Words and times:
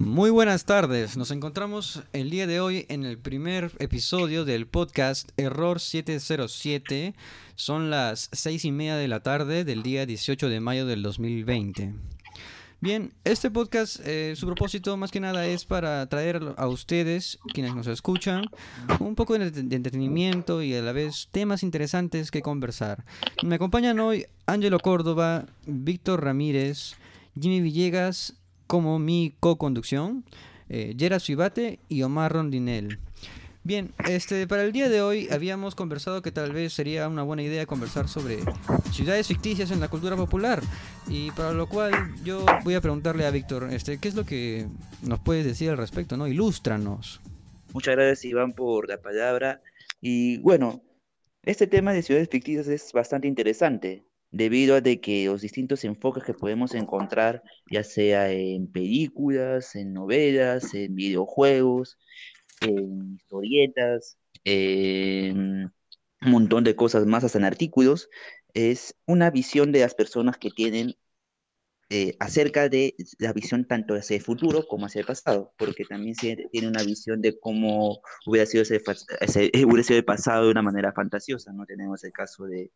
Muy 0.00 0.30
buenas 0.30 0.64
tardes, 0.64 1.18
nos 1.18 1.30
encontramos 1.30 2.02
el 2.14 2.30
día 2.30 2.46
de 2.46 2.58
hoy 2.58 2.86
en 2.88 3.04
el 3.04 3.18
primer 3.18 3.70
episodio 3.80 4.46
del 4.46 4.66
podcast 4.66 5.28
Error 5.36 5.78
707. 5.78 7.14
Son 7.54 7.90
las 7.90 8.30
seis 8.32 8.64
y 8.64 8.72
media 8.72 8.96
de 8.96 9.08
la 9.08 9.20
tarde 9.20 9.62
del 9.62 9.82
día 9.82 10.06
18 10.06 10.48
de 10.48 10.58
mayo 10.58 10.86
del 10.86 11.02
2020. 11.02 11.92
Bien, 12.80 13.12
este 13.24 13.50
podcast, 13.50 14.00
eh, 14.06 14.32
su 14.36 14.46
propósito 14.46 14.96
más 14.96 15.10
que 15.10 15.20
nada 15.20 15.46
es 15.46 15.66
para 15.66 16.08
traer 16.08 16.54
a 16.56 16.66
ustedes, 16.66 17.38
quienes 17.52 17.74
nos 17.74 17.86
escuchan, 17.86 18.46
un 19.00 19.14
poco 19.14 19.38
de, 19.38 19.50
de 19.50 19.76
entretenimiento 19.76 20.62
y 20.62 20.72
a 20.72 20.80
la 20.80 20.92
vez 20.92 21.28
temas 21.30 21.62
interesantes 21.62 22.30
que 22.30 22.40
conversar. 22.40 23.04
Me 23.42 23.56
acompañan 23.56 24.00
hoy 24.00 24.24
Ángelo 24.46 24.78
Córdoba, 24.78 25.44
Víctor 25.66 26.24
Ramírez, 26.24 26.94
Jimmy 27.38 27.60
Villegas 27.60 28.39
como 28.70 29.00
mi 29.00 29.34
co-conducción, 29.40 30.24
eh, 30.68 30.94
Suibate 31.18 31.80
y 31.88 32.02
Omar 32.02 32.32
Rondinel. 32.32 33.00
Bien, 33.64 33.90
este, 34.08 34.46
para 34.46 34.62
el 34.62 34.70
día 34.70 34.88
de 34.88 35.02
hoy 35.02 35.26
habíamos 35.32 35.74
conversado 35.74 36.22
que 36.22 36.30
tal 36.30 36.52
vez 36.52 36.72
sería 36.72 37.08
una 37.08 37.24
buena 37.24 37.42
idea 37.42 37.66
conversar 37.66 38.06
sobre 38.06 38.38
ciudades 38.92 39.26
ficticias 39.26 39.72
en 39.72 39.80
la 39.80 39.88
cultura 39.88 40.14
popular 40.14 40.62
y 41.08 41.32
para 41.32 41.50
lo 41.50 41.68
cual 41.68 42.14
yo 42.22 42.46
voy 42.62 42.74
a 42.74 42.80
preguntarle 42.80 43.26
a 43.26 43.32
Víctor, 43.32 43.72
este, 43.72 43.98
¿qué 43.98 44.06
es 44.06 44.14
lo 44.14 44.24
que 44.24 44.68
nos 45.02 45.18
puedes 45.18 45.44
decir 45.44 45.70
al 45.70 45.76
respecto, 45.76 46.16
no? 46.16 46.28
Ilústranos. 46.28 47.20
Muchas 47.72 47.96
gracias 47.96 48.24
Iván 48.24 48.52
por 48.52 48.88
la 48.88 49.02
palabra 49.02 49.62
y 50.00 50.38
bueno, 50.38 50.80
este 51.42 51.66
tema 51.66 51.92
de 51.92 52.02
ciudades 52.02 52.28
ficticias 52.30 52.68
es 52.68 52.92
bastante 52.92 53.26
interesante 53.26 54.04
debido 54.30 54.76
a 54.76 54.80
de 54.80 55.00
que 55.00 55.26
los 55.26 55.42
distintos 55.42 55.84
enfoques 55.84 56.24
que 56.24 56.34
podemos 56.34 56.74
encontrar, 56.74 57.42
ya 57.70 57.84
sea 57.84 58.30
en 58.30 58.70
películas, 58.70 59.74
en 59.74 59.92
novelas, 59.92 60.74
en 60.74 60.94
videojuegos, 60.94 61.98
en 62.60 63.14
historietas, 63.16 64.18
en 64.44 65.72
un 66.22 66.30
montón 66.30 66.64
de 66.64 66.76
cosas 66.76 67.06
más, 67.06 67.24
hasta 67.24 67.38
en 67.38 67.44
artículos, 67.44 68.08
es 68.54 68.96
una 69.06 69.30
visión 69.30 69.72
de 69.72 69.80
las 69.80 69.94
personas 69.94 70.38
que 70.38 70.50
tienen 70.50 70.94
eh, 71.92 72.16
acerca 72.20 72.68
de 72.68 72.94
la 73.18 73.32
visión 73.32 73.66
tanto 73.66 73.94
hacia 73.94 74.16
el 74.16 74.22
futuro 74.22 74.64
como 74.68 74.86
hacia 74.86 75.00
el 75.00 75.06
pasado, 75.06 75.52
porque 75.58 75.84
también 75.84 76.14
tiene 76.14 76.68
una 76.68 76.84
visión 76.84 77.20
de 77.20 77.36
cómo 77.40 78.00
hubiera 78.26 78.46
sido 78.46 78.62
ese, 78.62 78.80
hubiera 79.66 79.82
sido 79.82 79.98
el 79.98 80.04
pasado 80.04 80.44
de 80.44 80.52
una 80.52 80.62
manera 80.62 80.92
fantasiosa, 80.92 81.52
¿no? 81.52 81.66
Tenemos 81.66 82.04
el 82.04 82.12
caso 82.12 82.44
de 82.44 82.70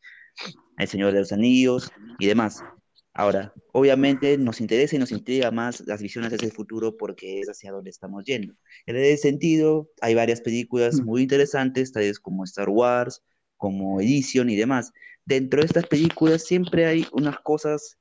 El 0.79 0.89
Señor 0.89 1.13
de 1.13 1.21
los 1.21 1.31
Anillos 1.31 1.93
y 2.19 2.27
demás. 2.27 2.65
Ahora, 3.13 3.55
obviamente 3.73 4.37
nos 4.37 4.61
interesa 4.61 4.97
y 4.97 4.99
nos 4.99 5.13
intriga 5.13 5.53
más 5.53 5.81
las 5.87 6.03
visiones 6.03 6.33
hacia 6.33 6.47
el 6.47 6.53
futuro 6.53 6.97
porque 6.97 7.39
es 7.39 7.49
hacia 7.49 7.71
donde 7.71 7.91
estamos 7.91 8.25
yendo. 8.25 8.55
En 8.87 8.97
ese 8.97 9.17
sentido, 9.19 9.89
hay 10.01 10.17
varias 10.17 10.41
películas 10.41 11.01
muy 11.01 11.23
interesantes, 11.23 11.93
tales 11.93 12.19
como 12.19 12.43
Star 12.43 12.69
Wars, 12.69 13.23
como 13.57 14.01
Edition 14.01 14.51
y 14.51 14.57
demás. 14.57 14.93
Dentro 15.25 15.61
de 15.61 15.67
estas 15.67 15.87
películas 15.87 16.43
siempre 16.43 16.87
hay 16.87 17.07
unas 17.13 17.39
cosas 17.39 17.97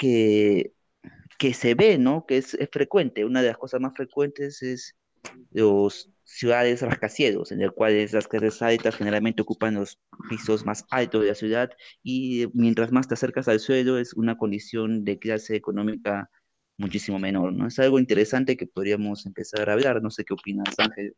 que, 0.00 0.72
que 1.38 1.52
se 1.52 1.74
ve, 1.74 1.98
¿no? 1.98 2.24
Que 2.26 2.38
es, 2.38 2.56
frecuente. 2.72 3.26
Una 3.26 3.42
de 3.42 3.48
las 3.48 3.58
cosas 3.58 3.82
más 3.82 3.92
frecuentes 3.94 4.62
es 4.62 4.96
los 5.52 6.10
ciudades 6.24 6.80
rascacielos, 6.80 7.52
en 7.52 7.60
el 7.60 7.72
cual 7.72 8.08
las 8.10 8.26
clases 8.26 8.62
altas 8.62 8.96
generalmente 8.96 9.42
ocupan 9.42 9.74
los 9.74 9.98
pisos 10.30 10.64
más 10.64 10.86
altos 10.90 11.22
de 11.22 11.28
la 11.28 11.34
ciudad 11.34 11.70
y 12.02 12.46
mientras 12.54 12.92
más 12.92 13.08
te 13.08 13.14
acercas 13.14 13.46
al 13.48 13.60
suelo 13.60 13.98
es 13.98 14.14
una 14.14 14.38
condición 14.38 15.04
de 15.04 15.18
clase 15.18 15.54
económica 15.54 16.30
muchísimo 16.78 17.18
menor, 17.18 17.52
¿no? 17.52 17.66
Es 17.66 17.78
algo 17.78 17.98
interesante 17.98 18.56
que 18.56 18.66
podríamos 18.66 19.26
empezar 19.26 19.68
a 19.68 19.74
hablar. 19.74 20.00
No 20.00 20.10
sé 20.10 20.24
qué 20.24 20.32
opinas, 20.32 20.74
Ángel. 20.78 21.14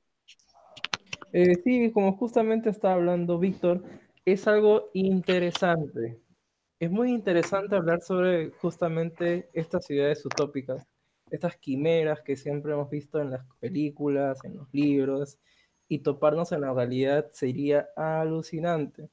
Eh, 1.33 1.55
sí, 1.63 1.93
como 1.93 2.17
justamente 2.17 2.69
está 2.69 2.95
hablando 2.95 3.39
Víctor, 3.39 3.85
es 4.25 4.49
algo 4.49 4.91
interesante 4.93 6.22
es 6.83 6.91
muy 6.91 7.13
interesante 7.13 7.77
hablar 7.77 8.01
sobre 8.01 8.51
justamente 8.61 9.49
estas 9.53 9.87
ciudades 9.87 10.27
utópicas, 10.27 10.85
estas 11.31 11.57
quimeras 11.57 12.21
que 12.23 12.35
siempre 12.35 12.73
hemos 12.73 12.91
visto 12.91 13.21
en 13.21 13.31
las 13.31 13.47
películas, 13.61 14.45
en 14.45 14.57
los 14.57 14.67
libros, 14.75 15.39
y 15.87 16.01
toparnos 16.01 16.51
en 16.51 16.63
la 16.63 16.75
realidad 16.75 17.29
sería 17.31 17.89
alucinante. 17.95 19.09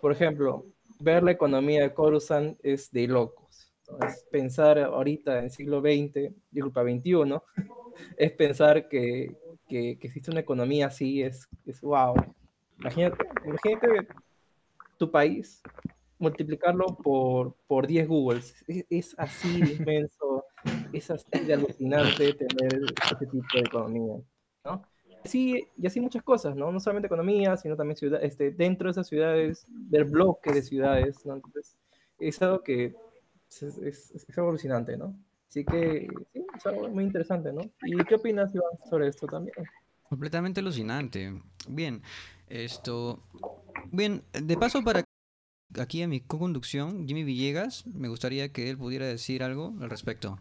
Por 0.00 0.12
ejemplo, 0.12 0.64
ver 0.98 1.22
la 1.22 1.32
economía 1.32 1.82
de 1.82 1.92
Coruscant 1.92 2.58
es 2.62 2.90
de 2.90 3.06
locos. 3.06 3.70
Es 4.06 4.24
pensar 4.30 4.78
ahorita 4.78 5.40
en 5.40 5.50
siglo 5.50 5.82
XX, 5.82 6.32
disculpa, 6.50 6.84
XXI, 6.84 7.38
es 8.16 8.32
pensar 8.32 8.88
que, 8.88 9.36
que, 9.68 9.98
existe 10.00 10.30
una 10.30 10.40
economía 10.40 10.86
así, 10.86 11.22
es, 11.22 11.50
es 11.66 11.82
wow. 11.82 12.14
Imagínate, 12.78 13.26
imagínate 13.44 14.08
tu 14.96 15.10
país 15.10 15.62
multiplicarlo 16.18 16.86
por, 16.86 17.54
por 17.66 17.86
10 17.86 18.08
Googles. 18.08 18.54
Es, 18.88 19.14
así 19.18 19.60
inmenso, 19.78 20.44
es 20.92 21.10
así 21.10 21.38
de 21.46 21.54
alucinante 21.54 22.34
tener 22.34 22.80
este 23.10 23.26
tipo 23.26 23.46
de 23.54 23.60
economía, 23.60 24.16
¿no? 24.64 24.82
Sí, 25.24 25.68
y 25.76 25.86
así 25.86 26.00
muchas 26.00 26.22
cosas, 26.22 26.56
¿no? 26.56 26.70
No 26.70 26.80
solamente 26.80 27.06
economía, 27.06 27.56
sino 27.56 27.76
también 27.76 27.96
ciudad, 27.96 28.22
este, 28.22 28.52
dentro 28.52 28.86
de 28.86 28.92
esas 28.92 29.08
ciudades, 29.08 29.66
del 29.68 30.04
bloque 30.04 30.52
de 30.52 30.62
ciudades, 30.62 31.24
¿no? 31.26 31.34
Entonces, 31.34 31.76
es 32.18 32.40
algo 32.40 32.62
que 32.62 32.94
es, 33.50 33.62
es, 33.62 34.38
algo 34.38 34.50
alucinante, 34.50 34.96
¿no? 34.96 35.14
Así 35.48 35.64
que, 35.64 36.08
sí, 36.32 36.46
es 36.56 36.66
algo 36.66 36.88
muy 36.88 37.04
interesante, 37.04 37.52
¿no? 37.52 37.62
¿Y 37.82 37.96
qué 38.04 38.14
opinas, 38.14 38.54
Iván, 38.54 38.70
sobre 38.88 39.08
esto 39.08 39.26
también? 39.26 39.56
Completamente 40.08 40.60
alucinante. 40.60 41.42
Bien, 41.68 42.02
esto... 42.48 43.22
Bien, 43.90 44.22
de 44.32 44.56
paso 44.56 44.82
para 44.82 45.02
aquí 45.80 46.02
en 46.02 46.10
mi 46.10 46.20
co-conducción, 46.20 47.06
Jimmy 47.06 47.24
Villegas, 47.24 47.86
me 47.86 48.08
gustaría 48.08 48.52
que 48.52 48.70
él 48.70 48.78
pudiera 48.78 49.06
decir 49.06 49.42
algo 49.42 49.74
al 49.80 49.90
respecto. 49.90 50.38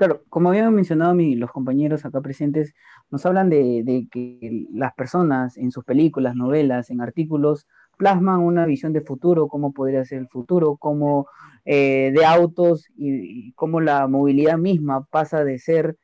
Claro, 0.00 0.22
como 0.30 0.48
habían 0.48 0.74
mencionado 0.74 1.14
los 1.14 1.50
compañeros 1.50 2.06
acá 2.06 2.22
presentes, 2.22 2.74
nos 3.10 3.26
hablan 3.26 3.50
de, 3.50 4.08
que 4.10 4.66
las 4.72 4.94
personas 4.94 5.58
en 5.58 5.70
sus 5.70 5.84
películas, 5.84 6.34
novelas, 6.34 6.88
en 6.88 7.02
artículos, 7.02 7.66
plasman 7.98 8.40
una 8.40 8.64
visión 8.64 8.94
de 8.94 9.02
futuro, 9.02 9.46
cómo 9.46 9.74
podría 9.74 10.02
ser 10.06 10.20
el 10.20 10.28
futuro, 10.28 10.78
cómo 10.78 11.26
eh, 11.66 12.12
de 12.14 12.24
autos 12.24 12.86
y, 12.96 13.52
cómo 13.52 13.82
la 13.82 14.06
movilidad 14.06 14.56
misma 14.56 15.04
pasa 15.04 15.44
de 15.44 15.58
ser 15.58 15.98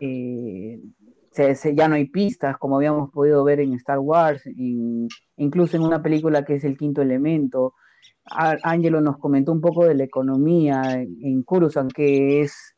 eh, 0.00 0.80
ya 1.34 1.88
no 1.88 1.94
hay 1.94 2.06
pistas, 2.06 2.56
como 2.58 2.76
habíamos 2.76 3.10
podido 3.10 3.42
ver 3.44 3.60
en 3.60 3.74
Star 3.74 3.98
Wars, 3.98 4.42
incluso 5.36 5.76
en 5.76 5.82
una 5.82 6.02
película 6.02 6.44
que 6.44 6.56
es 6.56 6.64
El 6.64 6.76
Quinto 6.76 7.02
Elemento. 7.02 7.74
Ángelo 8.24 9.00
nos 9.00 9.18
comentó 9.18 9.52
un 9.52 9.60
poco 9.60 9.84
de 9.84 9.94
la 9.94 10.04
economía 10.04 10.82
en 10.94 11.42
Coruscant, 11.42 11.92
que 11.92 12.40
es, 12.40 12.76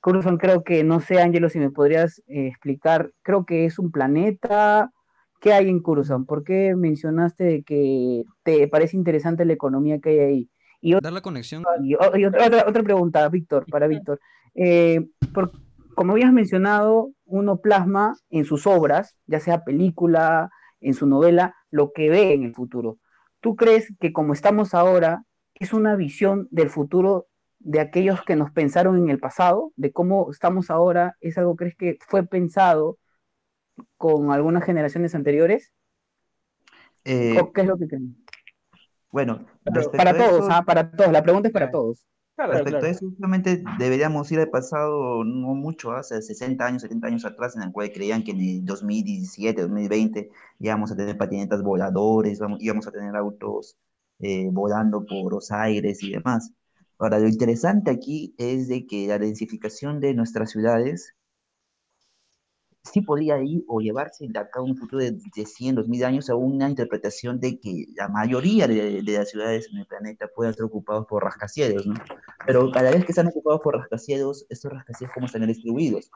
Coruscant 0.00 0.40
creo 0.40 0.64
que, 0.64 0.82
no 0.84 1.00
sé 1.00 1.20
Ángelo 1.20 1.48
si 1.48 1.58
me 1.58 1.70
podrías 1.70 2.20
eh, 2.26 2.48
explicar, 2.48 3.12
creo 3.22 3.44
que 3.44 3.64
es 3.64 3.78
un 3.78 3.92
planeta, 3.92 4.90
¿qué 5.40 5.52
hay 5.52 5.68
en 5.68 5.80
Coruscant? 5.80 6.26
¿Por 6.26 6.42
qué 6.44 6.74
mencionaste 6.74 7.62
que 7.62 8.24
te 8.42 8.66
parece 8.68 8.96
interesante 8.96 9.44
la 9.44 9.52
economía 9.52 10.00
que 10.00 10.10
hay 10.10 10.18
ahí? 10.18 10.50
Y 10.80 10.94
otra, 10.94 11.08
Dar 11.08 11.12
la 11.12 11.20
conexión. 11.20 11.62
Y, 11.84 11.94
otra, 11.94 12.64
otra, 12.66 12.82
pregunta, 12.82 13.28
Víctor, 13.28 13.66
para 13.70 13.86
Víctor. 13.86 14.18
Eh, 14.56 15.06
¿por, 15.32 15.52
como 15.94 16.12
habías 16.12 16.32
mencionado, 16.32 17.12
uno 17.32 17.62
plasma 17.62 18.14
en 18.28 18.44
sus 18.44 18.66
obras, 18.66 19.16
ya 19.26 19.40
sea 19.40 19.64
película, 19.64 20.50
en 20.80 20.92
su 20.92 21.06
novela, 21.06 21.56
lo 21.70 21.92
que 21.92 22.10
ve 22.10 22.34
en 22.34 22.42
el 22.42 22.54
futuro. 22.54 22.98
¿Tú 23.40 23.56
crees 23.56 23.90
que 24.00 24.12
como 24.12 24.34
estamos 24.34 24.74
ahora, 24.74 25.24
es 25.54 25.72
una 25.72 25.96
visión 25.96 26.46
del 26.50 26.68
futuro 26.68 27.28
de 27.58 27.80
aquellos 27.80 28.22
que 28.22 28.36
nos 28.36 28.50
pensaron 28.50 28.98
en 28.98 29.08
el 29.08 29.18
pasado, 29.18 29.72
de 29.76 29.92
cómo 29.92 30.30
estamos 30.30 30.68
ahora? 30.70 31.16
¿Es 31.20 31.38
algo 31.38 31.56
crees 31.56 31.74
que 31.74 31.96
fue 32.06 32.26
pensado 32.26 32.98
con 33.96 34.30
algunas 34.30 34.64
generaciones 34.64 35.14
anteriores? 35.14 35.72
Eh, 37.04 37.40
¿O 37.40 37.50
¿Qué 37.54 37.62
es 37.62 37.66
lo 37.66 37.78
que 37.78 37.88
creen? 37.88 38.14
Bueno, 39.10 39.46
para 39.96 40.14
todos, 40.14 40.48
¿ah? 40.50 40.64
para 40.66 40.90
todos. 40.90 41.10
La 41.10 41.22
pregunta 41.22 41.48
es 41.48 41.54
para 41.54 41.70
todos. 41.70 42.06
Respecto 42.46 42.86
a 42.86 42.88
eso, 42.88 43.00
simplemente 43.00 43.62
deberíamos 43.78 44.30
ir 44.32 44.40
al 44.40 44.50
pasado, 44.50 45.24
no 45.24 45.54
mucho, 45.54 45.92
hace 45.92 46.20
60 46.20 46.64
años, 46.64 46.82
70 46.82 47.06
años 47.06 47.24
atrás, 47.24 47.56
en 47.56 47.62
el 47.62 47.72
cual 47.72 47.92
creían 47.92 48.24
que 48.24 48.32
en 48.32 48.40
el 48.40 48.64
2017, 48.64 49.62
2020 49.62 50.30
íbamos 50.58 50.92
a 50.92 50.96
tener 50.96 51.16
patinetas 51.16 51.62
voladores, 51.62 52.40
íbamos 52.60 52.86
a 52.86 52.92
tener 52.92 53.14
autos 53.16 53.76
eh, 54.18 54.48
volando 54.52 55.04
por 55.04 55.32
los 55.32 55.50
aires 55.50 56.02
y 56.02 56.12
demás. 56.12 56.52
Ahora, 56.98 57.18
lo 57.18 57.28
interesante 57.28 57.90
aquí 57.90 58.34
es 58.38 58.68
de 58.68 58.86
que 58.86 59.08
la 59.08 59.18
densificación 59.18 60.00
de 60.00 60.14
nuestras 60.14 60.50
ciudades 60.50 61.14
sí 62.84 63.00
podría 63.00 63.42
ir 63.42 63.64
o 63.68 63.80
llevarse 63.80 64.26
de 64.28 64.38
acá 64.38 64.60
un 64.60 64.76
futuro 64.76 65.02
de, 65.02 65.12
de 65.12 65.46
100, 65.46 65.76
2000 65.76 66.04
años 66.04 66.30
a 66.30 66.34
una 66.34 66.68
interpretación 66.68 67.38
de 67.40 67.58
que 67.60 67.86
la 67.94 68.08
mayoría 68.08 68.66
de, 68.66 69.02
de 69.02 69.12
las 69.12 69.30
ciudades 69.30 69.68
en 69.72 69.78
el 69.78 69.86
planeta 69.86 70.28
puedan 70.34 70.54
ser 70.54 70.64
ocupados 70.64 71.06
por 71.06 71.22
rascacielos, 71.22 71.86
¿no? 71.86 71.94
Pero 72.46 72.70
cada 72.72 72.90
vez 72.90 73.04
que 73.04 73.12
están 73.12 73.28
ocupados 73.28 73.60
por 73.60 73.76
rascacielos, 73.76 74.46
estos 74.48 74.72
rascacielos, 74.72 75.14
¿cómo 75.14 75.26
están 75.26 75.46
distribuidos? 75.46 76.10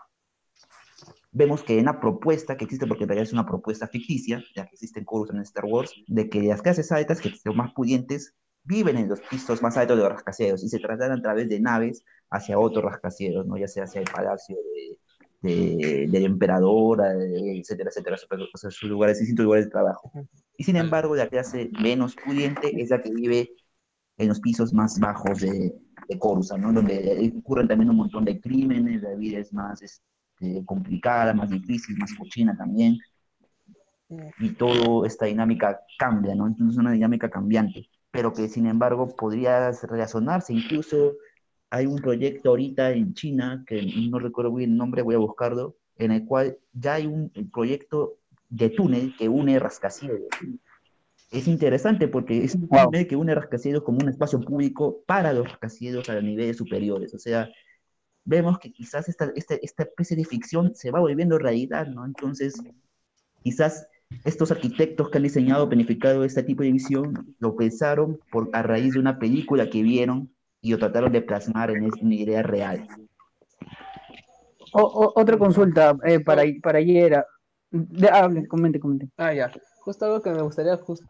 Vemos 1.31 1.63
que 1.63 1.75
hay 1.75 1.81
una 1.81 2.01
propuesta 2.01 2.57
que 2.57 2.65
existe, 2.65 2.87
porque 2.87 3.05
en 3.05 3.09
realidad 3.11 3.29
es 3.29 3.33
una 3.33 3.47
propuesta 3.47 3.87
ficticia, 3.87 4.43
ya 4.55 4.65
que 4.65 4.75
existen 4.75 5.05
cursos 5.05 5.37
en 5.37 5.43
Star 5.43 5.67
Wars, 5.67 5.93
de 6.07 6.29
que 6.29 6.43
las 6.43 6.63
clases 6.63 6.91
altas, 6.91 7.21
que 7.21 7.31
son 7.37 7.57
más 7.57 7.73
pudientes, 7.75 8.35
viven 8.65 8.97
en 8.97 9.09
los 9.09 9.21
pisos 9.21 9.63
más 9.63 9.77
altos 9.77 9.97
de 9.97 10.03
los 10.03 10.13
rascacielos 10.13 10.65
y 10.65 10.69
se 10.69 10.81
trasladan 10.81 11.19
a 11.19 11.23
través 11.23 11.49
de 11.49 11.61
naves 11.61 12.05
hacia 12.31 12.59
otros 12.59 12.85
rascacielos, 12.85 13.47
¿no? 13.47 13.57
ya 13.57 13.69
sea 13.69 13.85
hacia 13.85 14.01
el 14.01 14.11
palacio 14.11 14.57
de, 14.57 14.99
de, 15.43 16.07
del 16.11 16.25
emperador, 16.25 17.03
eh, 17.05 17.59
etcétera, 17.59 17.91
etcétera, 17.91 18.17
o 18.53 18.59
sea, 18.59 18.71
sus 18.71 18.89
lugares, 18.89 19.19
distintos 19.19 19.45
lugares 19.45 19.67
de 19.67 19.71
trabajo. 19.71 20.11
Y 20.57 20.65
sin 20.65 20.77
embargo, 20.77 21.15
la 21.15 21.29
clase 21.29 21.71
menos 21.81 22.17
pudiente 22.17 22.81
es 22.81 22.91
la 22.91 23.03
que 23.03 23.11
vive 23.11 23.51
en 24.19 24.29
los 24.29 24.41
pisos 24.41 24.73
más 24.73 24.99
bajos 24.99 25.41
de, 25.41 25.75
de 26.09 26.19
¿no? 26.59 26.73
donde 26.73 27.33
ocurren 27.39 27.69
también 27.69 27.91
un 27.91 27.97
montón 27.97 28.25
de 28.25 28.41
crímenes, 28.41 29.03
la 29.03 29.15
vida 29.15 29.39
es 29.39 29.53
más 29.53 29.83
este, 29.83 30.65
complicada, 30.65 31.35
más 31.35 31.51
difícil, 31.51 31.97
más 31.99 32.15
cochina 32.15 32.57
también, 32.57 32.99
y 34.39 34.51
toda 34.51 35.07
esta 35.07 35.27
dinámica 35.27 35.81
cambia, 35.99 36.35
¿no? 36.35 36.47
Entonces 36.47 36.75
es 36.75 36.79
una 36.79 36.93
dinámica 36.93 37.29
cambiante, 37.29 37.89
pero 38.11 38.33
que 38.33 38.49
sin 38.49 38.67
embargo 38.67 39.15
podría 39.17 39.73
razonarse 39.73 40.53
incluso 40.53 41.15
hay 41.71 41.87
un 41.87 41.97
proyecto 41.97 42.51
ahorita 42.51 42.91
en 42.93 43.15
China, 43.15 43.65
que 43.67 43.83
no 44.11 44.19
recuerdo 44.19 44.55
bien 44.55 44.73
el 44.73 44.77
nombre, 44.77 45.03
voy 45.03 45.15
a 45.15 45.19
buscarlo, 45.19 45.77
en 45.99 46.13
el 46.13 46.25
cual 46.25 46.59
ya 46.73 46.95
hay 46.95 47.07
un 47.07 47.31
proyecto 47.53 48.19
de 48.49 48.71
túnel 48.71 49.15
que 49.17 49.29
une 49.29 49.59
rascacielos. 49.59 50.21
Es 51.31 51.49
interesante 51.49 52.09
porque 52.09 52.45
es 52.45 52.55
un 52.55 52.69
túnel 52.69 53.03
wow. 53.03 53.09
que 53.09 53.17
une 53.17 53.35
rascacielos 53.35 53.83
como 53.83 53.99
un 53.99 54.09
espacio 54.09 54.41
público 54.41 55.03
para 55.07 55.33
los 55.33 55.49
rascacielos 55.49 56.09
a 56.09 56.21
niveles 56.21 56.57
superiores. 56.57 57.15
O 57.15 57.19
sea, 57.19 57.51
vemos 58.25 58.59
que 58.59 58.73
quizás 58.73 59.09
esta, 59.09 59.33
esta, 59.35 59.57
esta 59.57 59.83
especie 59.83 60.17
de 60.17 60.25
ficción 60.25 60.75
se 60.75 60.91
va 60.91 61.01
volviendo 61.01 61.39
realidad, 61.39 61.87
¿no? 61.89 62.05
Entonces, 62.05 62.55
quizás 63.43 63.89
estos 64.25 64.53
arquitectos 64.53 65.11
que 65.11 65.19
han 65.19 65.25
diseñado, 65.25 65.69
planificado 65.69 66.25
este 66.25 66.45
tipo 66.45 66.63
de 66.63 66.73
visión, 66.73 67.35
lo 67.41 67.57
pensaron 67.57 68.21
por, 68.31 68.49
a 68.53 68.63
raíz 68.63 68.95
de 68.95 69.01
una 69.01 69.19
película 69.19 69.69
que 69.69 69.83
vieron 69.83 70.31
y 70.67 70.71
lo 70.71 70.79
trataron 70.79 71.13
de 71.13 71.23
plasmar 71.23 71.71
en 71.71 71.85
una 71.85 72.15
idea 72.15 72.43
real. 72.43 72.89
O, 74.73 74.83
o, 74.83 75.21
otra 75.21 75.39
consulta 75.39 75.97
eh, 76.05 76.19
para, 76.19 76.43
para 76.61 76.79
ayer. 76.79 77.25
De, 77.71 78.09
hable, 78.09 78.49
comente, 78.49 78.81
comente. 78.81 79.09
Ah, 79.17 79.33
ya. 79.33 79.53
Justo 79.81 80.05
algo 80.05 80.21
que 80.21 80.31
me 80.31 80.43
gustaría 80.43 80.77
justo 80.77 81.07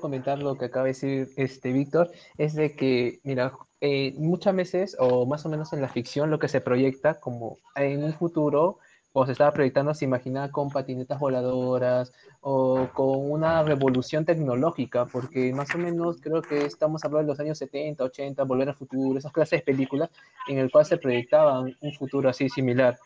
comentar 0.00 0.38
lo 0.38 0.56
que 0.56 0.66
acaba 0.66 0.84
de 0.84 0.90
decir 0.90 1.28
este 1.36 1.72
Víctor 1.72 2.10
es 2.36 2.54
de 2.54 2.76
que, 2.76 3.20
mira, 3.24 3.52
eh, 3.80 4.14
muchas 4.18 4.54
veces, 4.54 4.96
o 4.98 5.24
más 5.24 5.46
o 5.46 5.48
menos 5.48 5.72
en 5.72 5.80
la 5.80 5.88
ficción, 5.88 6.30
lo 6.30 6.38
que 6.38 6.48
se 6.48 6.60
proyecta 6.60 7.18
como 7.20 7.56
en 7.76 8.04
un 8.04 8.12
futuro, 8.12 8.78
o 9.16 9.24
se 9.24 9.32
estaba 9.32 9.52
proyectando, 9.52 9.94
se 9.94 10.04
imaginaba 10.04 10.50
con 10.50 10.70
patinetas 10.70 11.20
voladoras 11.20 12.12
o 12.40 12.88
con 12.92 13.30
una 13.30 13.62
revolución 13.62 14.24
tecnológica, 14.24 15.06
porque 15.06 15.52
más 15.52 15.72
o 15.72 15.78
menos 15.78 16.20
creo 16.20 16.42
que 16.42 16.64
estamos 16.64 17.04
hablando 17.04 17.28
de 17.28 17.32
los 17.32 17.40
años 17.40 17.58
70, 17.58 18.02
80, 18.02 18.42
Volver 18.42 18.70
al 18.70 18.74
Futuro, 18.74 19.16
esas 19.16 19.32
clases 19.32 19.60
de 19.60 19.64
películas 19.64 20.10
en 20.48 20.58
el 20.58 20.68
cual 20.68 20.84
se 20.84 20.98
proyectaban 20.98 21.76
un 21.80 21.92
futuro 21.92 22.28
así 22.28 22.48
similar. 22.48 22.98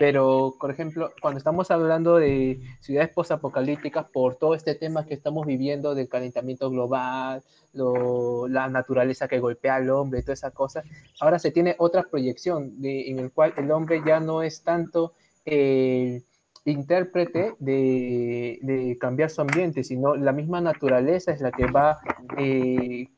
Pero, 0.00 0.56
por 0.58 0.72
ejemplo, 0.72 1.12
cuando 1.20 1.38
estamos 1.38 1.70
hablando 1.70 2.16
de 2.16 2.60
ciudades 2.80 3.10
postapocalípticas, 3.10 4.10
por 4.10 4.34
todo 4.34 4.56
este 4.56 4.74
tema 4.74 5.06
que 5.06 5.14
estamos 5.14 5.46
viviendo 5.46 5.94
del 5.94 6.08
calentamiento 6.08 6.70
global, 6.70 7.40
lo, 7.72 8.48
la 8.48 8.66
naturaleza 8.68 9.28
que 9.28 9.38
golpea 9.38 9.76
al 9.76 9.90
hombre, 9.90 10.22
toda 10.22 10.34
esa 10.34 10.50
cosa, 10.50 10.82
ahora 11.20 11.38
se 11.38 11.52
tiene 11.52 11.76
otra 11.78 12.02
proyección 12.02 12.72
en 12.82 13.20
el 13.20 13.30
cual 13.30 13.54
el 13.56 13.70
hombre 13.70 14.02
ya 14.04 14.18
no 14.18 14.42
es 14.42 14.64
tanto 14.64 15.12
el 15.44 16.24
intérprete 16.64 17.54
de, 17.58 18.96
cambiar 19.00 19.30
su 19.30 19.40
ambiente, 19.40 19.84
sino 19.84 20.14
la 20.14 20.32
misma 20.32 20.60
naturaleza 20.60 21.32
es 21.32 21.40
la 21.40 21.50
que 21.50 21.66
va 21.66 21.98
eh, 22.38 23.08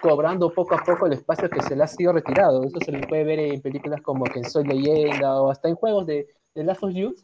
cobrando 0.00 0.52
poco 0.52 0.74
a 0.74 0.84
poco 0.84 1.06
el 1.06 1.14
espacio 1.14 1.48
que 1.48 1.62
se 1.62 1.76
le 1.76 1.84
ha 1.84 1.88
sido 1.88 2.12
retirado. 2.12 2.64
Eso 2.64 2.78
se 2.84 2.92
le 2.92 3.06
puede 3.06 3.24
ver 3.24 3.38
en 3.38 3.60
películas 3.60 4.00
como 4.02 4.24
Que 4.24 4.44
Soy 4.44 4.64
Leyenda 4.64 5.40
o 5.40 5.50
hasta 5.50 5.68
en 5.68 5.76
juegos 5.76 6.06
de, 6.06 6.28
de 6.54 6.64
Last 6.64 6.82
of 6.82 6.92
Youth, 6.92 7.18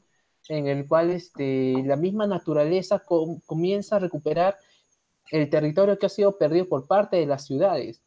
en 0.49 0.67
el 0.67 0.87
cual 0.87 1.11
este, 1.11 1.83
la 1.85 1.97
misma 1.97 2.27
naturaleza 2.27 3.01
com 3.01 3.41
comienza 3.47 3.97
a 3.97 3.99
recuperar 4.01 4.57
el 5.31 5.51
territorio 5.51 5.99
que 5.99 6.07
ha 6.07 6.09
sido 6.09 6.39
perdido 6.39 6.69
por 6.69 6.87
parte 6.87 7.17
de 7.17 7.27
las 7.27 7.45
ciudades. 7.45 8.03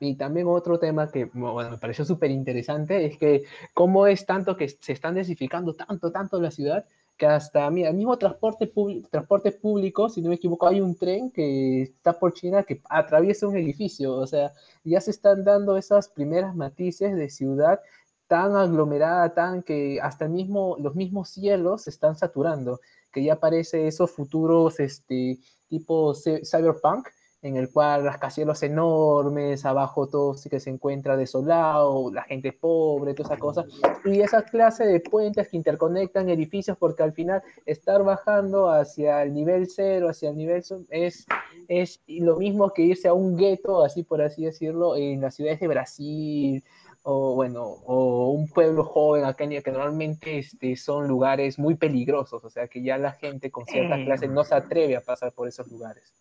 Y 0.00 0.14
también 0.16 0.46
otro 0.48 0.78
tema 0.78 1.10
que 1.10 1.26
bueno, 1.32 1.70
me 1.70 1.78
pareció 1.78 2.04
súper 2.04 2.30
interesante 2.30 3.06
es 3.06 3.18
que 3.18 3.44
cómo 3.74 4.06
es 4.06 4.26
tanto 4.26 4.56
que 4.56 4.68
se 4.68 4.92
están 4.92 5.14
desificando 5.14 5.74
tanto, 5.74 6.10
tanto 6.12 6.40
la 6.40 6.50
ciudad, 6.50 6.84
que 7.16 7.26
hasta, 7.26 7.70
mira, 7.70 7.88
el 7.90 7.96
mismo 7.96 8.18
transporte, 8.18 8.70
transporte 9.10 9.52
público, 9.52 10.08
si 10.08 10.20
no 10.20 10.28
me 10.28 10.34
equivoco, 10.34 10.68
hay 10.68 10.80
un 10.80 10.96
tren 10.96 11.30
que 11.30 11.82
está 11.82 12.18
por 12.18 12.34
China 12.34 12.62
que 12.62 12.82
atraviesa 12.90 13.48
un 13.48 13.56
edificio, 13.56 14.14
o 14.14 14.26
sea, 14.26 14.52
ya 14.84 15.00
se 15.00 15.12
están 15.12 15.42
dando 15.42 15.76
esas 15.76 16.08
primeras 16.08 16.54
matices 16.54 17.16
de 17.16 17.30
ciudad 17.30 17.80
tan 18.26 18.56
aglomerada, 18.56 19.32
tan 19.34 19.62
que 19.62 19.98
hasta 20.02 20.26
el 20.26 20.32
mismo, 20.32 20.76
los 20.78 20.94
mismos 20.94 21.30
cielos 21.30 21.82
se 21.82 21.90
están 21.90 22.16
saturando, 22.16 22.80
que 23.12 23.22
ya 23.22 23.34
aparece 23.34 23.86
esos 23.86 24.10
futuros 24.10 24.78
este, 24.80 25.38
tipo 25.68 26.14
cyberpunk, 26.14 27.08
en 27.46 27.56
el 27.56 27.70
cual 27.70 28.04
rascacielos 28.04 28.62
enormes, 28.62 29.64
abajo 29.64 30.08
todo 30.08 30.34
sí 30.34 30.50
que 30.50 30.60
se 30.60 30.70
encuentra 30.70 31.16
desolado, 31.16 32.10
la 32.12 32.22
gente 32.22 32.52
pobre, 32.52 33.14
toda 33.14 33.34
esa 33.34 33.38
cosa, 33.38 33.64
y 34.04 34.20
esa 34.20 34.42
clase 34.42 34.84
de 34.84 35.00
puentes 35.00 35.48
que 35.48 35.56
interconectan 35.56 36.28
edificios, 36.28 36.76
porque 36.76 37.02
al 37.02 37.12
final 37.12 37.42
estar 37.64 38.02
bajando 38.02 38.70
hacia 38.70 39.22
el 39.22 39.32
nivel 39.32 39.68
cero, 39.68 40.08
hacia 40.08 40.30
el 40.30 40.36
nivel 40.36 40.62
es, 40.90 41.26
es 41.68 42.00
lo 42.06 42.36
mismo 42.36 42.70
que 42.70 42.82
irse 42.82 43.08
a 43.08 43.14
un 43.14 43.36
gueto, 43.36 43.84
así 43.84 44.02
por 44.02 44.20
así 44.22 44.44
decirlo, 44.44 44.96
en 44.96 45.20
las 45.20 45.36
ciudades 45.36 45.60
de 45.60 45.68
Brasil, 45.68 46.64
o 47.08 47.36
bueno, 47.36 47.62
o 47.62 48.30
un 48.30 48.48
pueblo 48.48 48.82
joven 48.82 49.24
acá 49.24 49.46
que 49.46 49.70
normalmente 49.70 50.38
este, 50.38 50.74
son 50.74 51.06
lugares 51.06 51.56
muy 51.56 51.76
peligrosos, 51.76 52.42
o 52.44 52.50
sea 52.50 52.66
que 52.66 52.82
ya 52.82 52.98
la 52.98 53.12
gente 53.12 53.52
con 53.52 53.64
cierta 53.64 53.94
clase 54.04 54.26
no 54.26 54.42
se 54.42 54.56
atreve 54.56 54.96
a 54.96 55.00
pasar 55.00 55.32
por 55.32 55.46
esos 55.46 55.68
lugares. 55.68 56.12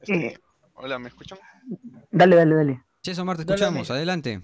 Este, 0.00 0.38
hola, 0.74 0.98
¿me 0.98 1.08
escuchan? 1.08 1.38
Dale, 2.10 2.36
dale, 2.36 2.54
dale. 2.54 2.84
Sí, 3.02 3.12
Omar, 3.18 3.36
te 3.36 3.42
escuchamos, 3.42 3.88
dale. 3.88 3.98
adelante. 3.98 4.40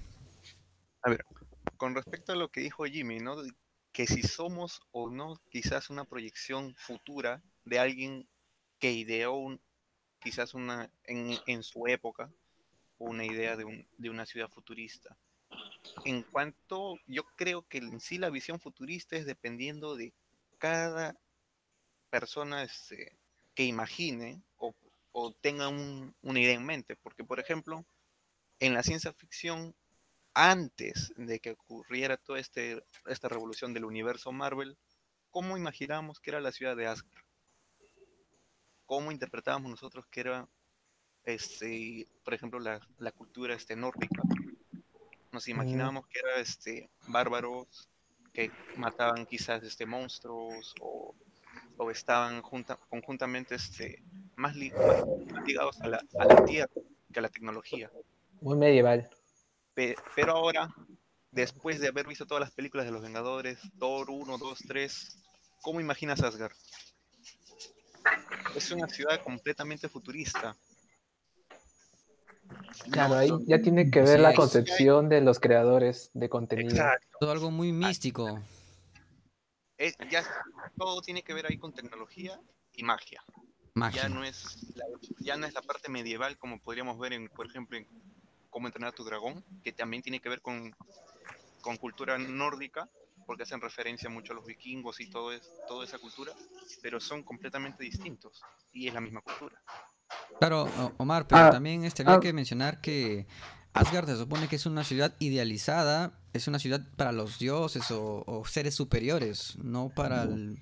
A 1.03 1.11
ver, 1.11 1.25
con 1.77 1.95
respecto 1.95 2.33
a 2.33 2.37
lo 2.37 2.51
que 2.51 2.61
dijo 2.61 2.85
Jimmy, 2.85 3.21
¿no? 3.21 3.37
Que 3.93 4.07
si 4.07 4.23
somos 4.23 4.81
o 4.91 5.11
no 5.11 5.41
quizás 5.51 5.91
una 5.91 6.05
proyección 6.05 6.75
futura 6.77 7.43
de 7.65 7.79
alguien 7.79 8.29
que 8.79 8.93
ideó 8.93 9.35
un, 9.35 9.61
quizás 10.21 10.55
una 10.55 10.91
en, 11.05 11.39
en 11.47 11.63
su 11.63 11.87
época 11.87 12.31
una 12.99 13.25
idea 13.25 13.57
de, 13.57 13.65
un, 13.65 13.87
de 13.99 14.11
una 14.11 14.27
ciudad 14.27 14.49
futurista. 14.49 15.17
En 16.05 16.23
cuanto, 16.23 16.99
yo 17.07 17.25
creo 17.37 17.67
que 17.69 17.79
en 17.79 18.01
sí 18.01 18.19
la 18.19 18.31
visión 18.31 18.61
futurista 18.61 19.17
es 19.17 19.27
dependiendo 19.27 19.97
de 19.97 20.13
cada 20.59 21.17
persona 22.11 22.63
este, 22.63 23.17
que 23.55 23.65
imagine 23.65 24.43
o, 25.17 25.29
o 25.29 25.33
tenga 25.33 25.69
un, 25.69 26.15
una 26.23 26.41
idea 26.41 26.55
en 26.55 26.65
mente. 26.65 26.97
Porque, 26.97 27.25
por 27.25 27.41
ejemplo, 27.41 27.85
en 28.61 28.75
la 28.75 28.83
ciencia 28.83 29.13
ficción, 29.13 29.75
antes 30.35 31.13
de 31.17 31.41
que 31.41 31.53
ocurriera 31.53 32.17
toda 32.17 32.39
este, 32.39 32.85
esta 33.07 33.29
revolución 33.29 33.73
del 33.73 33.85
universo 33.85 34.33
Marvel, 34.33 34.77
¿cómo 35.31 35.57
imaginábamos 35.57 36.21
que 36.21 36.31
era 36.31 36.41
la 36.41 36.53
ciudad 36.53 36.77
de 36.77 36.87
Asgard? 36.87 37.25
¿Cómo 38.85 39.11
interpretábamos 39.11 39.71
nosotros 39.71 40.07
que 40.07 40.21
era, 40.21 40.49
este, 41.25 42.07
por 42.25 42.35
ejemplo, 42.35 42.61
la, 42.61 42.81
la 42.99 43.13
cultura 43.13 43.55
este, 43.55 43.75
nórdica? 43.75 44.23
Nos 45.33 45.49
imaginábamos 45.49 46.07
que 46.07 46.19
era 46.19 46.41
este, 46.41 46.91
bárbaros 47.09 47.89
que 48.33 48.51
mataban 48.77 49.27
quizás 49.27 49.63
este, 49.65 49.87
monstruos 49.87 50.75
o 50.81 51.15
o 51.79 51.91
estaban 51.91 52.43
junta, 52.43 52.77
conjuntamente 52.89 53.55
este, 53.55 54.03
más, 54.37 54.55
li, 54.55 54.71
más 54.71 55.45
ligados 55.47 55.81
a 55.81 55.89
la, 55.89 56.03
a 56.19 56.25
la, 56.25 56.45
tierra 56.45 56.71
que 57.13 57.19
a 57.19 57.23
la 57.23 57.29
tecnología. 57.29 57.91
Muy 58.41 58.57
medieval. 58.57 59.09
Pe, 59.75 59.97
pero 60.15 60.33
ahora, 60.33 60.69
después 61.31 61.81
de 61.81 61.89
haber 61.89 62.07
visto 62.07 62.27
todas 62.27 62.41
las 62.41 62.51
películas 62.51 62.87
de 62.87 62.93
los 62.93 63.03
Vengadores, 63.03 63.59
Thor 63.79 64.11
1, 64.11 64.39
2, 64.39 64.59
3, 64.67 65.19
¿cómo 65.63 65.81
imaginas 65.81 66.23
Asgard? 66.23 66.53
Es 68.55 68.71
una 68.71 68.89
ciudad 68.89 69.21
completamente 69.23 69.89
futurista. 69.89 70.57
Claro, 72.91 73.17
ahí 73.17 73.31
ya 73.47 73.61
tiene 73.61 73.91
que 73.91 74.01
Sí, 74.01 74.07
ver 74.07 74.21
la 74.21 74.31
sí 74.31 74.37
concepción 74.37 75.09
de 75.09 75.21
los 75.21 75.41
creadores 75.41 76.11
de 76.15 76.29
contenido. 76.29 76.77
Exacto. 76.77 77.19
Todo 77.21 77.33
algo 77.33 77.51
muy 77.51 77.73
místico. 77.73 78.43
Es- 79.77 79.97
ya 80.11 80.25
todo 80.79 81.03
tiene 81.03 81.23
que 81.23 81.35
ver 81.35 81.47
ahí 81.47 81.59
con 81.59 81.73
tecnología 81.75 82.41
y 82.75 82.83
magia. 82.83 83.23
Ya 83.93 84.09
no 84.09 84.25
es 84.25 84.57
la, 84.75 84.85
ya 85.19 85.37
no 85.37 85.47
es 85.47 85.55
la 85.55 85.63
parte 85.63 85.91
medieval 85.91 86.39
como 86.39 86.61
podríamos 86.61 86.99
ver 86.99 87.13
en, 87.13 87.29
por 87.29 87.47
ejemplo, 87.47 87.77
en 87.77 87.87
Cómo 88.49 88.69
entrenar 88.69 88.95
a 88.95 88.95
tu 88.95 89.05
dragón, 89.05 89.45
que 89.63 89.73
también 89.73 90.03
tiene 90.03 90.19
que 90.19 90.31
ver 90.31 90.41
con, 90.41 90.75
con 91.61 91.77
cultura 91.77 92.17
nórdica, 92.17 92.89
porque 93.27 93.43
hacen 93.43 93.61
referencia 93.61 94.09
mucho 94.09 94.33
a 94.33 94.37
los 94.37 94.47
vikingos 94.47 94.99
y 95.01 95.11
todo 95.11 95.31
es, 95.31 95.43
toda 95.69 95.85
esa 95.85 95.99
cultura, 95.99 96.33
pero 96.81 96.99
son 96.99 97.23
completamente 97.23 97.85
distintos 97.85 98.41
y 98.73 98.89
es 98.89 98.95
la 98.95 99.03
misma 99.03 99.21
cultura. 99.21 99.61
Claro, 100.39 100.71
Omar, 100.97 101.27
pero 101.29 101.43
Ah, 101.43 101.51
también 101.51 101.85
este, 101.85 102.01
habría 102.03 102.17
ah. 102.17 102.21
que 102.21 102.33
mencionar 102.33 102.81
que 102.81 103.27
Asgard 103.75 104.07
se 104.07 104.17
supone 104.17 104.49
que 104.49 104.57
es 104.57 104.65
una 104.65 104.85
ciudad 104.85 105.15
idealizada, 105.19 106.19
es 106.33 106.49
una 106.49 106.59
ciudad 106.59 106.81
para 106.97 107.13
los 107.13 107.39
dioses 107.39 107.91
o, 107.91 108.25
o 108.27 108.47
seres 108.47 108.75
superiores, 108.75 109.59
no 109.59 109.91
para 109.91 110.23
el, 110.23 110.59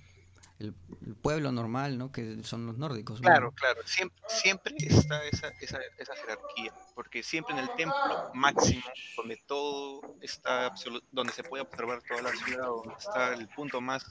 el- 0.58 0.74
el 1.06 1.14
pueblo 1.16 1.50
normal, 1.52 1.98
¿no? 1.98 2.12
Que 2.12 2.42
son 2.44 2.66
los 2.66 2.78
nórdicos. 2.78 3.20
¿no? 3.20 3.28
Claro, 3.28 3.52
claro, 3.52 3.80
siempre, 3.84 4.22
siempre 4.28 4.74
está 4.78 5.24
esa, 5.26 5.48
esa, 5.60 5.78
esa 5.98 6.14
jerarquía, 6.16 6.72
porque 6.94 7.22
siempre 7.22 7.54
en 7.54 7.60
el 7.60 7.70
templo 7.76 8.30
máximo, 8.34 8.82
donde 9.16 9.36
todo 9.46 10.00
está 10.20 10.72
donde 11.12 11.32
se 11.32 11.42
puede 11.42 11.62
observar 11.62 12.02
toda 12.08 12.22
la 12.22 12.30
ciudad, 12.32 12.66
donde 12.66 12.94
está 12.98 13.34
el 13.34 13.48
punto 13.48 13.80
más, 13.80 14.04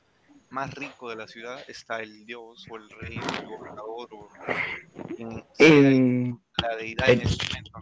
más 0.50 0.73
rico 0.75 1.09
de 1.09 1.15
la 1.15 1.27
ciudad, 1.27 1.59
está 1.67 2.01
el 2.01 2.25
dios 2.25 2.65
o 2.69 2.75
el 2.77 2.89
rey 2.89 3.17
o 3.19 3.41
el 3.41 3.47
gobernador 3.47 4.09
o 4.13 4.29
Eh, 5.59 6.33
la 6.62 6.75
deidad 6.75 7.09
en 7.09 7.21
ese 7.21 7.38
momento. 7.47 7.79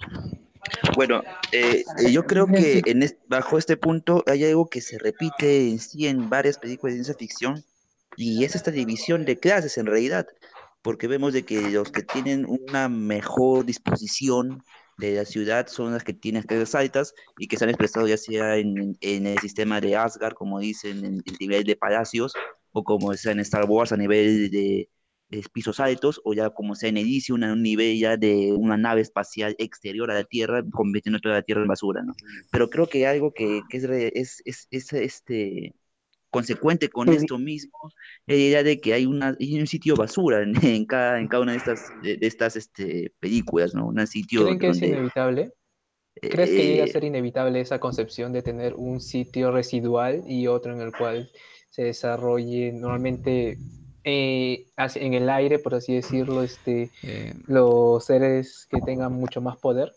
Bueno, 0.95 1.21
eh, 1.51 1.83
eh, 1.99 2.11
yo 2.11 2.25
creo 2.25 2.45
que 2.47 2.81
en 2.85 3.03
es- 3.03 3.17
bajo 3.27 3.57
este 3.57 3.77
punto 3.77 4.23
hay 4.27 4.45
algo 4.45 4.69
que 4.69 4.81
se 4.81 4.97
repite 4.99 5.69
en 5.69 5.79
sí 5.79 6.07
en 6.07 6.29
varias 6.29 6.57
películas 6.57 6.93
de 6.93 7.03
ciencia 7.03 7.15
ficción 7.17 7.63
y 8.17 8.43
es 8.43 8.55
esta 8.55 8.71
división 8.71 9.25
de 9.25 9.39
clases 9.39 9.77
en 9.77 9.85
realidad, 9.85 10.27
porque 10.81 11.07
vemos 11.07 11.33
de 11.33 11.43
que 11.43 11.61
los 11.69 11.91
que 11.91 12.03
tienen 12.03 12.45
una 12.45 12.89
mejor 12.89 13.65
disposición 13.65 14.63
de 14.97 15.15
la 15.15 15.25
ciudad 15.25 15.67
son 15.67 15.93
las 15.93 16.03
que 16.03 16.13
tienen 16.13 16.43
clases 16.43 16.75
altas 16.75 17.13
y 17.37 17.47
que 17.47 17.57
se 17.57 17.63
han 17.63 17.69
expresado 17.69 18.07
ya 18.07 18.17
sea 18.17 18.57
en, 18.57 18.97
en 19.01 19.27
el 19.27 19.39
sistema 19.39 19.81
de 19.81 19.95
Asgard, 19.95 20.33
como 20.33 20.59
dicen, 20.59 21.05
en 21.05 21.23
el 21.25 21.37
nivel 21.39 21.63
de 21.63 21.75
palacios, 21.75 22.33
o 22.71 22.83
como 22.83 23.13
sea 23.15 23.31
en 23.31 23.39
Star 23.39 23.65
Wars 23.65 23.91
a 23.91 23.97
nivel 23.97 24.49
de, 24.51 24.89
de 25.29 25.43
pisos 25.53 25.79
altos, 25.79 26.21
o 26.23 26.33
ya 26.33 26.49
como 26.51 26.75
sea 26.75 26.89
en 26.89 26.97
Elysium, 26.97 27.43
a 27.43 27.53
un 27.53 27.63
nivel 27.63 27.97
ya 27.99 28.17
de 28.17 28.51
una 28.53 28.77
nave 28.77 29.01
espacial 29.01 29.55
exterior 29.59 30.11
a 30.11 30.15
la 30.15 30.23
Tierra, 30.23 30.63
convirtiendo 30.71 31.19
toda 31.19 31.35
la 31.35 31.41
Tierra 31.41 31.61
en 31.61 31.67
basura, 31.67 32.03
¿no? 32.03 32.13
Pero 32.51 32.69
creo 32.69 32.87
que 32.87 33.07
algo 33.07 33.33
que, 33.33 33.61
que 33.69 33.77
es, 33.77 33.83
es, 33.85 34.41
es, 34.45 34.67
es, 34.71 34.93
este, 34.93 35.73
consecuente 36.31 36.89
con 36.89 37.11
Sí. 37.11 37.17
esto 37.17 37.37
mismo 37.39 37.77
es 38.27 38.37
la 38.37 38.43
idea 38.43 38.63
de 38.63 38.79
que 38.81 38.93
hay, 38.93 39.05
una, 39.05 39.35
hay 39.39 39.59
un 39.59 39.67
sitio 39.67 39.95
basura 39.97 40.41
en, 40.43 40.53
en 40.65 40.85
cada, 40.85 41.19
en 41.19 41.27
cada 41.27 41.43
una 41.43 41.53
de 41.53 41.59
estas, 41.59 41.93
de, 42.01 42.17
de 42.17 42.27
estas 42.27 42.55
este, 42.55 43.13
películas, 43.19 43.75
¿no? 43.75 43.87
Un 43.87 44.07
sitio 44.07 44.45
¿Creen 44.45 44.59
que 44.59 44.69
es 44.69 44.81
inevitable? 44.81 45.51
¿Crees 46.15 46.49
que 46.51 46.65
llega 46.65 46.83
a 46.83 46.87
eh, 46.87 46.93
ser 46.93 47.03
inevitable 47.03 47.59
esa 47.61 47.79
concepción 47.79 48.31
de 48.33 48.41
tener 48.41 48.73
un 48.75 49.01
sitio 49.01 49.51
residual 49.51 50.23
y 50.27 50.47
otro 50.47 50.73
en 50.73 50.81
el 50.81 50.93
cual 50.93 51.29
se 51.69 51.83
desarrolle 51.83 52.71
normalmente 52.73 53.59
eh, 54.03 54.65
en 54.95 55.13
el 55.13 55.29
aire, 55.29 55.59
por 55.59 55.75
así 55.75 55.93
decirlo, 55.95 56.43
este, 56.43 56.91
Eh, 57.03 57.33
los 57.47 58.05
seres 58.05 58.67
que 58.69 58.81
tengan 58.81 59.13
mucho 59.13 59.41
más 59.41 59.57
poder? 59.57 59.91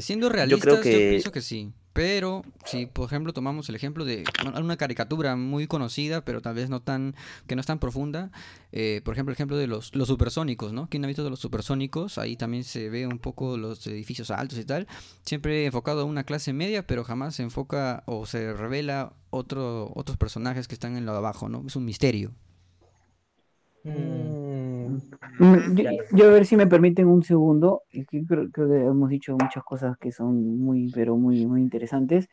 siendo 0.00 0.28
creo 0.28 0.76
realistas, 0.76 0.84
yo, 0.90 1.00
que- 1.00 1.08
pienso 1.08 1.32
que 1.32 1.40
sí. 1.40 1.72
Pero 1.92 2.42
si, 2.64 2.86
por 2.86 3.06
ejemplo, 3.06 3.32
tomamos 3.32 3.68
el 3.68 3.74
ejemplo 3.74 4.04
de 4.04 4.24
una- 4.46 4.76
caricatura 4.76 5.34
muy 5.34 5.66
conocida, 5.66 6.24
pero 6.24 6.40
tal 6.40 6.54
vez 6.54 6.70
no 6.70 6.80
tan, 6.80 7.16
que 7.46 7.56
no 7.56 7.60
es 7.60 7.66
tan 7.66 7.80
profunda, 7.80 8.30
eh, 8.70 9.00
por 9.04 9.14
ejemplo, 9.14 9.32
el 9.32 9.34
ejemplo 9.34 9.56
de 9.56 9.66
los, 9.66 9.94
los 9.96 10.06
supersónicos, 10.06 10.72
¿no? 10.72 10.88
¿Quién 10.88 11.04
ha 11.04 11.08
visto 11.08 11.24
de 11.24 11.30
los 11.30 11.40
supersónicos? 11.40 12.18
Ahí 12.18 12.36
también 12.36 12.62
se 12.62 12.88
ve 12.88 13.06
un 13.06 13.18
poco 13.18 13.56
los 13.56 13.84
edificios 13.86 14.30
altos 14.30 14.58
y 14.58 14.64
tal. 14.64 14.86
Siempre 15.24 15.66
enfocado 15.66 16.02
a 16.02 16.04
una 16.04 16.24
clase 16.24 16.52
media, 16.52 16.86
pero 16.86 17.02
jamás 17.04 17.34
se 17.34 17.42
enfoca 17.42 18.04
o 18.06 18.26
se 18.26 18.52
revela 18.52 19.12
otro, 19.30 19.90
otros 19.96 20.16
personajes 20.16 20.68
que 20.68 20.74
están 20.74 20.96
en 20.96 21.04
lo 21.04 21.12
de 21.12 21.18
abajo, 21.18 21.48
¿no? 21.48 21.64
Es 21.66 21.74
un 21.74 21.84
misterio. 21.84 22.32
Mm, 23.84 24.47
Yo, 25.38 25.74
Claro. 25.74 25.96
yo 26.12 26.24
a 26.26 26.32
ver 26.32 26.46
si 26.46 26.56
me 26.56 26.66
permiten 26.66 27.06
un 27.06 27.22
segundo, 27.22 27.82
creo, 28.08 28.50
creo 28.50 28.68
que 28.68 28.84
hemos 28.86 29.08
dicho 29.10 29.36
muchas 29.40 29.62
cosas 29.64 29.96
que 29.98 30.12
son 30.12 30.58
muy, 30.58 30.90
pero 30.92 31.16
muy, 31.16 31.46
muy 31.46 31.60
interesantes. 31.60 32.28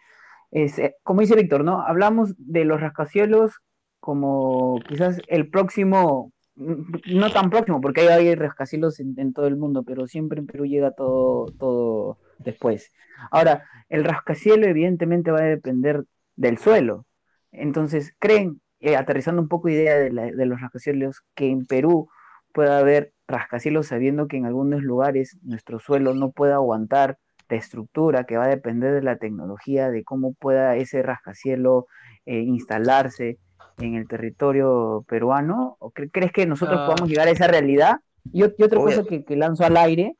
Es, 0.51 0.79
eh, 0.79 0.95
como 1.03 1.21
dice 1.21 1.35
Víctor, 1.35 1.63
¿no? 1.63 1.81
Hablamos 1.81 2.33
de 2.37 2.65
los 2.65 2.79
rascacielos 2.81 3.59
como 3.99 4.79
quizás 4.87 5.19
el 5.27 5.49
próximo, 5.49 6.31
mm, 6.55 6.81
no 7.15 7.31
tan 7.31 7.49
próximo, 7.49 7.81
porque 7.81 8.01
hay, 8.01 8.27
hay 8.29 8.35
rascacielos 8.35 8.99
en, 8.99 9.13
en 9.17 9.33
todo 9.33 9.47
el 9.47 9.57
mundo, 9.57 9.83
pero 9.83 10.07
siempre 10.07 10.39
en 10.39 10.45
Perú 10.47 10.65
llega 10.65 10.91
todo, 10.91 11.47
todo 11.59 12.17
después. 12.39 12.91
Ahora, 13.31 13.63
el 13.89 14.03
rascacielos 14.03 14.67
evidentemente 14.67 15.31
va 15.31 15.39
a 15.39 15.43
depender 15.43 16.03
del 16.35 16.57
suelo. 16.57 17.05
Entonces, 17.51 18.13
¿creen, 18.19 18.61
eh, 18.79 18.95
aterrizando 18.95 19.41
un 19.41 19.47
poco 19.47 19.69
idea 19.69 19.95
de, 19.97 20.11
la- 20.11 20.31
de 20.31 20.45
los 20.45 20.59
rascacielos, 20.61 21.21
que 21.35 21.49
en 21.49 21.65
Perú 21.65 22.09
pueda 22.55 22.79
haber 22.79 23.11
rascacielos 23.27 23.87
sabiendo 23.87 24.27
que 24.27 24.37
en 24.37 24.45
algunos 24.45 24.81
lugares 24.81 25.37
nuestro 25.43 25.77
suelo 25.79 26.13
no 26.13 26.31
puede 26.31 26.53
aguantar 26.53 27.17
la 27.49 27.57
estructura, 27.57 28.23
que 28.23 28.37
va 28.37 28.45
a 28.45 28.47
depender 28.47 28.93
de 28.93 29.01
la 29.03 29.17
tecnología, 29.17 29.91
de 29.91 30.03
cómo 30.03 30.33
pueda 30.33 30.75
ese 30.77 31.03
rascacielo 31.03 31.85
eh, 32.25 32.39
instalarse 32.39 33.37
en 33.77 33.95
el 33.95 34.07
territorio 34.07 35.03
peruano? 35.07 35.75
¿O 35.79 35.91
cre- 35.91 36.09
crees 36.11 36.31
que 36.31 36.45
nosotros 36.47 36.79
Ah. 36.81 36.85
podamos 36.87 37.09
llegar 37.09 37.27
a 37.27 37.31
esa 37.31 37.47
realidad? 37.47 37.97
Y, 38.31 38.41
ot- 38.43 38.55
y 38.57 38.63
otra 38.63 38.79
Obvio. 38.79 38.95
cosa 38.95 39.03
que, 39.07 39.23
que 39.25 39.35
lanzo 39.35 39.65
al 39.65 39.75
aire 39.77 40.15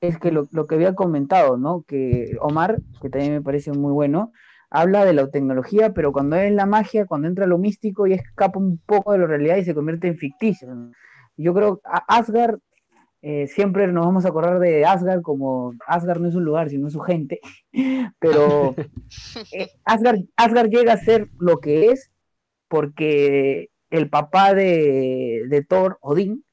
es 0.00 0.16
que 0.18 0.30
lo, 0.30 0.46
lo 0.52 0.66
que 0.66 0.76
había 0.76 0.94
comentado, 0.94 1.58
¿no? 1.58 1.82
Que 1.86 2.36
Omar, 2.40 2.78
que 3.02 3.10
también 3.10 3.32
me 3.34 3.42
parece 3.42 3.72
muy 3.72 3.92
bueno, 3.92 4.32
habla 4.70 5.04
de 5.04 5.12
la 5.12 5.28
tecnología, 5.28 5.92
pero 5.92 6.12
cuando 6.12 6.36
es 6.36 6.52
la 6.52 6.64
magia, 6.66 7.04
cuando 7.04 7.26
entra 7.28 7.46
lo 7.46 7.58
místico 7.58 8.06
y 8.06 8.12
escapa 8.14 8.58
un 8.58 8.78
poco 8.86 9.12
de 9.12 9.18
la 9.18 9.26
realidad 9.26 9.56
y 9.56 9.64
se 9.64 9.74
convierte 9.74 10.06
en 10.08 10.16
ficticio. 10.16 10.68
Yo 11.36 11.54
creo 11.54 11.80
Asgard, 11.84 12.58
eh, 13.22 13.46
siempre 13.46 13.86
nos 13.86 14.06
vamos 14.06 14.24
a 14.24 14.28
acordar 14.28 14.58
de 14.58 14.84
Asgard 14.84 15.22
como 15.22 15.74
Asgard 15.86 16.20
no 16.20 16.28
es 16.28 16.34
un 16.34 16.44
lugar, 16.44 16.70
sino 16.70 16.88
su 16.90 17.00
gente, 17.00 17.40
pero 18.18 18.74
eh, 19.52 19.68
Asgard, 19.84 20.20
Asgard 20.36 20.70
llega 20.70 20.94
a 20.94 20.98
ser 20.98 21.28
lo 21.38 21.58
que 21.60 21.86
es 21.86 22.10
porque 22.68 23.68
el 23.90 24.08
papá 24.08 24.54
de, 24.54 25.42
de 25.48 25.64
Thor, 25.64 25.98
Odín, 26.00 26.44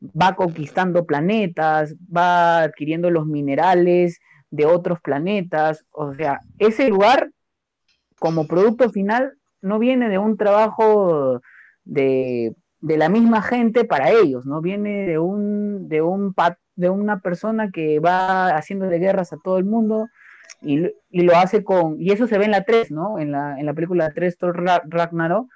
va 0.00 0.34
conquistando 0.34 1.06
planetas, 1.06 1.94
va 2.14 2.62
adquiriendo 2.62 3.10
los 3.10 3.26
minerales 3.26 4.20
de 4.50 4.66
otros 4.66 5.00
planetas, 5.00 5.84
o 5.90 6.14
sea, 6.14 6.40
ese 6.58 6.88
lugar 6.88 7.30
como 8.18 8.46
producto 8.46 8.90
final 8.90 9.34
no 9.62 9.78
viene 9.78 10.08
de 10.08 10.18
un 10.18 10.36
trabajo 10.36 11.40
de, 11.84 12.54
de 12.80 12.96
la 12.98 13.08
misma 13.08 13.42
gente 13.42 13.84
para 13.84 14.10
ellos, 14.10 14.46
no 14.46 14.60
viene 14.62 15.06
de 15.06 15.18
un 15.18 15.88
de 15.88 16.02
un 16.02 16.34
de 16.76 16.88
una 16.90 17.20
persona 17.20 17.70
que 17.70 18.00
va 18.00 18.48
haciéndole 18.56 18.98
guerras 18.98 19.32
a 19.32 19.38
todo 19.42 19.58
el 19.58 19.64
mundo 19.66 20.08
y, 20.62 20.78
lo- 20.78 20.90
y 21.10 21.22
lo 21.22 21.36
hace 21.36 21.64
con 21.64 21.96
y 22.00 22.12
eso 22.12 22.26
se 22.26 22.38
ve 22.38 22.46
en 22.46 22.50
la 22.52 22.64
3, 22.64 22.90
¿no? 22.90 23.18
En 23.18 23.32
la 23.32 23.58
en 23.60 23.66
la 23.66 23.74
película 23.74 24.12
3 24.14 24.38
Thor 24.38 24.62
Ra- 24.64 24.82
Ragnarok 24.88 25.48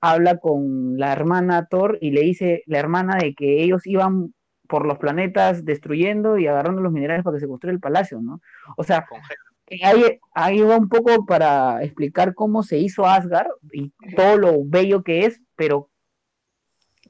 habla 0.00 0.38
con 0.38 0.98
la 0.98 1.12
hermana 1.12 1.66
Thor 1.66 1.98
y 2.00 2.10
le 2.12 2.22
dice 2.22 2.62
la 2.66 2.78
hermana 2.78 3.16
de 3.18 3.34
que 3.34 3.62
ellos 3.62 3.86
iban 3.86 4.34
por 4.68 4.86
los 4.86 4.98
planetas 4.98 5.64
destruyendo 5.64 6.38
y 6.38 6.46
agarrando 6.46 6.82
los 6.82 6.92
minerales 6.92 7.24
para 7.24 7.36
que 7.36 7.40
se 7.40 7.48
construya 7.48 7.72
el 7.74 7.80
palacio, 7.80 8.20
¿no? 8.22 8.40
O 8.76 8.84
sea, 8.84 9.06
ahí 10.34 10.60
va 10.60 10.76
un 10.76 10.88
poco 10.88 11.24
para 11.26 11.82
explicar 11.82 12.34
cómo 12.34 12.62
se 12.62 12.78
hizo 12.78 13.06
Asgard 13.06 13.48
y 13.72 13.92
todo 14.16 14.36
lo 14.38 14.64
bello 14.64 15.02
que 15.02 15.24
es, 15.26 15.40
pero 15.56 15.90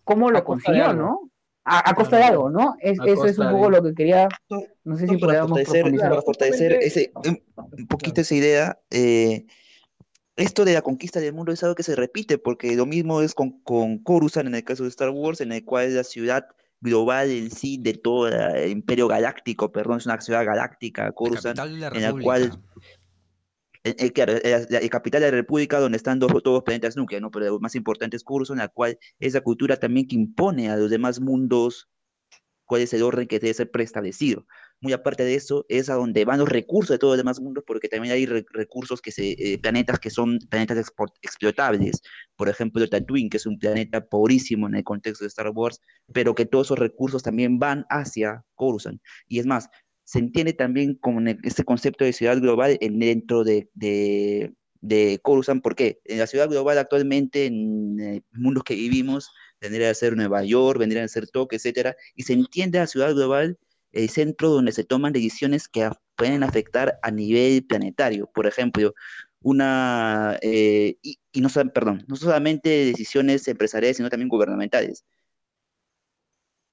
cómo 0.04 0.30
lo 0.30 0.44
consiguió. 0.44 0.92
¿no? 0.92 1.30
A, 1.66 1.90
a 1.90 1.94
costa 1.94 2.18
de 2.18 2.24
algo, 2.24 2.50
¿no? 2.50 2.76
Es, 2.78 3.00
A 3.00 3.06
eso 3.06 3.24
es 3.24 3.38
un 3.38 3.50
poco 3.50 3.70
de- 3.70 3.76
lo 3.78 3.82
que 3.82 3.94
quería, 3.94 4.28
no 4.84 4.96
sé 4.98 5.06
si 5.06 5.14
No, 5.14 5.18
para 5.18 5.46
podríamos 5.46 5.48
fortalecer, 5.50 5.80
profundizar. 5.80 6.10
para 6.10 6.22
fortalecer 6.22 6.72
Justamente- 6.74 6.86
ese, 6.86 7.12
un, 7.78 7.86
poquito 7.86 8.20
esa 8.20 8.34
idea, 8.34 8.78
eh, 8.90 9.46
esto 10.36 10.64
de 10.66 10.74
la 10.74 10.82
conquista 10.82 11.20
del 11.20 11.32
mundo 11.32 11.52
es 11.52 11.62
algo 11.62 11.74
que 11.74 11.82
se 11.82 11.96
repite, 11.96 12.36
porque 12.36 12.76
lo 12.76 12.84
mismo 12.84 13.22
es 13.22 13.34
con, 13.34 13.60
con 13.62 13.96
Coruscant 13.98 14.46
en 14.48 14.54
el 14.56 14.64
caso 14.64 14.82
de 14.82 14.90
Star 14.90 15.08
Wars, 15.10 15.40
en 15.40 15.52
el 15.52 15.64
cual 15.64 15.94
la 15.94 16.04
ciudad 16.04 16.44
global 16.82 17.30
en 17.30 17.50
sí 17.50 17.78
de 17.80 17.94
todo 17.94 18.28
el 18.28 18.70
imperio 18.70 19.08
galáctico, 19.08 19.72
perdón, 19.72 19.98
es 19.98 20.06
una 20.06 20.20
ciudad 20.20 20.44
galáctica, 20.44 21.12
Coruscant, 21.12 21.56
la 21.56 21.88
en 21.88 22.02
la 22.02 22.12
cual 22.22 22.60
eh, 23.84 23.94
eh, 23.98 24.12
claro, 24.12 24.34
eh, 24.34 24.66
la, 24.70 24.80
la 24.80 24.88
capital 24.88 25.20
de 25.20 25.28
la 25.30 25.36
República 25.36 25.78
donde 25.78 25.96
están 25.96 26.18
dos, 26.18 26.30
todos 26.42 26.56
los 26.56 26.62
planetas 26.64 26.96
núcleos, 26.96 27.22
¿no? 27.22 27.30
Pero 27.30 27.46
lo 27.46 27.60
más 27.60 27.74
importante 27.74 28.16
es 28.16 28.24
Coruscant, 28.24 28.58
en 28.58 28.64
la 28.64 28.68
cual 28.68 28.98
es 29.20 29.34
la 29.34 29.40
cultura 29.42 29.76
también 29.78 30.06
que 30.08 30.16
impone 30.16 30.70
a 30.70 30.76
los 30.76 30.90
demás 30.90 31.20
mundos 31.20 31.88
cuál 32.66 32.82
es 32.82 32.92
el 32.94 33.02
orden 33.02 33.28
que 33.28 33.38
debe 33.40 33.54
ser 33.54 33.70
preestablecido. 33.70 34.46
muy 34.80 34.92
aparte 34.92 35.24
de 35.24 35.34
eso, 35.34 35.64
es 35.68 35.88
a 35.90 35.94
donde 35.94 36.24
van 36.26 36.38
los 36.40 36.48
recursos 36.48 36.90
de 36.94 36.98
todos 36.98 37.12
los 37.12 37.18
demás 37.18 37.40
mundos, 37.40 37.64
porque 37.66 37.88
también 37.88 38.14
hay 38.14 38.26
re- 38.26 38.44
recursos 38.50 39.00
que 39.00 39.12
se, 39.12 39.32
eh, 39.32 39.58
planetas 39.58 39.98
que 40.00 40.10
son 40.10 40.38
planetas 40.50 40.78
explotables. 41.22 42.02
Por 42.36 42.48
ejemplo, 42.48 42.86
Tatooine, 42.88 43.30
que 43.30 43.38
es 43.38 43.46
un 43.46 43.58
planeta 43.58 44.06
pobrísimo 44.06 44.66
en 44.68 44.74
el 44.76 44.84
contexto 44.84 45.24
de 45.24 45.28
Star 45.28 45.50
Wars, 45.54 45.80
pero 46.12 46.34
que 46.34 46.46
todos 46.46 46.66
esos 46.68 46.78
recursos 46.78 47.22
también 47.22 47.58
van 47.58 47.86
hacia 47.88 48.44
Coruscant. 48.54 49.00
Y 49.28 49.38
es 49.38 49.46
más, 49.46 49.68
se 50.04 50.18
entiende 50.18 50.52
también 50.52 50.98
el- 51.28 51.38
este 51.42 51.64
concepto 51.64 52.04
de 52.04 52.12
ciudad 52.12 52.38
global 52.40 52.78
en- 52.80 52.98
dentro 52.98 53.44
de, 53.44 53.68
de, 53.74 54.52
de 54.80 55.18
Coruscant, 55.22 55.62
porque 55.62 56.00
en 56.04 56.18
la 56.18 56.26
ciudad 56.26 56.48
global 56.48 56.78
actualmente, 56.78 57.46
en 57.46 58.00
eh, 58.00 58.22
mundos 58.32 58.64
que 58.64 58.74
vivimos, 58.74 59.30
vendría 59.60 59.90
a 59.90 59.94
ser 59.94 60.16
Nueva 60.16 60.44
York, 60.44 60.78
vendría 60.78 61.04
a 61.04 61.08
ser 61.08 61.28
Tokio, 61.28 61.56
etcétera, 61.56 61.96
y 62.14 62.22
se 62.24 62.34
entiende 62.34 62.78
la 62.78 62.86
ciudad 62.86 63.14
global 63.14 63.58
el 63.92 64.08
centro 64.10 64.48
donde 64.50 64.72
se 64.72 64.82
toman 64.84 65.12
decisiones 65.12 65.68
que 65.68 65.88
pueden 66.16 66.42
afectar 66.42 66.98
a 67.02 67.10
nivel 67.12 67.64
planetario. 67.64 68.28
Por 68.34 68.46
ejemplo, 68.46 68.92
una, 69.40 70.38
eh, 70.42 70.96
y, 71.02 71.18
y 71.32 71.40
no, 71.40 71.48
perdón, 71.72 72.04
no 72.08 72.16
solamente 72.16 72.68
decisiones 72.86 73.46
empresariales, 73.48 73.96
sino 73.98 74.10
también 74.10 74.28
gubernamentales. 74.28 75.04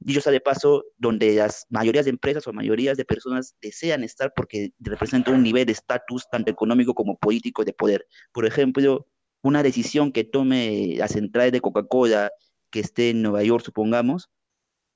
Dicho 0.03 0.19
sea 0.19 0.31
de 0.31 0.41
paso, 0.41 0.83
donde 0.97 1.35
las 1.35 1.67
mayorías 1.69 2.05
de 2.05 2.09
empresas 2.09 2.47
o 2.47 2.53
mayorías 2.53 2.97
de 2.97 3.05
personas 3.05 3.55
desean 3.61 4.03
estar 4.03 4.33
porque 4.35 4.73
representan 4.79 5.35
un 5.35 5.43
nivel 5.43 5.67
de 5.67 5.73
estatus 5.73 6.27
tanto 6.31 6.49
económico 6.49 6.95
como 6.95 7.19
político 7.19 7.63
de 7.63 7.73
poder. 7.73 8.07
Por 8.31 8.47
ejemplo, 8.47 9.05
una 9.43 9.61
decisión 9.61 10.11
que 10.11 10.23
tome 10.23 10.95
la 10.97 11.07
central 11.07 11.51
de 11.51 11.61
Coca-Cola 11.61 12.31
que 12.71 12.79
esté 12.79 13.11
en 13.11 13.21
Nueva 13.21 13.43
York, 13.43 13.63
supongamos, 13.63 14.31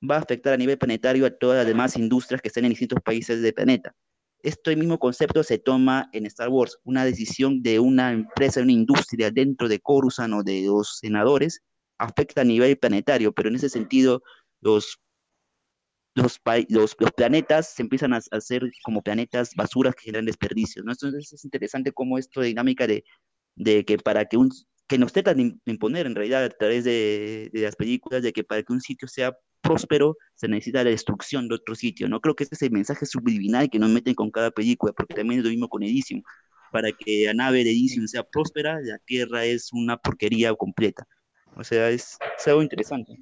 va 0.01 0.15
a 0.15 0.19
afectar 0.21 0.53
a 0.53 0.57
nivel 0.57 0.79
planetario 0.79 1.27
a 1.27 1.29
todas 1.29 1.57
las 1.57 1.67
demás 1.67 1.97
industrias 1.97 2.41
que 2.41 2.47
están 2.47 2.65
en 2.65 2.71
distintos 2.71 2.99
países 3.03 3.43
del 3.43 3.53
planeta. 3.53 3.93
Este 4.41 4.75
mismo 4.75 4.97
concepto 4.97 5.43
se 5.43 5.59
toma 5.59 6.09
en 6.13 6.25
Star 6.25 6.49
Wars, 6.49 6.79
una 6.83 7.05
decisión 7.05 7.61
de 7.61 7.79
una 7.79 8.11
empresa, 8.11 8.61
una 8.61 8.71
industria 8.71 9.29
dentro 9.29 9.67
de 9.67 9.79
Coruscant 9.79 10.33
o 10.33 10.41
de 10.41 10.63
los 10.65 10.97
senadores, 10.97 11.61
afecta 11.99 12.41
a 12.41 12.43
nivel 12.43 12.77
planetario, 12.77 13.33
pero 13.33 13.49
en 13.49 13.55
ese 13.55 13.69
sentido 13.69 14.23
los, 14.65 14.99
los, 16.15 16.41
los, 16.69 16.95
los 16.99 17.11
planetas 17.11 17.73
se 17.73 17.83
empiezan 17.83 18.13
a, 18.13 18.19
hacer 18.31 18.63
como 18.83 19.01
planetas 19.01 19.53
basuras 19.55 19.95
que 19.95 20.05
generan 20.05 20.25
desperdicios, 20.25 20.83
¿no? 20.85 20.91
Entonces 20.91 21.31
es 21.31 21.45
interesante 21.45 21.91
cómo 21.91 22.17
esto 22.17 22.41
de 22.41 22.47
dinámica 22.47 22.87
de, 22.87 23.03
de 23.55 23.85
que 23.85 23.97
para 23.97 24.25
que 24.25 24.37
un 24.37 24.49
que 24.87 24.99
nos 24.99 25.13
tratan 25.13 25.37
de 25.37 25.43
im- 25.43 25.59
de 25.65 25.71
imponer 25.71 26.05
en 26.05 26.15
realidad 26.15 26.43
a 26.43 26.49
través 26.49 26.83
de, 26.83 27.49
de 27.51 27.61
las 27.61 27.75
películas 27.75 28.21
de 28.21 28.31
que 28.33 28.43
para 28.43 28.61
que 28.61 28.71
un 28.71 28.81
sitio 28.81 29.07
sea 29.07 29.35
próspero 29.61 30.15
se 30.35 30.47
necesita 30.47 30.83
la 30.83 30.91
destrucción 30.91 31.47
de 31.47 31.55
otro 31.55 31.73
sitio, 31.73 32.07
¿no? 32.07 32.21
Creo 32.21 32.35
que 32.35 32.43
ese 32.43 32.55
es 32.55 32.61
el 32.61 32.71
mensaje 32.71 33.05
subliminal 33.07 33.69
que 33.69 33.79
nos 33.79 33.89
meten 33.89 34.13
con 34.13 34.29
cada 34.29 34.51
película, 34.51 34.93
porque 34.93 35.15
también 35.15 35.39
es 35.39 35.45
lo 35.45 35.49
mismo 35.49 35.69
con 35.69 35.81
Elysium. 35.83 36.21
Para 36.71 36.91
que 36.91 37.25
la 37.25 37.33
nave 37.33 37.63
de 37.63 37.71
Elysium 37.71 38.07
sea 38.07 38.23
próspera, 38.23 38.79
la 38.81 38.99
Tierra 38.99 39.45
es 39.45 39.73
una 39.73 39.97
porquería 39.97 40.53
completa. 40.53 41.07
O 41.55 41.63
sea, 41.63 41.89
es, 41.89 42.17
es 42.37 42.47
algo 42.47 42.61
interesante. 42.61 43.17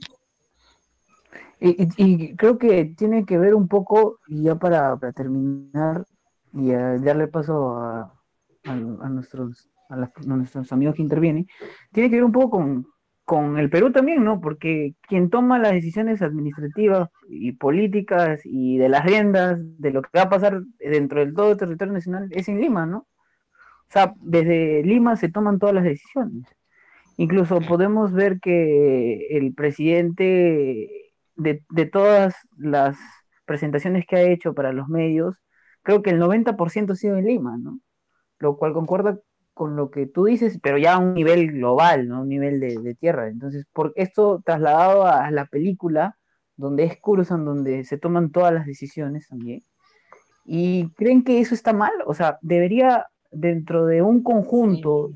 Y, 1.63 1.87
y- 1.97 2.35
creo 2.35 2.57
que 2.57 2.85
tiene 2.97 3.25
que 3.25 3.37
ver 3.37 3.55
un 3.55 3.67
poco, 3.69 4.19
y 4.27 4.43
ya 4.43 4.55
para, 4.55 4.97
para 4.97 5.13
terminar, 5.13 6.05
y 6.53 6.71
a 6.73 6.97
darle 6.97 7.27
paso 7.27 7.77
a, 7.77 8.01
a- 8.65 8.71
a 8.73 9.09
nuestros, 9.09 9.69
a, 9.89 9.95
las- 9.97 10.11
a 10.17 10.35
nuestros 10.35 10.71
amigos 10.73 10.95
que 10.95 11.01
intervienen, 11.03 11.47
tiene 11.93 12.09
que 12.09 12.17
ver 12.17 12.25
un 12.25 12.33
poco 12.33 12.49
con, 12.51 12.87
con 13.25 13.57
el 13.59 13.69
Perú 13.69 13.91
también, 13.93 14.23
¿no? 14.25 14.41
Porque 14.41 14.95
quien 15.07 15.29
toma 15.29 15.57
las 15.59 15.71
decisiones 15.73 16.21
administrativas 16.21 17.09
y 17.29 17.53
políticas 17.53 18.41
y 18.43 18.77
de 18.77 18.89
las 18.89 19.05
riendas 19.05 19.57
de 19.79 19.91
lo 19.91 20.01
que 20.01 20.09
va 20.17 20.23
a 20.23 20.29
pasar 20.29 20.61
dentro 20.79 21.21
del 21.21 21.33
todo 21.33 21.53
el 21.53 21.57
territorio 21.57 21.93
nacional 21.93 22.27
es 22.31 22.49
en 22.49 22.59
Lima, 22.61 22.85
¿no? 22.85 23.07
O 23.89 23.91
sea, 23.93 24.13
desde 24.21 24.83
Lima 24.83 25.15
se 25.15 25.29
toman 25.29 25.59
todas 25.59 25.75
las 25.75 25.83
decisiones. 25.85 26.45
Incluso 27.17 27.59
podemos 27.61 28.13
ver 28.13 28.39
que 28.39 29.27
el 29.37 29.53
presidente 29.53 31.02
de, 31.35 31.63
de 31.69 31.85
todas 31.85 32.35
las 32.57 32.97
presentaciones 33.45 34.05
que 34.07 34.15
ha 34.15 34.21
hecho 34.21 34.53
para 34.53 34.73
los 34.73 34.87
medios, 34.87 35.37
creo 35.83 36.01
que 36.01 36.11
el 36.11 36.19
90% 36.19 36.93
ha 36.93 36.95
sido 36.95 37.17
en 37.17 37.25
Lima, 37.25 37.57
¿no? 37.57 37.79
Lo 38.39 38.57
cual 38.57 38.73
concuerda 38.73 39.19
con 39.53 39.75
lo 39.75 39.91
que 39.91 40.07
tú 40.07 40.25
dices, 40.25 40.59
pero 40.61 40.77
ya 40.77 40.93
a 40.95 40.99
un 40.99 41.13
nivel 41.13 41.51
global, 41.51 42.07
¿no? 42.07 42.21
Un 42.21 42.29
nivel 42.29 42.59
de, 42.59 42.77
de 42.79 42.95
tierra. 42.95 43.27
Entonces, 43.27 43.65
por 43.73 43.93
esto 43.95 44.41
trasladado 44.45 45.05
a 45.05 45.29
la 45.31 45.45
película, 45.45 46.17
donde 46.55 46.85
es 46.85 46.99
Coruscant, 46.99 47.45
donde 47.45 47.83
se 47.83 47.97
toman 47.97 48.31
todas 48.31 48.53
las 48.53 48.65
decisiones 48.65 49.27
también, 49.27 49.61
y 50.45 50.89
creen 50.95 51.23
que 51.23 51.39
eso 51.39 51.55
está 51.55 51.73
mal, 51.73 51.93
o 52.05 52.13
sea, 52.13 52.37
debería 52.41 53.07
dentro 53.31 53.85
de 53.85 54.01
un 54.01 54.23
conjunto, 54.23 55.11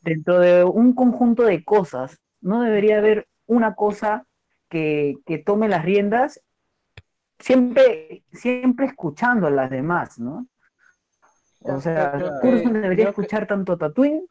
dentro 0.00 0.38
de 0.38 0.64
un 0.64 0.94
conjunto 0.94 1.44
de 1.44 1.64
cosas, 1.64 2.20
no 2.40 2.62
debería 2.62 2.98
haber 2.98 3.26
una 3.46 3.74
cosa 3.74 4.26
que, 4.68 5.14
que 5.26 5.38
tome 5.38 5.68
las 5.68 5.84
riendas, 5.84 6.40
siempre, 7.38 8.24
siempre 8.32 8.86
escuchando 8.86 9.46
a 9.46 9.50
las 9.50 9.70
demás, 9.70 10.18
¿no? 10.18 10.46
O 11.60 11.80
sea, 11.80 12.18
eh, 12.42 12.62
debería 12.68 13.08
escuchar 13.08 13.46
tanto 13.46 13.72
a 13.72 13.78
Tatooine 13.78 14.26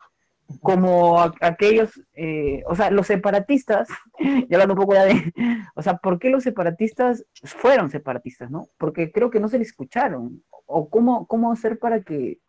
como 0.62 1.20
a, 1.20 1.34
aquellos, 1.42 2.00
eh, 2.14 2.64
o 2.68 2.76
sea, 2.76 2.92
los 2.92 3.08
separatistas, 3.08 3.88
y 4.20 4.54
hablando 4.54 4.74
un 4.74 4.80
poco 4.80 4.94
ya 4.94 5.06
de, 5.06 5.34
o 5.76 5.82
sea, 5.82 5.98
¿por 5.98 6.20
qué 6.20 6.30
los 6.30 6.44
separatistas 6.44 7.26
fueron 7.44 7.90
separatistas, 7.90 8.52
no? 8.52 8.68
Porque 8.78 9.12
creo 9.12 9.30
que 9.30 9.40
no 9.40 9.48
se 9.48 9.58
les 9.58 9.70
escucharon, 9.70 10.44
o 10.66 10.90
cómo, 10.90 11.28
cómo 11.28 11.52
hacer 11.52 11.80
para 11.80 12.02
que 12.02 12.40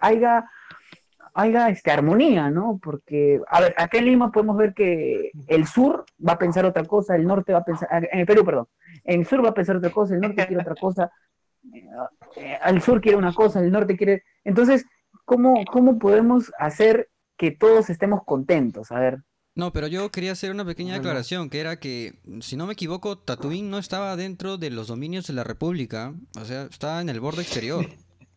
haya, 0.00 0.48
haya 1.34 1.68
este, 1.68 1.90
armonía, 1.90 2.50
¿no? 2.50 2.78
Porque, 2.82 3.40
a 3.48 3.60
ver, 3.60 3.74
acá 3.76 3.98
en 3.98 4.06
Lima 4.06 4.30
podemos 4.30 4.56
ver 4.56 4.74
que 4.74 5.30
el 5.46 5.66
sur 5.66 6.04
va 6.26 6.34
a 6.34 6.38
pensar 6.38 6.64
otra 6.64 6.84
cosa, 6.84 7.16
el 7.16 7.26
norte 7.26 7.52
va 7.52 7.60
a 7.60 7.64
pensar, 7.64 7.88
en 8.10 8.20
el 8.20 8.26
Perú, 8.26 8.44
perdón, 8.44 8.68
el 9.04 9.26
sur 9.26 9.44
va 9.44 9.50
a 9.50 9.54
pensar 9.54 9.76
otra 9.76 9.90
cosa, 9.90 10.14
el 10.14 10.20
norte 10.20 10.46
quiere 10.46 10.62
otra 10.62 10.74
cosa, 10.74 11.10
eh, 12.36 12.58
el 12.66 12.82
sur 12.82 13.00
quiere 13.00 13.16
una 13.16 13.32
cosa, 13.32 13.60
el 13.60 13.72
norte 13.72 13.96
quiere, 13.96 14.24
entonces, 14.44 14.84
¿cómo, 15.24 15.64
cómo 15.70 15.98
podemos 15.98 16.52
hacer 16.58 17.08
que 17.36 17.50
todos 17.50 17.90
estemos 17.90 18.20
contentos? 18.24 18.92
A 18.92 19.00
ver. 19.00 19.18
No, 19.54 19.70
pero 19.72 19.86
yo 19.86 20.10
quería 20.10 20.32
hacer 20.32 20.50
una 20.50 20.64
pequeña 20.64 20.96
aclaración, 20.96 21.50
que 21.50 21.60
era 21.60 21.78
que, 21.78 22.14
si 22.40 22.56
no 22.56 22.66
me 22.66 22.72
equivoco, 22.72 23.18
Tatooine 23.18 23.68
no 23.68 23.78
estaba 23.78 24.16
dentro 24.16 24.56
de 24.56 24.70
los 24.70 24.86
dominios 24.86 25.26
de 25.26 25.34
la 25.34 25.44
República, 25.44 26.14
o 26.40 26.44
sea, 26.46 26.62
estaba 26.64 27.02
en 27.02 27.10
el 27.10 27.20
borde 27.20 27.42
exterior. 27.42 27.86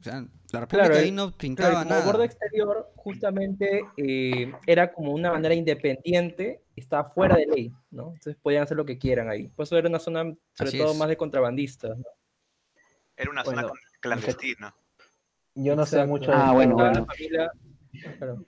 O 0.05 0.07
sea, 0.07 0.21
la 0.51 0.59
República 0.59 0.85
Claro, 0.85 0.95
ahí 1.01 1.09
eh, 1.09 1.11
no 1.11 1.23
Claro, 1.31 1.37
pintaba 1.37 1.73
como 1.83 1.89
nada. 1.89 2.05
borde 2.05 2.25
exterior, 2.25 2.91
justamente 2.95 3.81
eh, 3.97 4.53
era 4.67 4.93
como 4.93 5.11
una 5.13 5.31
manera 5.31 5.55
independiente, 5.55 6.61
estaba 6.75 7.05
fuera 7.05 7.37
de 7.37 7.47
ley, 7.47 7.71
¿no? 7.89 8.09
Entonces 8.13 8.35
podían 8.39 8.61
hacer 8.63 8.77
lo 8.77 8.85
que 8.85 8.99
quieran 8.99 9.29
ahí. 9.29 9.47
Por 9.47 9.63
eso 9.63 9.75
era 9.77 9.89
una 9.89 9.97
zona, 9.97 10.21
sobre 10.53 10.69
Así 10.69 10.77
todo, 10.77 10.91
es. 10.91 10.97
más 10.99 11.07
de 11.09 11.17
contrabandistas. 11.17 11.97
¿no? 11.97 12.03
Era 13.17 13.31
una 13.31 13.43
zona 13.43 13.65
clandestina. 13.99 14.75
Yo 15.55 15.75
no 15.75 15.85
sé 15.87 16.05
mucho 16.05 16.31
Ah, 16.31 16.51
bueno, 16.53 16.75
tema, 16.75 16.89
Cada 16.91 16.99
bueno. 16.99 17.05
familia- 17.07 17.51
claro. 18.19 18.45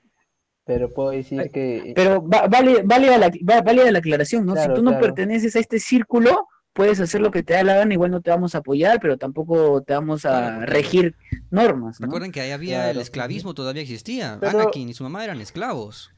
pero 0.64 0.94
puedo 0.94 1.10
decir 1.12 1.40
Ay, 1.42 1.50
que 1.50 1.94
Pero 1.96 2.22
va- 2.28 2.48
vale, 2.48 2.84
válida, 2.84 3.18
la, 3.18 3.30
va- 3.50 3.62
válida 3.62 3.92
la 3.92 3.98
aclaración, 4.00 4.46
¿no? 4.46 4.54
Claro, 4.54 4.74
si 4.74 4.76
tú 4.80 4.84
no 4.84 4.92
claro. 4.92 5.06
perteneces 5.06 5.56
a 5.56 5.60
este 5.60 5.80
círculo, 5.80 6.48
puedes 6.78 7.00
hacer 7.02 7.20
lo 7.22 7.32
que 7.32 7.42
te 7.44 7.54
da 7.56 7.64
la 7.64 7.76
gana, 7.76 7.92
igual 7.94 8.12
no 8.12 8.22
te 8.22 8.30
vamos 8.30 8.54
a 8.56 8.60
apoyar, 8.60 9.00
pero 9.02 9.18
tampoco 9.18 9.82
te 9.82 9.94
vamos 9.94 10.26
a 10.26 10.64
regir 10.66 11.16
normas, 11.50 12.00
¿no? 12.00 12.06
Recuerden 12.06 12.32
que 12.32 12.40
ahí 12.42 12.52
había 12.52 12.92
el 12.92 13.00
esclavismo, 13.00 13.54
todavía 13.56 13.82
existía. 13.82 14.38
Pero- 14.40 14.60
Anakin 14.62 14.88
y 14.90 14.94
su 14.94 15.04
mamá 15.04 15.24
eran 15.24 15.42
esclavos. 15.42 16.12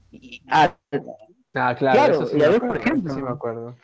Ah, 0.49 0.75
Ah, 1.55 1.73
claro, 1.75 1.97
Claro, 1.97 2.13
eso 2.13 2.27
sí 2.27 2.37
y 2.37 2.43
a 2.43 2.49
ver, 2.49 2.59
por 2.61 2.77
ejemplo. 2.77 3.11
sí 3.15 3.21
me 3.23 3.29
acuerdo. 3.31 3.75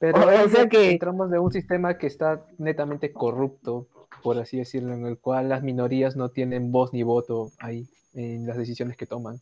Pero 0.00 0.18
O- 0.44 0.48
sea 0.48 0.68
que- 0.68 0.90
entramos 0.90 1.30
de 1.30 1.38
un 1.38 1.52
sistema 1.52 1.96
que 1.98 2.08
está 2.08 2.44
netamente 2.58 3.12
corrupto, 3.12 3.86
por 4.24 4.38
así 4.38 4.56
decirlo, 4.56 4.92
en 4.92 5.06
el 5.06 5.18
cual 5.18 5.48
las 5.50 5.62
minorías 5.62 6.16
no 6.16 6.30
tienen 6.30 6.72
voz 6.72 6.92
ni 6.92 7.02
voto 7.04 7.50
ahí 7.60 7.86
en 8.14 8.46
las 8.46 8.56
decisiones 8.56 8.96
que 8.96 9.06
toman. 9.06 9.36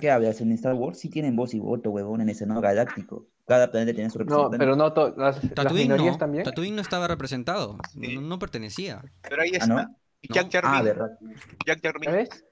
¿Qué 0.00 0.10
hablas? 0.10 0.40
En 0.40 0.52
Star 0.52 0.74
Wars 0.74 0.98
sí 0.98 1.10
tienen 1.10 1.36
voz 1.36 1.52
y 1.54 1.58
voto, 1.60 1.90
huevón, 1.90 2.20
en 2.20 2.28
el 2.30 2.34
Senado 2.34 2.60
Galáctico. 2.60 3.26
Cada 3.46 3.70
planeta 3.70 3.94
tiene 3.94 4.10
su 4.10 4.18
No, 4.18 4.24
representante. 4.24 4.58
pero 4.58 4.76
no 4.76 4.92
to- 4.92 5.14
las, 5.16 5.42
las 5.44 5.54
Tatooine 5.54 5.82
minorías 5.84 6.12
no. 6.14 6.18
también. 6.18 6.44
Tatooine 6.44 6.76
no 6.76 6.82
estaba 6.82 7.06
representado. 7.08 7.78
Sí. 7.92 8.14
No, 8.14 8.20
no 8.22 8.38
pertenecía. 8.38 9.02
Pero 9.22 9.42
ahí 9.42 9.50
¿Ah, 9.54 9.58
está. 9.58 9.66
no? 9.74 9.96
Y 10.20 10.32
Jack 10.32 10.50
Jar 10.52 10.62
Ah, 10.66 10.82
verdad. 10.82 11.10
Jack 11.66 11.80
Jar 11.82 11.94
Binks 12.00 12.06
¿Sabes? 12.10 12.44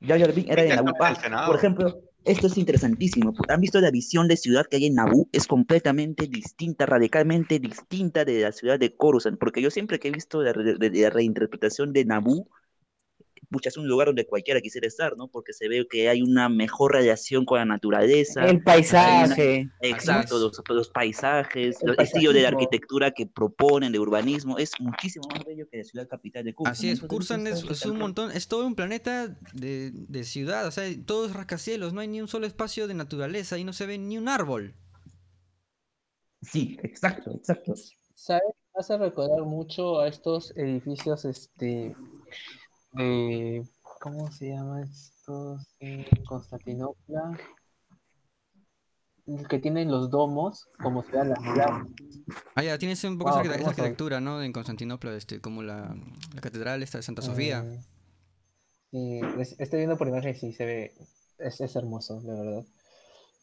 Jar 0.00 0.18
Jar 0.18 0.32
Binks 0.34 0.50
era 0.50 0.62
de 0.62 0.68
Naboo. 0.76 0.92
Ah, 1.00 1.44
por 1.46 1.56
ejemplo, 1.56 2.00
esto 2.24 2.46
es 2.48 2.58
interesantísimo. 2.58 3.32
¿Han 3.48 3.60
visto 3.60 3.80
la 3.80 3.90
visión 3.90 4.26
de 4.28 4.36
ciudad 4.36 4.66
que 4.68 4.76
hay 4.78 4.86
en 4.86 4.94
Naboo? 4.94 5.28
Es 5.32 5.46
completamente 5.46 6.26
distinta, 6.26 6.86
radicalmente 6.86 7.58
distinta 7.60 8.24
de 8.24 8.40
la 8.40 8.52
ciudad 8.52 8.78
de 8.78 8.96
Coruscant, 8.96 9.38
porque 9.38 9.62
yo 9.62 9.70
siempre 9.70 9.98
que 10.00 10.08
he 10.08 10.10
visto 10.10 10.42
la, 10.42 10.52
re- 10.52 10.76
la 10.78 11.10
reinterpretación 11.10 11.92
de 11.92 12.04
Naboo, 12.04 12.48
pucha, 13.52 13.68
es 13.68 13.76
un 13.76 13.86
lugar 13.86 14.08
donde 14.08 14.26
cualquiera 14.26 14.60
quisiera 14.60 14.88
estar, 14.88 15.16
¿no? 15.16 15.28
Porque 15.28 15.52
se 15.52 15.68
ve 15.68 15.86
que 15.88 16.08
hay 16.08 16.22
una 16.22 16.48
mejor 16.48 16.94
radiación 16.94 17.44
con 17.44 17.58
la 17.58 17.64
naturaleza. 17.64 18.44
El 18.46 18.62
paisaje. 18.62 19.68
Exacto, 19.80 20.38
los, 20.38 20.60
los 20.68 20.88
paisajes, 20.88 21.80
El 21.82 21.90
el 21.90 22.00
estilo 22.00 22.32
de 22.32 22.40
paisajismo. 22.40 22.48
arquitectura 22.48 23.10
que 23.12 23.26
proponen, 23.26 23.92
de 23.92 24.00
urbanismo, 24.00 24.58
es 24.58 24.72
muchísimo 24.80 25.28
más 25.32 25.44
bello 25.44 25.68
que 25.70 25.78
la 25.78 25.84
ciudad 25.84 26.08
capital 26.08 26.44
de 26.44 26.54
Cuba. 26.54 26.70
Así 26.70 26.90
es, 26.90 27.00
Kursan 27.00 27.46
es, 27.46 27.62
es 27.62 27.86
un 27.86 27.98
montón, 27.98 28.32
es 28.32 28.48
todo 28.48 28.66
un 28.66 28.74
planeta 28.74 29.38
de, 29.52 29.92
de 29.92 30.24
ciudad, 30.24 30.66
o 30.66 30.70
sea, 30.70 30.84
todo 31.06 31.26
es 31.26 31.32
rascacielos, 31.32 31.92
no 31.92 32.00
hay 32.00 32.08
ni 32.08 32.20
un 32.20 32.28
solo 32.28 32.46
espacio 32.46 32.88
de 32.88 32.94
naturaleza 32.94 33.58
y 33.58 33.64
no 33.64 33.72
se 33.72 33.86
ve 33.86 33.98
ni 33.98 34.18
un 34.18 34.28
árbol. 34.28 34.74
Sí, 36.40 36.76
exacto, 36.82 37.30
exacto. 37.36 37.74
¿Sabes? 38.14 38.42
Me 38.74 38.80
hace 38.80 38.96
recordar 38.96 39.42
mucho 39.44 40.00
a 40.00 40.08
estos 40.08 40.52
edificios, 40.56 41.24
este, 41.24 41.94
de, 42.92 43.66
¿cómo 44.00 44.30
se 44.30 44.48
llaman 44.50 44.84
estos? 44.84 45.66
En 45.80 46.04
Constantinopla, 46.24 47.38
que 49.48 49.58
tienen 49.58 49.90
los 49.90 50.10
domos, 50.10 50.68
como 50.82 51.02
se 51.04 51.12
las 51.12 51.40
ciudad. 51.42 51.70
Ah, 52.54 52.62
ya, 52.62 52.78
tienes 52.78 53.02
un 53.04 53.18
poco 53.18 53.30
Wow, 53.30 53.40
esa, 53.40 53.68
arquitectura, 53.68 54.20
¿no? 54.20 54.42
En 54.42 54.52
Constantinopla, 54.52 55.14
este, 55.16 55.40
como 55.40 55.62
la, 55.62 55.94
la 56.34 56.40
catedral 56.40 56.82
esta 56.82 56.98
de 56.98 57.02
Santa 57.02 57.22
Sofía. 57.22 57.64
Eh, 58.92 59.20
estoy 59.58 59.78
viendo 59.78 59.96
por 59.96 60.08
imagen 60.08 60.34
sí, 60.34 60.52
se 60.52 60.66
ve, 60.66 60.92
es, 61.38 61.60
es 61.60 61.76
hermoso, 61.76 62.20
de 62.20 62.34
verdad. 62.34 62.64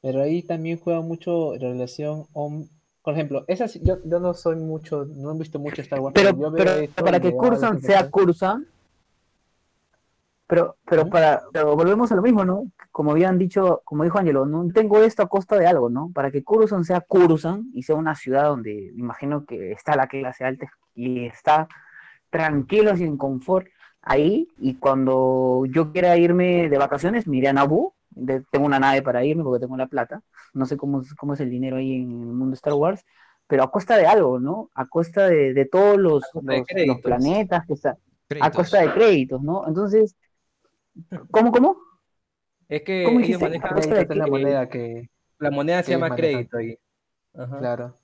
Pero 0.02 0.22
ahí 0.22 0.44
también 0.44 0.80
juega 0.80 1.02
mucho 1.02 1.54
relación, 1.58 2.28
hom- 2.34 2.70
por 3.02 3.14
ejemplo, 3.14 3.46
esas, 3.48 3.80
yo, 3.82 3.98
yo 4.06 4.20
no 4.20 4.34
soy 4.34 4.58
mucho, 4.58 5.06
no 5.06 5.34
he 5.34 5.38
visto 5.38 5.58
mucho 5.60 5.82
Star 5.82 6.00
Wars, 6.00 6.14
Pero, 6.14 6.30
yo 6.32 6.52
veo 6.52 6.64
pero 6.64 6.72
esto 6.72 7.04
para 7.04 7.20
que 7.20 7.32
la 7.32 7.38
Cursan 7.38 7.82
sea 7.82 8.10
Cursan, 8.12 8.68
pero, 10.50 10.78
pero 10.86 11.10
para, 11.10 11.42
pero 11.54 11.76
volvemos 11.78 12.12
a 12.12 12.16
lo 12.18 12.24
mismo, 12.24 12.46
¿no? 12.46 12.72
Como 12.92 13.12
habían 13.14 13.38
dicho, 13.40 13.82
como 13.86 14.04
dijo 14.04 14.20
Angelo, 14.20 14.46
no 14.48 14.68
tengo 14.74 15.00
esto 15.04 15.24
a 15.24 15.30
costa 15.30 15.58
de 15.58 15.68
algo, 15.68 15.90
¿no? 15.92 16.12
Para 16.14 16.32
que 16.32 16.44
Cursan 16.44 16.86
sea 16.86 17.02
Cursan 17.02 17.72
y 17.74 17.84
sea 17.84 17.96
una 17.96 18.16
ciudad 18.16 18.46
donde 18.46 18.92
imagino 18.98 19.46
que 19.46 19.72
está 19.74 19.96
la 19.96 20.08
clase 20.08 20.46
alta 20.46 20.72
y 20.96 21.26
está 21.28 21.70
tranquilo 22.30 22.96
y 22.98 23.04
en 23.04 23.18
confort 23.18 23.68
ahí, 24.02 24.48
y 24.58 24.76
cuando 24.76 25.64
yo 25.72 25.92
quiera 25.92 26.18
irme 26.18 26.70
de 26.70 26.78
vacaciones, 26.78 27.28
me 27.28 27.38
iré 27.38 27.50
a 27.50 27.54
Naboo, 27.54 27.96
de- 28.12 28.44
tengo 28.52 28.66
una 28.66 28.80
nave 28.80 29.02
para 29.02 29.24
irme 29.26 29.44
porque 29.44 29.60
tengo 29.62 29.78
la 29.78 29.88
plata, 29.88 30.22
no 30.54 30.66
sé 30.66 30.78
cómo, 30.78 31.02
es- 31.02 31.14
cómo 31.16 31.34
es 31.34 31.40
el 31.42 31.50
dinero 31.50 31.78
ahí 31.78 31.96
en 31.96 32.02
el 32.12 32.28
mundo 32.28 32.52
de 32.52 32.56
Star 32.56 32.74
Wars, 32.74 33.06
pero 33.48 33.64
a 33.64 33.72
costa 33.72 33.98
de 33.98 34.08
algo, 34.08 34.40
¿no? 34.40 34.70
A 34.76 34.88
costa 34.88 35.28
de, 35.28 35.54
de 35.54 35.66
todos 35.66 35.98
los, 35.98 36.28
costa 36.28 36.54
de 36.54 36.60
los- 36.60 36.70
los 36.82 37.00
planetas 37.02 37.66
que 37.68 37.74
están, 37.74 37.96
a 38.40 38.54
costa 38.54 38.82
de 38.82 38.92
créditos, 38.92 39.42
¿no? 39.42 39.68
Entonces, 39.68 40.16
¿cómo, 41.32 41.52
cómo? 41.52 41.78
Es 42.68 42.84
que 42.84 43.04
¿Cómo 43.04 43.20
ellos 43.20 43.28
dijiste? 43.40 43.46
manejan 43.46 43.70
A 43.72 43.76
costa 43.76 43.92
Crédito 43.92 44.14
es 44.14 44.20
la 44.20 44.28
moneda 44.28 44.70
que, 44.70 45.10
la 45.40 45.52
moneda 45.52 45.84
se 45.84 45.92
llama 45.92 46.10
manejan. 46.10 46.32
crédito 46.32 46.58
ahí. 46.58 46.78
Ajá. 47.34 47.58
claro. 47.60 47.96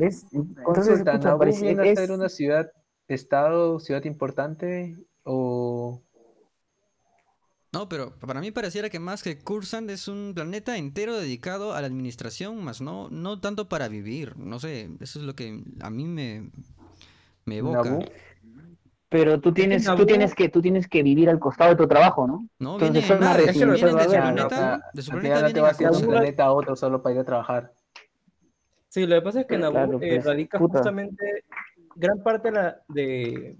¿ves? 0.00 0.24
Entonces, 0.32 0.64
Consulta, 0.64 1.12
pucha, 1.12 1.24
¿Naboo 1.28 1.38
parece- 1.40 1.62
viene 1.66 1.90
a 1.90 1.94
ser 1.96 2.10
una 2.10 2.28
ciudad, 2.28 2.70
estado, 3.06 3.78
ciudad 3.80 4.02
importante 4.04 4.96
o 5.24 6.02
No, 7.72 7.88
pero 7.88 8.18
para 8.18 8.40
mí 8.40 8.50
pareciera 8.50 8.90
que 8.90 8.98
más 8.98 9.22
que 9.22 9.38
Kursand 9.38 9.90
es 9.90 10.08
un 10.08 10.32
planeta 10.34 10.76
entero 10.76 11.16
dedicado 11.16 11.72
a 11.74 11.80
la 11.80 11.86
administración, 11.86 12.62
más 12.62 12.80
no, 12.80 13.08
no 13.10 13.40
tanto 13.40 13.68
para 13.68 13.88
vivir. 13.88 14.36
No 14.36 14.58
sé, 14.58 14.90
eso 15.00 15.20
es 15.20 15.24
lo 15.24 15.34
que 15.34 15.62
a 15.80 15.90
mí 15.90 16.04
me, 16.04 16.50
me 17.44 17.58
evoca. 17.58 17.98
Pero 19.12 19.38
tú 19.40 19.52
tienes, 19.52 19.84
tú 19.84 20.04
tienes 20.06 20.34
que, 20.34 20.48
tú 20.48 20.60
tienes 20.62 20.88
que 20.88 21.02
vivir 21.02 21.28
al 21.30 21.38
costado 21.38 21.70
de 21.70 21.76
tu 21.76 21.86
trabajo, 21.86 22.26
¿no? 22.26 22.48
No, 22.58 22.72
Entonces, 22.74 23.08
una 23.10 23.20
nada, 23.20 23.36
vienen 23.52 23.70
de 23.74 23.78
su 23.78 23.86
planeta, 24.08 24.46
o 24.46 24.48
sea, 24.48 24.80
de 24.92 25.02
su 25.02 25.10
planeta 25.12 25.42
no 25.42 25.52
te 25.52 25.60
vas 25.60 25.78
a 25.78 25.82
ir 25.82 25.90
de 25.90 25.96
un 25.96 26.06
planeta 26.06 26.44
a 26.46 26.52
otro 26.52 26.74
solo 26.74 27.02
para 27.02 27.14
ir 27.14 27.20
a 27.20 27.24
trabajar. 27.24 27.72
Sí, 28.88 29.06
lo 29.06 29.14
que 29.16 29.22
pasa 29.22 29.40
es 29.42 29.46
que 29.46 29.58
Naboo 29.58 29.72
Claro, 29.72 29.98
eh, 30.02 30.08
pues, 30.14 30.24
radica 30.24 30.58
puta. 30.58 30.78
justamente 30.78 31.44
gran 31.94 32.22
parte 32.22 32.48
de, 32.48 32.54
la- 32.54 32.82
de, 32.88 33.56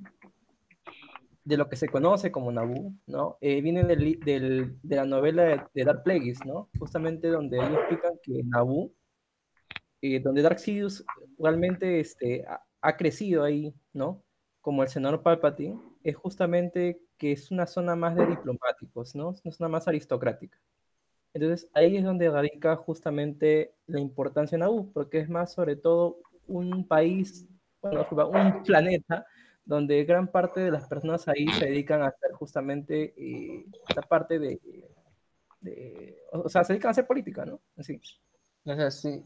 de 1.45 1.57
lo 1.57 1.69
que 1.69 1.77
se 1.77 1.89
conoce 1.89 2.31
como 2.33 2.51
Naboo, 2.53 2.93
¿no? 3.07 3.37
Eh, 3.41 3.61
viene 3.61 3.85
del 3.85 4.79
de 4.83 4.97
la 4.97 5.05
novela 5.05 5.43
de, 5.45 5.63
de 5.75 5.85
Dark 5.85 6.03
Plagueis, 6.03 6.45
¿no? 6.45 6.69
Justamente 6.79 7.29
donde 7.29 7.59
ellos 7.59 7.73
explican 7.79 8.13
que 8.23 8.43
Naboo, 8.45 8.93
eh, 10.01 10.21
donde 10.21 10.43
Dark 10.43 10.59
Sidious 10.59 11.05
realmente 11.39 12.01
este, 12.01 12.45
ha, 12.47 12.63
ha 12.81 12.97
crecido 12.97 13.45
ahí, 13.45 13.75
¿no? 13.93 14.23
Como 14.63 14.83
el 14.83 14.89
senador 14.89 15.23
Palpatine, 15.23 15.79
es 16.03 16.17
justamente 16.17 17.03
que 17.19 17.33
es 17.33 17.51
una 17.51 17.67
zona 17.67 17.95
más 17.97 18.17
de 18.17 18.27
diplomáticos, 18.27 19.15
¿no? 19.15 19.33
Es 19.33 19.45
una 19.45 19.53
zona 19.53 19.69
más 19.69 19.87
aristocrática. 19.89 20.59
Entonces 21.35 21.69
ahí 21.75 21.97
es 21.97 22.05
donde 22.05 22.31
radica 22.31 22.77
justamente 22.77 23.75
la 23.87 24.01
importancia 24.01 24.57
de 24.57 24.61
Naboo, 24.61 24.91
porque 24.93 25.19
es 25.19 25.29
más 25.29 25.53
sobre 25.53 25.77
todo 25.77 26.19
un 26.47 26.87
país, 26.87 27.47
bueno, 27.81 28.07
un 28.29 28.63
planeta 28.63 29.27
donde 29.65 30.05
gran 30.05 30.29
parte 30.29 30.61
de 30.61 30.71
las 30.71 30.87
personas 30.89 31.27
ahí 31.29 31.47
se 31.59 31.67
dedican 31.67 32.03
a 32.03 32.07
hacer 32.09 32.33
justamente 32.33 33.15
eh, 33.17 33.67
esta 33.89 34.03
parte 34.03 34.39
de, 34.39 34.61
de- 35.61 36.19
o 36.33 36.49
sea, 36.49 36.65
se 36.65 36.73
dedican 36.73 36.89
a 36.89 36.93
hacer 36.93 37.07
política, 37.07 37.45
¿no? 37.45 37.61
Así, 37.77 38.01
sea, 38.65 38.91
sí, 38.91 39.25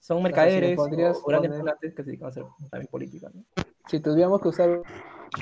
son 0.00 0.18
mercaderes 0.22 0.78
o- 0.78 0.82
o 1.24 1.30
grandes 1.64 1.94
que 1.94 2.02
se 2.02 2.06
dedican 2.10 2.26
a 2.26 2.28
hacer 2.30 2.44
también 2.70 2.90
política, 2.90 3.30
¿no? 3.34 3.44
Si 3.88 4.00
tuviéramos 4.00 4.40
que 4.40 4.48
usar 4.48 4.82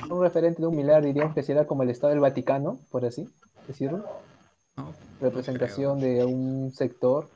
un 0.09 0.21
referente 0.21 0.61
de 0.61 0.67
un 0.67 0.75
milar, 0.75 1.03
diríamos 1.03 1.33
que 1.33 1.43
sería 1.43 1.65
como 1.67 1.83
el 1.83 1.89
Estado 1.89 2.11
del 2.11 2.21
Vaticano, 2.21 2.79
por 2.91 3.05
así 3.05 3.27
decirlo. 3.67 4.05
No, 4.77 4.93
Representación 5.21 5.99
de 5.99 6.23
un 6.25 6.71
sector. 6.71 7.29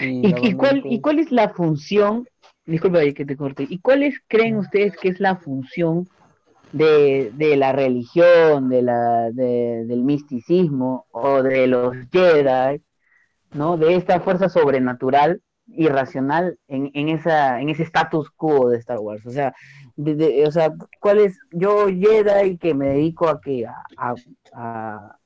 Y, 0.00 0.26
¿Y, 0.26 0.34
y 0.42 0.54
cuál, 0.54 0.82
¿Y 0.84 1.00
cuál 1.00 1.18
es 1.18 1.30
la 1.32 1.50
función? 1.50 2.26
Disculpa 2.66 2.98
ahí 2.98 3.12
que 3.12 3.24
te 3.26 3.36
corte. 3.36 3.66
¿Y 3.68 3.80
cuáles 3.80 4.14
creen 4.26 4.56
ustedes 4.56 4.96
que 4.96 5.08
es 5.08 5.20
la 5.20 5.36
función 5.36 6.08
de, 6.72 7.30
de 7.34 7.56
la 7.56 7.72
religión, 7.72 8.68
de 8.68 8.82
la, 8.82 9.30
de- 9.30 9.84
del 9.86 10.02
misticismo 10.02 11.06
o 11.10 11.42
de 11.42 11.66
los 11.66 11.94
Jedi, 12.10 12.82
¿no? 13.52 13.76
De 13.76 13.94
esta 13.94 14.20
fuerza 14.20 14.48
sobrenatural, 14.48 15.42
irracional 15.66 16.58
en, 16.68 16.90
en, 16.94 17.08
esa, 17.10 17.60
en 17.60 17.68
ese 17.68 17.84
status 17.84 18.30
quo 18.30 18.70
de 18.70 18.78
Star 18.78 18.98
Wars. 18.98 19.24
O 19.26 19.30
sea, 19.30 19.54
de- 19.96 20.14
de- 20.14 20.46
o 20.46 20.50
sea, 20.50 20.72
¿cuál 21.00 21.18
es? 21.18 21.38
Yo 21.52 21.86
Jedi 21.88 22.58
que 22.58 22.74
me 22.74 22.88
dedico 22.88 23.28
a 23.28 23.40
que 23.40 23.66
a, 23.66 23.74
a- 23.96 24.14
a- 24.52 25.18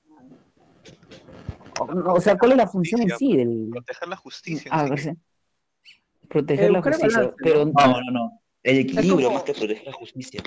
o- 1.81 2.15
o 2.15 2.21
sea, 2.21 2.37
¿cuál 2.39 2.53
es 2.53 2.57
la 2.59 2.67
función 2.67 3.03
en 3.03 3.11
sí 3.17 3.37
del, 3.37 3.69
Proteger 3.71 4.09
la 4.09 4.17
justicia. 4.17 4.71
Ah, 4.75 4.89
sí. 4.97 5.11
Proteger 6.29 6.67
Eh, 6.67 6.73
la 6.73 6.83
justicia, 6.83 7.09
balance, 7.09 7.37
pero 7.43 7.65
No, 7.65 7.73
no, 7.87 8.11
no. 8.13 8.41
El 8.63 8.79
equilibrio 8.79 9.27
como- 9.29 9.35
más 9.35 9.45
que 9.45 9.55
proteger 9.55 9.87
la 9.87 9.93
justicia. 9.93 10.43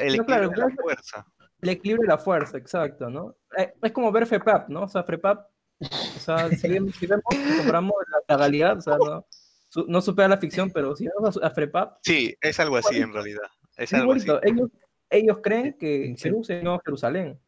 El 0.00 0.16
No, 0.16 0.24
claro, 0.24 0.44
equilibrio 0.46 0.46
de 0.46 0.46
la 0.46 0.54
claro. 0.54 0.74
fuerza. 0.82 1.26
El 1.62 1.68
equilibrio 1.68 2.02
de 2.02 2.08
la 2.08 2.18
fuerza, 2.18 2.56
exacto, 2.56 3.10
¿no? 3.10 3.34
Eh, 3.58 3.74
es 3.82 3.92
como 3.92 4.10
ver 4.12 4.26
FEPAP, 4.26 4.68
¿no? 4.70 4.84
O 4.84 4.88
sea, 4.88 5.02
FEPAP, 5.02 5.46
o 5.80 6.18
sea, 6.20 6.48
si, 6.50 6.68
vemos, 6.68 6.94
si 6.94 7.06
vemos, 7.06 7.22
si 7.30 7.56
comparamos 7.58 7.92
la, 8.10 8.18
la 8.34 8.36
realidad, 8.38 8.78
o 8.78 8.80
sea, 8.80 8.96
no, 8.96 9.26
su- 9.70 9.86
no 9.88 10.02
supera 10.02 10.28
la 10.28 10.36
ficción, 10.36 10.70
pero 10.74 10.94
si 10.94 11.06
vemos 11.06 11.38
a, 11.42 11.46
a 11.46 11.50
FEPAP, 11.50 11.98
Sí, 12.02 12.34
es 12.40 12.60
algo 12.60 12.76
así 12.76 12.98
en 12.98 13.12
realidad. 13.12 13.48
Es 13.78 13.94
algo 13.94 14.12
así. 14.12 14.28
Ellos, 14.42 14.68
ellos 15.08 15.38
creen 15.42 15.72
que 15.78 16.10
es 16.12 16.24
el 16.26 16.32
nuevo 16.62 16.80
Jerusalén 16.84 17.40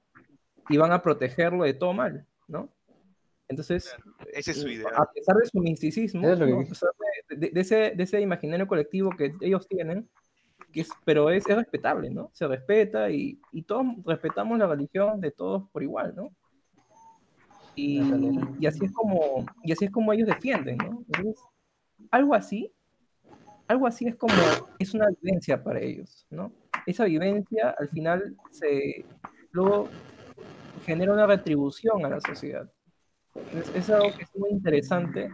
y 0.71 0.77
van 0.79 0.93
a 0.93 1.03
protegerlo 1.03 1.65
de 1.65 1.75
todo 1.75 1.93
mal, 1.93 2.27
¿no? 2.49 2.73
Entonces, 3.49 3.95
Ese 4.33 4.53
es 4.53 4.61
su 4.63 4.69
eh, 4.69 4.75
idea. 4.75 4.89
a 4.97 5.05
pesar 5.13 5.37
de 5.37 5.45
su 5.47 5.59
misticismo, 5.61 6.27
es 6.27 6.39
¿no? 6.39 6.61
A 6.61 6.65
pesar 6.65 6.91
de, 7.29 7.37
de- 7.37 7.51
de 7.51 7.61
ese, 7.61 7.77
de 7.95 8.03
ese 8.05 8.21
imaginario 8.21 8.67
colectivo 8.67 9.11
que 9.11 9.35
ellos 9.43 9.69
tienen, 9.69 10.09
que 10.73 10.81
es- 10.83 10.91
pero 11.05 11.29
es, 11.29 11.47
es 11.47 11.57
respetable, 11.57 12.09
¿no? 12.09 12.31
Se 12.33 12.47
respeta 12.49 13.11
y, 13.11 13.39
y 13.51 13.63
todos 13.63 13.85
respetamos 14.07 14.59
la 14.59 14.67
religión 14.69 15.21
de 15.21 15.33
todos 15.33 15.69
por 15.71 15.83
igual, 15.83 16.15
¿no? 16.17 16.31
Y, 17.75 18.01
y 18.61 18.67
así 18.67 18.85
es 18.85 18.93
como 18.93 19.47
y 19.65 19.73
así 19.73 19.87
es 19.87 19.91
como 19.91 20.13
ellos 20.13 20.29
defienden, 20.29 20.77
¿no? 20.79 21.05
Entonces, 21.09 21.43
algo 22.13 22.35
así, 22.35 22.73
algo 23.67 23.87
así 23.87 24.07
es 24.07 24.17
como 24.17 24.35
es 24.79 24.95
una 24.95 25.09
vivencia 25.21 25.63
para 25.63 25.81
ellos, 25.81 26.27
¿no? 26.31 26.53
Esa 26.87 27.05
vivencia 27.05 27.75
al 27.79 27.89
final 27.89 28.37
se 28.51 29.05
luego 29.51 29.89
genera 30.85 31.13
una 31.13 31.27
retribución 31.27 32.05
a 32.05 32.11
la 32.11 32.21
sociedad. 32.21 32.71
Es, 33.55 33.75
es 33.75 33.91
algo 33.91 34.15
que 34.17 34.25
es 34.25 34.37
muy 34.37 34.51
interesante 34.51 35.31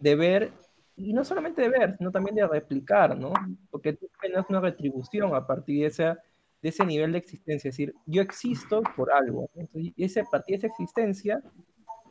de 0.00 0.14
ver, 0.16 0.52
y 0.96 1.12
no 1.12 1.24
solamente 1.24 1.62
de 1.62 1.68
ver, 1.68 1.96
sino 1.96 2.10
también 2.10 2.34
de 2.34 2.46
replicar, 2.46 3.16
¿no? 3.16 3.32
Porque 3.70 3.92
tú 3.92 4.08
tienes 4.20 4.44
una 4.48 4.60
retribución 4.60 5.34
a 5.34 5.46
partir 5.46 5.82
de, 5.82 5.86
esa, 5.86 6.18
de 6.60 6.68
ese 6.68 6.84
nivel 6.84 7.12
de 7.12 7.18
existencia, 7.18 7.68
es 7.68 7.76
decir, 7.76 7.94
yo 8.06 8.20
existo 8.20 8.82
por 8.96 9.12
algo. 9.12 9.48
Entonces, 9.54 9.92
ese, 9.96 10.20
a 10.20 10.24
partir 10.24 10.54
de 10.54 10.66
esa 10.66 10.66
existencia 10.66 11.42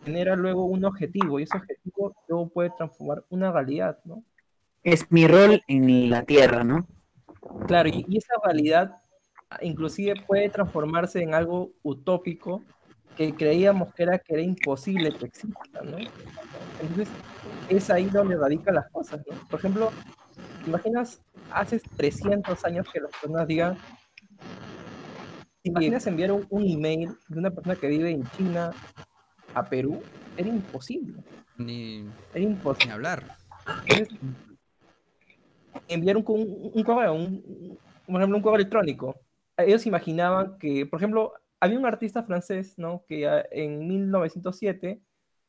genera 0.04 0.36
luego 0.36 0.66
un 0.66 0.86
objetivo, 0.86 1.40
y 1.40 1.44
ese 1.44 1.58
objetivo 1.58 2.16
luego 2.28 2.50
puede 2.50 2.72
transformar 2.72 3.24
una 3.30 3.52
realidad, 3.52 4.00
¿no? 4.06 4.24
es 4.84 5.12
mi 5.12 5.28
rol 5.28 5.62
en 5.68 6.10
la 6.10 6.24
Tierra, 6.24 6.64
¿no? 6.64 6.88
Claro, 7.68 7.90
y, 7.90 8.06
y 8.08 8.18
esa 8.18 8.34
realidad 8.44 8.96
inclusive 9.62 10.14
puede 10.28 10.50
transformarse 10.50 11.22
en 11.22 11.34
algo 11.34 11.72
utópico 11.82 12.62
que 13.18 13.34
creíamos 13.34 13.94
que 13.94 14.04
era, 14.04 14.20
que 14.20 14.34
era 14.34 14.44
imposible 14.44 15.12
que 15.12 15.26
exista, 15.26 15.82
¿no? 15.84 15.98
Entonces, 16.82 17.10
es 17.68 17.90
ahí 17.90 18.06
donde 18.06 18.38
radican 18.38 18.76
las 18.76 18.90
cosas, 18.92 19.22
¿no? 19.30 19.36
Por 19.50 19.60
ejemplo, 19.60 19.92
¿te 20.64 20.70
imaginas 20.70 21.22
hace 21.52 21.80
300 21.80 22.64
años 22.64 22.88
que 22.92 23.02
las 23.02 23.12
personas 23.12 23.48
digan, 23.48 23.78
¿te 25.64 25.70
imaginas 25.70 26.08
enviar 26.08 26.32
un, 26.32 26.46
un 26.50 26.66
email 26.66 27.12
de 27.28 27.40
una 27.40 27.52
persona 27.52 27.76
que 27.76 27.88
vive 27.88 28.12
en 28.12 28.24
China 28.38 28.72
a 29.54 29.64
Perú? 29.68 30.02
Era 30.38 30.48
imposible, 30.50 31.22
Ni, 31.58 32.06
era 32.34 32.44
imposible. 32.44 32.86
ni 32.88 32.92
hablar. 32.94 33.38
Enviar 35.88 36.18
un, 36.18 36.24
un- 36.28 36.72
un 36.74 36.84
correo, 36.84 37.14
un, 37.14 37.78
por 38.06 38.16
ejemplo, 38.16 38.38
un 38.38 38.44
correo 38.44 38.56
electrónico. 38.58 39.16
Ellos 39.58 39.86
imaginaban 39.86 40.58
que, 40.58 40.86
por 40.86 41.00
ejemplo, 41.00 41.34
había 41.60 41.78
un 41.78 41.86
artista 41.86 42.24
francés, 42.24 42.76
¿no? 42.78 43.04
Que 43.08 43.28
en 43.52 43.88
1907 43.88 45.02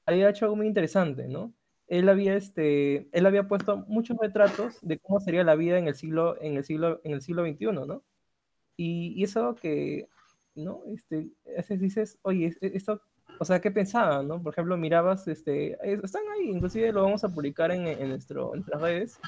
había 0.07 0.29
hecho 0.29 0.45
algo 0.47 0.57
muy 0.57 0.67
interesante, 0.67 1.29
¿no? 1.29 1.53
Él 1.87 2.09
había, 2.09 2.35
este, 2.37 3.09
él 3.13 3.27
había 3.27 3.49
puesto 3.49 3.79
muchos 3.89 4.17
retratos 4.21 4.79
de 4.83 4.99
cómo 4.99 5.21
sería 5.21 5.43
la 5.45 5.55
vida 5.57 5.79
en 5.79 5.89
el 5.89 5.95
siglo, 5.95 6.41
en 6.41 6.57
el 6.57 6.65
siglo, 6.65 7.01
en 7.05 7.13
el 7.13 7.23
siglo 7.23 7.43
XXI, 7.45 7.73
¿no? 7.87 8.03
Y, 8.77 9.13
y 9.17 9.25
es 9.25 9.37
algo 9.37 9.55
que, 9.55 10.09
¿no? 10.55 10.83
Este, 10.95 11.29
a 11.47 11.57
veces 11.59 11.81
dices, 11.81 12.19
oye, 12.23 12.47
es- 12.47 12.59
esto, 12.61 13.01
o 13.40 13.44
sea, 13.46 13.59
¿qué 13.61 13.70
pensaban, 13.70 14.29
no? 14.29 14.42
Por 14.42 14.53
ejemplo, 14.53 14.76
mirabas, 14.76 15.26
este, 15.26 15.79
están 16.05 16.22
ahí, 16.35 16.50
inclusive 16.50 16.92
lo 16.92 17.03
vamos 17.05 17.24
a 17.24 17.29
publicar 17.31 17.70
en, 17.70 17.87
en 17.87 18.11
nuestro, 18.11 18.53
en 18.55 18.61
nuestras 18.61 18.83
redes, 18.83 19.18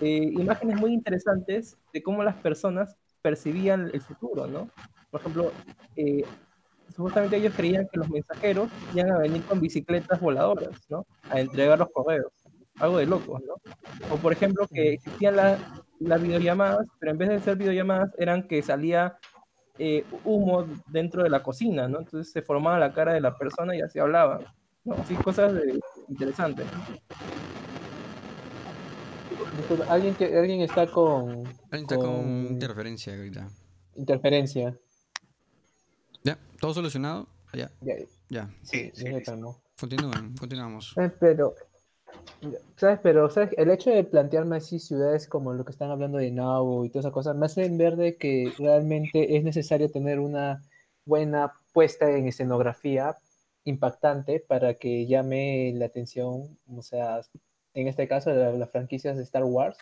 eh, 0.00 0.30
imágenes 0.32 0.76
muy 0.80 0.92
interesantes 0.92 1.78
de 1.92 2.02
cómo 2.02 2.24
las 2.24 2.34
personas 2.34 2.96
percibían 3.22 3.90
el 3.94 4.00
futuro, 4.00 4.48
¿no? 4.48 4.68
Por 5.10 5.20
ejemplo, 5.20 5.52
eh, 5.94 6.24
supuestamente 6.94 7.36
ellos 7.36 7.54
creían 7.56 7.86
que 7.92 7.98
los 7.98 8.10
mensajeros 8.10 8.68
iban 8.92 9.12
a 9.12 9.18
venir 9.18 9.42
con 9.44 9.60
bicicletas 9.60 10.20
voladoras, 10.20 10.72
¿no? 10.90 11.06
A 11.30 11.40
entregar 11.40 11.78
los 11.78 11.90
correos. 11.92 12.32
Algo 12.80 12.98
de 12.98 13.06
locos, 13.06 13.40
¿no? 13.46 13.54
O 14.12 14.16
por 14.16 14.32
ejemplo, 14.32 14.66
que 14.66 14.94
existían 14.94 15.36
la- 15.36 15.58
las 16.00 16.20
videollamadas, 16.20 16.88
pero 16.98 17.12
en 17.12 17.18
vez 17.18 17.28
de 17.28 17.38
ser 17.40 17.56
videollamadas, 17.56 18.10
eran 18.18 18.48
que 18.48 18.60
salía 18.62 19.16
eh, 19.78 20.04
humo 20.24 20.66
dentro 20.86 21.22
de 21.22 21.30
la 21.30 21.42
cocina, 21.42 21.88
¿no? 21.88 21.98
Entonces 22.00 22.32
se 22.32 22.42
formaba 22.42 22.78
la 22.78 22.92
cara 22.92 23.12
de 23.12 23.20
la 23.20 23.36
persona 23.36 23.74
y 23.76 23.80
así 23.80 23.98
hablaban, 23.98 24.44
¿no? 24.84 24.94
Así 24.94 25.14
cosas 25.16 25.52
de- 25.54 25.80
interesantes. 26.08 26.66
Disculpa, 29.56 29.84
alguien, 29.92 30.14
que, 30.14 30.36
alguien 30.36 30.60
está 30.62 30.86
con 30.90 31.46
Alguien 31.70 31.82
está 31.82 31.96
con 31.96 32.06
Con- 32.06 32.46
interferencia 32.52 33.14
ahorita. 33.14 33.48
interferencia. 33.96 34.76
¿Ya? 36.24 36.38
¿Todo 36.60 36.74
solucionado? 36.74 37.28
Ya, 37.52 37.70
Ya, 37.82 37.94
ya. 38.28 38.50
sí, 38.62 38.90
Sí, 38.94 39.06
sí, 39.06 39.22
calmó. 39.22 39.60
Continúen, 39.78 40.34
continuamos. 40.36 40.92
Eh, 40.96 41.10
Pero, 41.20 41.54
¿sabes? 42.76 42.98
Pero. 43.02 43.28
El 43.56 43.70
hecho 43.70 43.90
de 43.90 44.04
plantearme 44.04 44.56
así 44.56 44.78
ciudades 44.78 45.26
como 45.28 45.52
lo 45.54 45.64
que 45.64 45.72
están 45.72 45.90
hablando 45.90 46.18
de 46.18 46.30
Nabo 46.30 46.84
y 46.84 46.90
todas 46.90 47.04
esas 47.04 47.12
cosas, 47.12 47.36
me 47.36 47.46
hacen 47.46 47.76
ver 47.78 47.96
de 47.96 48.16
que 48.16 48.52
realmente 48.58 49.36
es 49.36 49.44
necesario 49.44 49.90
tener 49.90 50.18
una 50.20 50.62
buena 51.06 51.52
puesta 51.72 52.10
en 52.10 52.26
escenografía 52.28 53.16
impactante 53.64 54.40
para 54.40 54.74
que 54.74 55.06
llame 55.06 55.72
la 55.74 55.86
atención, 55.86 56.58
o 56.68 56.82
sea, 56.82 57.22
en 57.74 57.88
este 57.88 58.06
caso, 58.06 58.30
la- 58.30 58.52
las 58.52 58.70
franquicias 58.70 59.16
de 59.16 59.22
Star 59.22 59.44
Wars, 59.44 59.78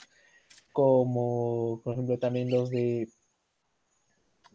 como, 0.73 1.81
por 1.83 1.95
ejemplo, 1.95 2.19
también 2.19 2.51
los 2.51 2.71
de, 2.71 3.09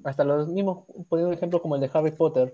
hasta 0.03 0.23
los 0.23 0.47
mismos, 0.47 0.85
poniendo 1.09 1.29
un 1.29 1.33
ejemplo 1.33 1.61
como 1.61 1.75
el 1.75 1.81
de 1.81 1.89
Harry 1.93 2.11
Potter, 2.11 2.53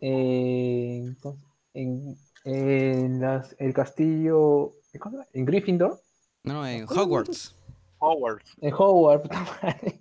eh, 0.00 1.14
¿cómo 1.22 1.36
se- 1.36 1.80
en, 1.80 2.16
en 2.46 3.20
las- 3.20 3.54
el 3.58 3.74
castillo, 3.74 4.72
en 5.32 5.44
Gryffindor, 5.44 6.00
No, 6.44 6.54
no, 6.54 6.66
en 6.66 6.84
Hogwarts. 6.88 7.54
Howard. 7.98 8.42
en 8.60 8.72
Hogwarts, 8.72 9.28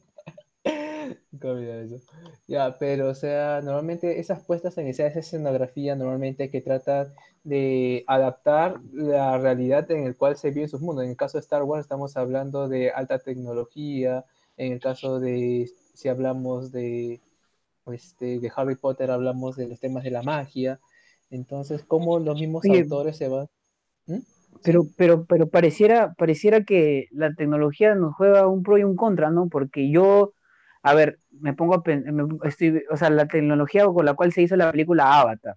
eso. 1.42 2.00
Ya, 2.48 2.78
pero 2.78 3.10
o 3.10 3.16
sea, 3.16 3.62
normalmente 3.64 4.20
esas 4.20 4.44
puestas 4.44 4.78
en 4.78 4.88
escena, 4.88 5.10
esa 5.10 5.20
escenografía, 5.20 5.96
normalmente 5.96 6.50
que 6.50 6.62
trata 6.62 7.14
de 7.44 8.04
adaptar 8.08 8.80
la 8.94 9.38
realidad 9.38 9.90
en 9.92 10.06
el 10.06 10.16
cual 10.16 10.38
se 10.38 10.50
vive 10.50 10.64
en 10.64 10.70
sus 10.70 10.82
mundos. 10.82 11.04
En 11.04 11.12
el 11.12 11.18
caso 11.18 11.38
de 11.38 11.42
Star 11.42 11.64
Wars 11.64 11.82
estamos 11.86 12.16
hablando 12.18 12.68
de 12.68 12.92
alta 12.92 13.20
tecnología, 13.20 14.26
en 14.58 14.74
el 14.74 14.80
caso 14.80 15.20
de, 15.20 15.70
si 15.94 16.10
hablamos 16.10 16.72
de, 16.72 17.22
este, 17.88 18.40
de 18.40 18.52
Harry 18.56 18.76
Potter, 18.76 19.12
hablamos 19.12 19.56
de 19.56 19.68
los 19.68 19.80
temas 19.80 20.04
de 20.04 20.12
la 20.12 20.22
magia. 20.24 20.80
Entonces, 21.30 21.84
cómo 21.88 22.20
los 22.20 22.40
mismos 22.40 22.64
Oye, 22.70 22.82
autores 22.82 23.18
se 23.18 23.28
van... 23.28 23.48
¿Mm? 24.08 24.20
Pero, 24.64 24.84
pero, 24.98 25.26
pero 25.26 25.50
pareciera, 25.50 26.14
pareciera 26.14 26.64
que 26.64 27.08
la 27.12 27.34
tecnología 27.34 27.94
nos 27.96 28.16
juega 28.16 28.48
un 28.48 28.64
pro 28.64 28.78
y 28.78 28.84
un 28.84 28.96
contra, 28.96 29.30
¿no? 29.30 29.48
Porque 29.50 29.90
yo, 29.90 30.34
a 30.82 30.94
ver, 30.94 31.20
me 31.40 31.54
pongo 31.54 31.76
a 31.76 31.84
me- 31.86 32.38
estoy, 32.48 32.82
o 32.90 32.98
sea, 32.98 33.10
la 33.10 33.28
tecnología 33.28 33.86
con 33.86 34.06
la 34.06 34.14
cual 34.14 34.32
se 34.32 34.42
hizo 34.42 34.56
la 34.56 34.72
película 34.72 35.20
Avatar, 35.20 35.56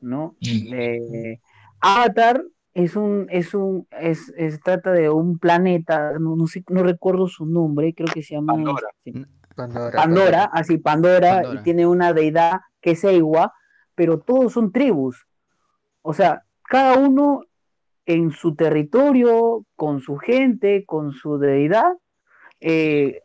¿no? 0.00 0.36
Eh, 0.40 1.38
Avatar 1.80 2.42
es 2.74 2.96
un, 2.96 3.26
es 3.30 3.54
un, 3.54 3.86
es, 3.90 4.32
es- 4.36 4.60
trata 4.60 4.92
de 4.92 5.10
un 5.10 5.38
planeta, 5.38 6.12
no, 6.18 6.36
no 6.36 6.46
sé, 6.46 6.62
no 6.68 6.82
recuerdo 6.82 7.26
su 7.28 7.44
nombre, 7.44 7.92
creo 7.94 8.08
que 8.12 8.22
se 8.22 8.34
llama 8.34 8.54
Pandora. 8.54 8.88
Pandora, 9.54 9.96
Pandora, 9.96 10.44
así 10.52 10.78
Pandora, 10.78 11.40
Pandora. 11.42 11.60
y 11.60 11.64
tiene 11.64 11.86
una 11.86 12.12
deidad 12.12 12.60
que 12.80 12.92
es 12.92 13.04
Eiwa, 13.04 13.52
pero 13.96 14.20
todos 14.20 14.52
son 14.52 14.70
tribus. 14.70 15.26
O 16.02 16.14
sea, 16.14 16.44
cada 16.62 16.96
uno 16.96 17.42
en 18.04 18.30
su 18.30 18.54
territorio, 18.54 19.64
con 19.74 20.00
su 20.00 20.16
gente, 20.18 20.84
con 20.86 21.12
su 21.12 21.38
deidad, 21.38 21.92
eh, 22.60 23.20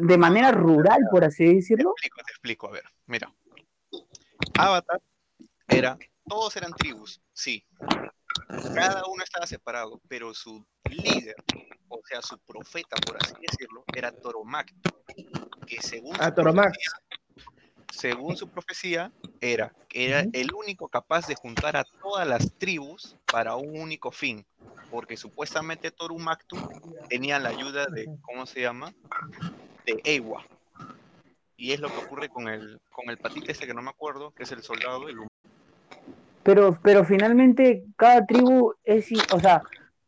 de 0.00 0.16
manera 0.16 0.50
rural, 0.50 1.00
por 1.10 1.24
así 1.24 1.44
Te 1.44 1.54
decirlo. 1.56 1.90
explico, 1.90 2.20
te 2.24 2.32
explico. 2.32 2.68
A 2.68 2.72
ver, 2.72 2.84
mira. 3.06 3.30
Avatar 4.58 5.02
era, 5.68 5.98
todos 6.26 6.56
eran 6.56 6.72
tribus, 6.72 7.20
sí. 7.34 7.66
Cada 8.74 9.02
uno 9.06 9.22
estaba 9.22 9.46
separado, 9.46 10.00
pero 10.08 10.32
su 10.32 10.64
líder, 10.88 11.36
o 11.88 12.00
sea, 12.04 12.22
su 12.22 12.38
profeta, 12.38 12.96
por 13.06 13.16
así 13.22 13.34
decirlo, 13.46 13.84
era 13.94 14.10
Toromac, 14.12 14.72
que 15.66 15.82
según 15.82 16.16
Ah, 16.18 16.32
profecía- 16.34 16.72
según 17.94 18.36
su 18.36 18.48
profecía, 18.48 19.12
era, 19.40 19.72
era 19.90 20.24
el 20.32 20.52
único 20.52 20.88
capaz 20.88 21.26
de 21.26 21.34
juntar 21.34 21.76
a 21.76 21.84
todas 22.02 22.26
las 22.26 22.52
tribus 22.58 23.16
para 23.30 23.56
un 23.56 23.80
único 23.80 24.10
fin, 24.10 24.44
porque 24.90 25.16
supuestamente 25.16 25.90
Torumaktu 25.90 26.56
tenía 27.08 27.38
la 27.38 27.50
ayuda 27.50 27.86
de, 27.86 28.06
¿cómo 28.22 28.46
se 28.46 28.60
llama? 28.60 28.92
De 29.86 30.00
Ewa. 30.04 30.44
Y 31.56 31.72
es 31.72 31.80
lo 31.80 31.88
que 31.88 32.04
ocurre 32.04 32.28
con 32.28 32.48
el, 32.48 32.80
con 32.90 33.08
el 33.10 33.18
patito 33.18 33.52
ese 33.52 33.66
que 33.66 33.74
no 33.74 33.82
me 33.82 33.90
acuerdo, 33.90 34.32
que 34.32 34.42
es 34.42 34.52
el 34.52 34.62
soldado, 34.62 35.08
el 35.08 35.16
Pero, 36.42 36.78
pero 36.82 37.04
finalmente 37.04 37.84
cada 37.96 38.26
tribu 38.26 38.74
es, 38.82 39.08
o 39.32 39.40
sea, 39.40 39.62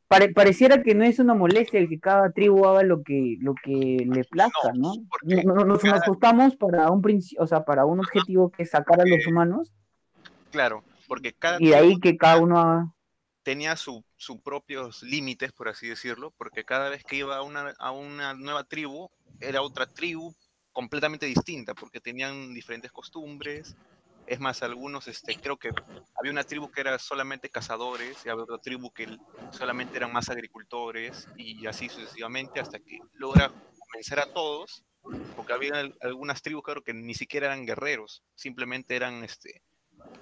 pare- 0.09 0.33
pareciera 0.33 0.83
que 0.83 0.95
no 0.95 1.05
es 1.05 1.19
una 1.19 1.35
molestia 1.35 1.81
el 1.81 1.89
que 1.89 1.99
cada 2.01 2.31
tribu 2.31 2.67
haga 2.67 2.83
lo 2.83 3.03
que, 3.03 3.37
lo 3.41 3.55
que 3.55 4.07
le 4.07 4.25
plazca, 4.25 4.73
¿no? 4.75 4.95
No- 5.23 5.43
no- 5.43 5.65
Nos, 5.65 5.83
cada- 5.83 5.97
ajustamos 5.97 6.57
para 6.57 6.91
un 6.91 7.03
principio, 7.03 7.43
o 7.43 7.47
sea, 7.47 7.65
para 7.65 7.85
un 7.85 8.01
objetivo 8.01 8.51
que 8.51 8.63
es 8.65 8.71
sacar 8.71 9.01
a 9.01 9.05
los 9.05 9.27
humanos 9.27 9.73
Claro, 10.51 10.85
porque 11.09 11.33
cada 11.33 11.59
y 11.61 11.69
de 11.69 11.75
ahí 11.75 11.87
tribu 11.89 12.01
que 12.01 12.17
cada 12.17 12.39
uno 12.39 12.59
haga. 12.59 12.93
tenía 13.43 13.77
su- 13.77 14.05
sus 14.17 14.41
propios 14.41 15.03
límites, 15.03 15.53
por 15.53 15.69
así 15.69 15.89
decirlo, 15.89 16.33
porque 16.37 16.65
cada 16.65 16.89
vez 16.89 17.05
que 17.05 17.17
iba 17.17 17.37
a 17.37 17.43
una, 17.43 17.75
a 17.79 17.91
una 17.93 18.35
nueva 18.35 18.65
tribu, 18.65 19.09
era 19.41 19.63
otra 19.63 19.87
tribu 19.87 20.35
completamente 20.73 21.27
distinta, 21.27 21.75
porque 21.75 22.01
tenían 22.01 22.53
diferentes 22.55 22.91
costumbres. 22.93 23.77
Es 24.27 24.41
más, 24.41 24.63
algunos, 24.63 25.07
este, 25.09 25.37
creo 25.37 25.57
que 25.57 25.71
había 26.19 26.33
una 26.33 26.45
tribu 26.45 26.71
que 26.71 26.81
era 26.81 26.99
solamente 26.99 27.49
cazadores, 27.51 28.25
y 28.25 28.29
había 28.29 28.43
otra 28.45 28.59
tribu 28.59 28.91
que 28.93 29.07
solamente 29.51 29.97
eran 29.97 30.13
más 30.13 30.29
agricultores, 30.29 31.29
y 31.37 31.65
así 31.67 31.89
sucesivamente, 31.89 32.61
hasta 32.61 32.79
que 32.81 32.99
logra 33.15 33.55
convencer 33.79 34.19
a 34.19 34.27
todos, 34.27 34.85
porque 35.35 35.53
había 35.53 35.81
al- 35.81 35.95
algunas 36.01 36.43
tribus, 36.43 36.65
claro, 36.65 36.83
que 36.83 36.95
ni 36.95 37.15
siquiera 37.15 37.47
eran 37.47 37.67
guerreros, 37.67 38.25
simplemente 38.35 38.97
eran 38.97 39.23
este, 39.23 39.63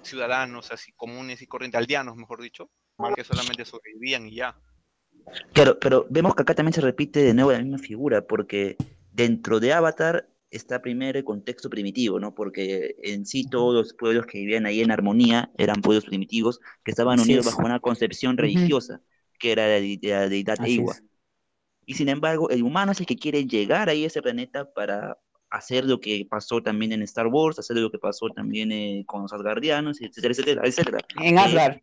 ciudadanos 0.03 0.71
así 0.71 0.91
comunes 0.93 1.41
y 1.41 1.47
corrientes, 1.47 1.79
aldeanos, 1.79 2.15
mejor 2.15 2.41
dicho, 2.41 2.69
que 3.15 3.23
solamente 3.23 3.65
sobrevivían 3.65 4.27
y 4.27 4.35
ya. 4.35 4.55
Claro, 5.53 5.79
pero 5.79 6.05
vemos 6.09 6.35
que 6.35 6.43
acá 6.43 6.53
también 6.53 6.73
se 6.73 6.81
repite 6.81 7.21
de 7.21 7.33
nuevo 7.33 7.51
la 7.51 7.59
misma 7.59 7.77
figura, 7.77 8.21
porque 8.27 8.77
dentro 9.13 9.59
de 9.59 9.73
Avatar 9.73 10.27
está 10.55 10.81
primero 10.81 11.17
el 11.19 11.25
contexto 11.25 11.69
primitivo, 11.69 12.19
¿no? 12.19 12.33
Porque 12.35 12.95
en 13.03 13.25
sí 13.25 13.49
todos 13.49 13.73
los 13.73 13.93
pueblos 13.93 14.25
que 14.25 14.39
vivían 14.39 14.65
ahí 14.65 14.81
en 14.81 14.91
armonía 14.91 15.51
eran 15.57 15.81
pueblos 15.81 16.05
primitivos 16.05 16.59
que 16.83 16.91
estaban 16.91 17.19
Así 17.19 17.31
unidos 17.31 17.45
es. 17.47 17.51
bajo 17.53 17.65
una 17.65 17.79
concepción 17.79 18.37
religiosa, 18.37 19.01
que 19.39 19.51
era 19.51 19.67
la, 19.67 19.75
de- 19.75 19.97
de 20.01 20.09
la 20.09 20.29
deidad 20.29 20.57
es. 20.65 21.03
Y 21.85 21.93
sin 21.93 22.09
embargo, 22.09 22.49
el 22.49 22.63
humano 22.63 22.91
es 22.93 22.99
el 22.99 23.05
que 23.05 23.15
quiere 23.17 23.45
llegar 23.45 23.89
ahí 23.89 24.03
a 24.03 24.07
ese 24.07 24.21
planeta 24.21 24.71
para 24.73 25.17
hacer 25.49 25.85
lo 25.85 25.99
que 25.99 26.25
pasó 26.29 26.61
también 26.61 26.91
en 26.93 27.03
Star 27.03 27.27
Wars, 27.27 27.59
hacer 27.59 27.77
lo 27.77 27.91
que 27.91 27.99
pasó 27.99 28.29
también 28.29 28.71
eh, 28.71 29.03
con 29.05 29.21
los 29.21 29.33
Asgardianos, 29.33 30.01
etcétera, 30.01 30.33
etcétera, 30.33 30.61
etcétera. 30.65 30.97
En 31.21 31.37
Eh, 31.37 31.41
Asgard. 31.41 31.77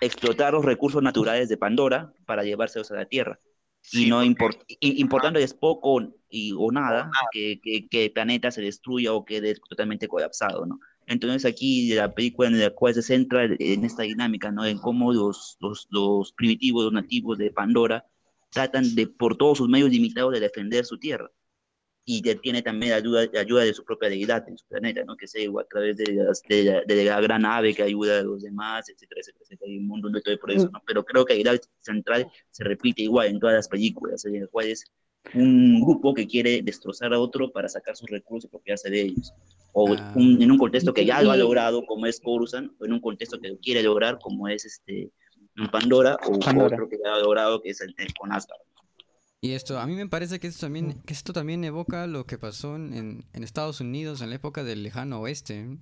explotar 0.00 0.52
los 0.52 0.64
recursos 0.64 1.02
naturales 1.02 1.48
de 1.48 1.56
Pandora 1.56 2.12
para 2.26 2.44
llevárselos 2.44 2.90
a 2.90 2.94
la 2.96 3.06
Tierra. 3.06 3.38
Sí, 3.80 4.06
y 4.06 4.10
no 4.10 4.24
import- 4.24 4.64
i- 4.68 5.00
importándoles 5.00 5.52
poco 5.52 6.00
y, 6.34 6.52
o 6.56 6.70
nada 6.72 7.10
que, 7.32 7.60
que, 7.62 7.88
que 7.88 8.04
el 8.06 8.12
planeta 8.12 8.50
se 8.50 8.62
destruya 8.62 9.12
o 9.12 9.24
quede 9.24 9.54
totalmente 9.68 10.08
colapsado, 10.08 10.66
¿no? 10.66 10.80
Entonces 11.06 11.44
aquí 11.44 11.92
la 11.94 12.14
película 12.14 12.48
en 12.48 12.58
la 12.60 12.70
cual 12.70 12.94
se 12.94 13.02
centra 13.02 13.44
en 13.44 13.84
esta 13.84 14.02
dinámica, 14.04 14.50
¿no? 14.50 14.64
En 14.64 14.78
cómo 14.78 15.12
los, 15.12 15.56
los, 15.60 15.86
los 15.90 16.32
primitivos, 16.32 16.84
los 16.84 16.92
nativos 16.92 17.38
de 17.38 17.50
Pandora 17.50 18.06
tratan 18.50 18.94
de, 18.94 19.06
por 19.08 19.36
todos 19.36 19.58
sus 19.58 19.68
medios 19.68 19.90
limitados, 19.90 20.32
de 20.32 20.40
defender 20.40 20.84
su 20.84 20.98
tierra. 20.98 21.30
Y 22.06 22.20
de- 22.22 22.34
tiene 22.36 22.62
también 22.62 22.90
la 22.92 22.96
ayuda, 22.98 23.26
la 23.32 23.40
ayuda 23.40 23.62
de 23.64 23.72
su 23.72 23.82
propia 23.84 24.10
deidad 24.10 24.46
en 24.48 24.58
su 24.58 24.66
planeta, 24.66 25.04
¿no? 25.04 25.16
Que 25.16 25.26
se 25.26 25.46
a 25.46 25.64
través 25.70 25.96
de, 25.96 26.12
las- 26.14 26.42
de, 26.48 26.64
la, 26.64 26.82
de 26.84 27.04
la 27.04 27.20
gran 27.20 27.46
ave 27.46 27.74
que 27.74 27.82
ayuda 27.82 28.18
a 28.20 28.22
los 28.22 28.42
demás, 28.42 28.88
etcétera, 28.90 29.20
etcétera, 29.22 29.42
etcétera. 29.44 29.70
Hay 29.70 29.78
un 29.78 29.86
mundo 29.86 30.10
de 30.10 30.20
todo 30.20 30.38
por 30.38 30.50
eso, 30.52 30.68
¿no? 30.70 30.82
Pero 30.86 31.04
creo 31.04 31.24
que 31.24 31.34
la 31.34 31.40
idea 31.40 31.60
central 31.80 32.30
se 32.50 32.64
repite 32.64 33.02
igual 33.02 33.28
en 33.28 33.40
todas 33.40 33.54
las 33.56 33.68
películas, 33.68 34.24
en 34.26 34.36
el 34.36 34.48
cual 34.50 34.66
es 34.68 34.84
un 35.34 35.80
grupo 35.80 36.12
que 36.14 36.26
quiere 36.26 36.60
destrozar 36.62 37.12
a 37.14 37.18
otro 37.18 37.50
para 37.50 37.68
sacar 37.68 37.96
sus 37.96 38.08
recursos 38.10 38.44
y 38.44 38.48
apropiarse 38.48 38.90
de 38.90 39.00
ellos. 39.02 39.32
O 39.72 39.92
Ah. 39.94 40.12
un- 40.14 40.40
en 40.40 40.50
un 40.50 40.58
contexto 40.58 40.92
que 40.92 41.04
ya 41.04 41.22
lo 41.22 41.30
ha 41.30 41.36
logrado, 41.36 41.84
como 41.86 42.06
es 42.06 42.20
Coruscant, 42.20 42.72
o 42.78 42.84
en 42.84 42.92
un 42.92 43.00
contexto 43.00 43.40
que 43.40 43.56
quiere 43.58 43.82
lograr, 43.82 44.18
como 44.20 44.48
es 44.48 44.64
este 44.64 45.10
Pandora, 45.72 46.16
o 46.26 46.38
Pandora. 46.38 46.74
otro 46.76 46.88
que 46.88 46.98
ya 47.02 47.14
ha 47.14 47.18
logrado, 47.20 47.62
que 47.62 47.70
es 47.70 47.80
el, 47.80 47.94
el 47.96 48.12
con 48.14 48.32
Asgard. 48.32 48.60
Y 49.40 49.52
esto, 49.52 49.78
a 49.78 49.86
mí 49.86 49.94
me 49.94 50.08
parece 50.08 50.40
que 50.40 50.46
esto 50.46 50.60
también, 50.66 51.00
que 51.04 51.12
esto 51.12 51.32
también 51.32 51.62
evoca 51.64 52.06
lo 52.06 52.24
que 52.26 52.38
pasó 52.38 52.76
en, 52.76 53.24
en- 53.32 53.44
Estados 53.44 53.80
Unidos 53.80 54.20
en 54.22 54.30
la 54.30 54.36
época 54.36 54.64
del 54.64 54.82
lejano 54.82 55.20
oeste. 55.20 55.78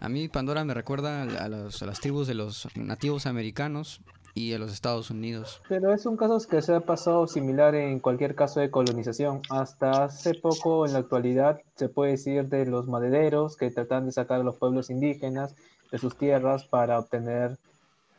A 0.00 0.08
mí 0.08 0.28
Pandora 0.28 0.64
me 0.64 0.74
recuerda 0.74 1.22
a, 1.22 1.44
a 1.44 1.48
los- 1.48 1.82
a 1.82 1.86
las 1.86 2.00
tribus 2.00 2.26
de 2.26 2.34
los 2.34 2.68
nativos 2.76 3.26
americanos 3.26 4.00
y 4.34 4.52
a 4.52 4.58
los 4.58 4.72
Estados 4.72 5.10
Unidos. 5.10 5.62
Pero 5.68 5.94
es 5.94 6.04
un 6.06 6.16
caso 6.16 6.38
que 6.48 6.60
se 6.60 6.74
ha 6.74 6.80
pasado 6.80 7.26
similar 7.28 7.74
en 7.76 8.00
cualquier 8.00 8.34
caso 8.34 8.60
de 8.60 8.70
colonización. 8.70 9.42
Hasta 9.48 10.04
hace 10.04 10.34
poco, 10.34 10.86
en 10.86 10.92
la 10.92 10.98
actualidad, 10.98 11.60
se 11.76 11.88
puede 11.88 12.12
decir 12.12 12.48
de 12.48 12.66
los 12.66 12.88
madereros 12.88 13.56
que 13.56 13.70
tratan 13.70 14.06
de 14.06 14.12
sacar 14.12 14.40
a 14.40 14.44
los 14.44 14.56
pueblos 14.56 14.90
indígenas 14.90 15.54
de 15.92 15.98
sus 15.98 16.16
tierras 16.16 16.64
para 16.64 16.98
obtener 16.98 17.56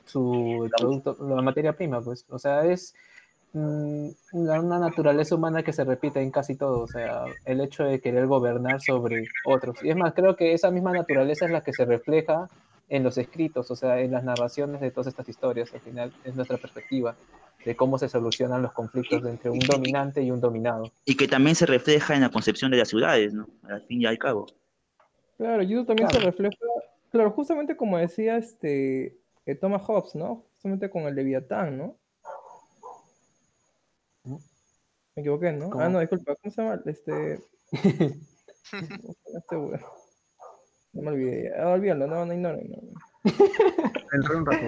su 0.06 0.69
producto, 0.78 1.17
la 1.19 1.41
materia 1.41 1.73
prima, 1.73 1.99
pues. 1.99 2.25
O 2.30 2.39
sea, 2.39 2.63
es 2.63 2.95
mm, 3.51 4.08
una 4.32 4.80
naturaleza 4.80 5.36
humana 5.36 5.63
que 5.63 5.73
se 5.73 5.84
repite 5.84 6.21
en 6.21 6.32
casi 6.32 6.56
todo. 6.56 6.80
O 6.80 6.88
sea, 6.88 7.25
el 7.43 7.60
hecho 7.60 7.84
de 7.84 7.99
querer 7.99 8.25
gobernar 8.25 8.82
sobre 8.82 9.28
otros. 9.45 9.84
Y 9.84 9.89
es 9.89 9.97
más, 9.97 10.13
creo 10.13 10.38
que 10.38 10.54
esa 10.54 10.71
misma 10.71 10.93
naturaleza 10.93 11.45
es 11.45 11.51
la 11.51 11.62
que 11.62 11.73
se 11.73 11.84
refleja 11.84 12.47
en 12.88 13.04
los 13.04 13.17
escritos, 13.17 13.71
o 13.71 13.76
sea, 13.76 14.00
en 14.00 14.12
las 14.12 14.24
narraciones 14.24 14.82
de 14.82 14.91
todas 14.91 15.08
estas 15.08 15.28
historias, 15.28 15.74
al 15.74 15.82
final 15.82 16.13
es 16.24 16.36
nuestra 16.36 16.58
perspectiva 16.58 17.15
de 17.65 17.76
cómo 17.76 17.98
se 17.98 18.08
solucionan 18.08 18.62
los 18.62 18.74
conflictos 18.74 19.26
entre 19.26 19.50
un 19.50 19.60
dominante 19.60 20.21
y 20.21 20.30
un 20.30 20.39
dominado. 20.39 20.91
Y 21.04 21.17
que 21.17 21.28
también 21.28 21.56
se 21.56 21.65
refleja 21.65 22.13
en 22.13 22.21
la 22.21 22.30
concepción 22.30 22.69
de 22.69 22.78
las 22.78 22.89
ciudades, 22.89 23.34
¿no? 23.34 23.48
Al 23.63 23.82
fin 23.82 24.02
y 24.02 24.06
al 24.06 24.19
cabo. 24.19 24.45
Claro, 25.38 25.63
y 25.63 25.74
eso 25.74 25.86
también 25.86 26.10
se 26.10 26.19
refleja, 26.19 26.56
claro, 27.12 27.32
justamente 27.32 27.76
como 27.76 27.98
decía 27.98 28.38
este 28.38 29.17
eh, 29.45 29.56
Thomas 29.56 29.82
Hobbes, 29.84 30.15
¿no? 30.15 30.45
Justamente 30.54 30.89
con 30.89 31.04
el 31.04 31.15
Leviatán, 31.15 31.78
¿no? 31.78 31.98
Me 35.15 35.21
equivoqué, 35.21 35.52
¿no? 35.54 35.69
Ah, 35.80 35.89
no, 35.89 36.00
disculpa, 36.00 36.36
¿cómo 36.36 36.54
se 36.54 36.62
llama? 36.62 36.82
Este. 36.86 37.39
¿cómo 38.71 39.43
se 39.50 39.56
llama 39.56 39.76
este? 39.76 40.05
No 40.96 41.02
me 41.02 41.12
olvidé, 41.12 41.44
ya. 41.44 41.64
Ah, 41.64 41.74
olvídalo, 41.74 42.08
no, 42.08 42.26
no. 42.26 42.34
No. 42.36 42.52
Dentro 44.12 44.34
de 44.34 44.38
un 44.40 44.46
rato. 44.46 44.66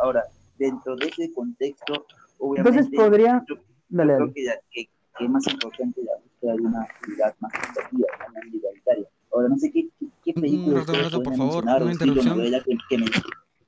Ahora, 0.00 0.24
dentro 0.58 0.96
de 0.96 1.06
ese 1.06 1.32
contexto, 1.32 2.06
obviamente, 2.38 2.78
Entonces 2.80 2.98
podría. 2.98 3.44
yo 3.48 3.54
Dale, 3.88 4.14
creo 4.14 4.18
dale. 4.26 4.32
que, 4.34 4.44
la- 4.44 4.60
que, 4.70 4.84
que 5.18 5.24
es 5.24 5.30
más 5.30 5.46
importante 5.46 6.00
la 6.02 6.12
búsqueda 6.22 6.54
de 6.54 6.60
una 6.62 6.86
ciudad 7.04 7.34
más 7.40 7.52
equitativa, 7.54 8.08
más 8.34 8.44
igualitaria. 8.54 9.04
Ahora, 9.32 9.48
no 9.48 9.58
sé 9.58 9.70
qué, 9.70 9.88
qué, 9.98 10.06
qué 10.24 10.32
Un 10.36 10.42
películas 10.42 10.80
rato, 10.86 10.92
ustedes 10.92 11.06
un 11.06 11.12
rato, 11.12 11.22
por 11.22 11.36
favor, 11.36 11.64
una 11.82 11.92
interrupción. 11.92 12.40
que, 12.64 12.76
que, 12.88 12.98
men- 12.98 13.10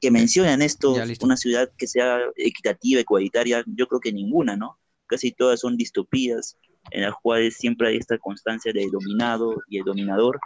que 0.00 0.10
mencionan 0.10 0.62
esto, 0.62 0.96
Ya, 0.96 1.04
una 1.22 1.36
ciudad 1.36 1.70
que 1.76 1.86
sea 1.86 2.18
equitativa, 2.36 3.00
igualitaria, 3.00 3.62
yo 3.66 3.86
creo 3.86 4.00
que 4.00 4.12
ninguna, 4.12 4.56
¿no? 4.56 4.78
Casi 5.06 5.30
todas 5.32 5.60
son 5.60 5.76
distopías 5.76 6.56
en 6.90 7.02
las 7.02 7.14
cuales 7.22 7.56
siempre 7.56 7.88
hay 7.88 7.96
esta 7.96 8.18
constancia 8.18 8.72
del 8.72 8.90
dominado 8.90 9.56
y 9.68 9.78
el 9.78 9.84
dominador. 9.84 10.40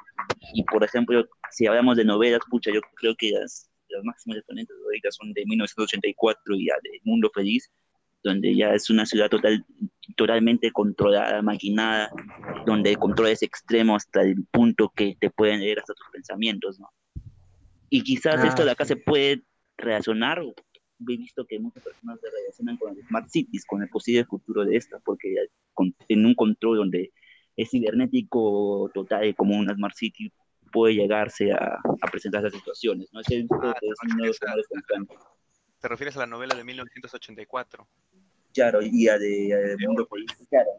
Y, 0.53 0.63
por 0.65 0.85
ejemplo, 0.85 1.25
si 1.51 1.67
hablamos 1.67 1.97
de 1.97 2.05
novelas, 2.05 2.41
pucha, 2.51 2.71
yo 2.73 2.81
creo 2.97 3.15
que 3.17 3.31
las, 3.31 3.71
las 3.89 4.05
máximas 4.05 4.39
exponentes 4.39 4.77
ahorita 4.85 5.11
son 5.13 5.33
de 5.33 5.45
1984 5.47 6.57
y 6.57 6.67
ya 6.67 6.75
de 6.83 7.01
Mundo 7.05 7.31
Feliz, 7.35 7.71
donde 8.23 8.55
ya 8.57 8.75
es 8.75 8.91
una 8.91 9.07
ciudad 9.07 9.29
total, 9.29 9.65
totalmente 10.17 10.71
controlada, 10.73 11.43
maquinada, 11.43 12.11
donde 12.67 12.91
el 12.91 12.99
control 12.99 13.29
es 13.29 13.43
extremo 13.43 13.97
hasta 13.97 14.23
el 14.23 14.45
punto 14.51 14.93
que 14.95 15.17
te 15.21 15.31
pueden 15.31 15.61
leer 15.61 15.79
hasta 15.79 15.95
tus 15.95 16.07
pensamientos, 16.13 16.81
¿no? 16.81 16.89
Y 17.91 18.03
quizás 18.03 18.43
Ah, 18.43 18.49
esto 18.49 18.65
de 18.65 18.71
acá 18.73 18.85
sí. 18.85 18.95
se 18.95 18.97
puede 18.97 19.43
relacionar, 19.77 20.43
he 21.13 21.17
visto 21.19 21.45
que 21.47 21.59
muchas 21.59 21.83
personas 21.83 22.19
se 22.21 22.31
relacionan 22.31 22.79
con 22.79 22.97
las 22.97 23.07
smart 23.07 23.29
cities, 23.29 23.67
con 23.67 23.83
el 23.83 23.89
posible 23.91 24.25
futuro 24.25 24.65
de 24.65 24.77
estas, 24.77 25.03
porque 25.05 25.35
en 26.09 26.25
un 26.27 26.35
control 26.35 26.79
donde 26.79 27.13
es 27.57 27.71
cibernético 27.71 28.91
total, 28.95 29.35
como 29.37 29.57
una 29.59 29.75
smart 29.75 29.95
city, 29.95 30.33
puede 30.73 30.95
llegarse 30.95 31.53
a, 31.53 31.79
a 32.01 32.11
presentar 32.11 32.41
esas 32.45 32.59
situaciones, 32.59 33.09
¿no? 33.13 33.21
Es, 33.21 33.29
visto 33.29 33.57
Ah, 33.61 33.77
que 33.79 33.87
es 33.87 33.95
no, 34.03 34.11
un 34.13 34.17
nuevo 34.17 34.31
esa- 34.33 34.47
escenario 34.47 34.65
constante. 34.69 35.15
¿Te 35.81 35.89
refieres 35.89 36.17
a 36.17 36.21
la 36.21 36.27
novela 36.27 36.55
de 36.57 36.65
1984? 36.65 37.87
Claro, 38.55 38.81
y 38.83 39.09
a 39.09 39.19
de, 39.19 39.53
a 39.53 39.57
de 39.59 39.77
Mundo 39.87 40.07
Político, 40.07 40.45
claro. 40.49 40.71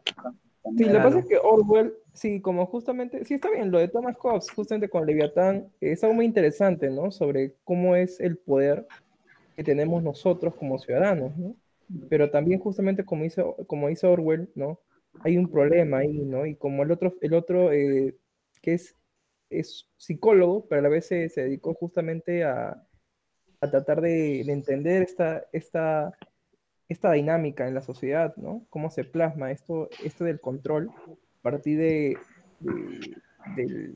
Sí, 0.76 0.84
lo 0.84 0.86
que 0.86 0.90
Claro. 0.90 1.04
pasa 1.04 1.18
es 1.20 1.26
que 1.26 1.38
Orwell, 1.38 1.94
sí, 2.12 2.40
como 2.40 2.66
justamente, 2.66 3.24
sí 3.24 3.34
está 3.34 3.50
bien, 3.50 3.70
lo 3.70 3.78
de 3.78 3.88
Thomas 3.88 4.16
Hobbes, 4.18 4.50
justamente 4.50 4.88
con 4.88 5.06
Leviatán, 5.06 5.68
es 5.80 6.02
algo 6.02 6.16
muy 6.16 6.24
interesante, 6.24 6.90
¿no? 6.90 7.10
Sobre 7.12 7.54
cómo 7.64 7.94
es 7.94 8.18
el 8.18 8.36
poder 8.36 8.86
que 9.56 9.64
tenemos 9.64 10.02
nosotros 10.02 10.54
como 10.56 10.78
ciudadanos, 10.78 11.36
¿no? 11.36 11.56
Pero 12.08 12.30
también 12.30 12.60
justamente 12.60 13.04
como 13.04 13.24
hizo, 13.24 13.56
como 13.66 13.90
hizo 13.90 14.10
Orwell, 14.10 14.50
¿no? 14.54 14.80
Hay 15.20 15.38
un 15.38 15.50
problema 15.50 15.98
ahí, 15.98 16.18
¿no? 16.24 16.46
Y 16.46 16.56
como 16.56 16.82
el 16.82 16.90
otro, 16.92 17.14
el 17.22 17.34
otro 17.34 17.72
eh, 17.72 18.16
que 18.62 18.74
es, 18.74 18.96
es 19.50 19.88
psicólogo, 19.96 20.66
pero 20.68 20.80
a 20.80 20.82
la 20.82 20.88
vez 20.90 21.06
se, 21.06 21.28
se 21.28 21.42
dedicó 21.42 21.74
justamente 21.74 22.44
a, 22.44 22.82
a 23.60 23.70
tratar 23.70 24.00
de, 24.00 24.42
de 24.44 24.52
entender 24.52 25.02
esta, 25.02 25.44
esta, 25.52 26.12
esta 26.88 27.12
dinámica 27.12 27.68
en 27.68 27.74
la 27.74 27.82
sociedad, 27.82 28.36
¿no? 28.36 28.66
Cómo 28.70 28.90
se 28.90 29.04
plasma 29.04 29.52
esto, 29.52 29.88
esto 30.04 30.24
del 30.24 30.40
control 30.40 30.90
a 30.90 31.42
partir 31.42 31.78
de, 31.78 32.18
de- 33.56 33.94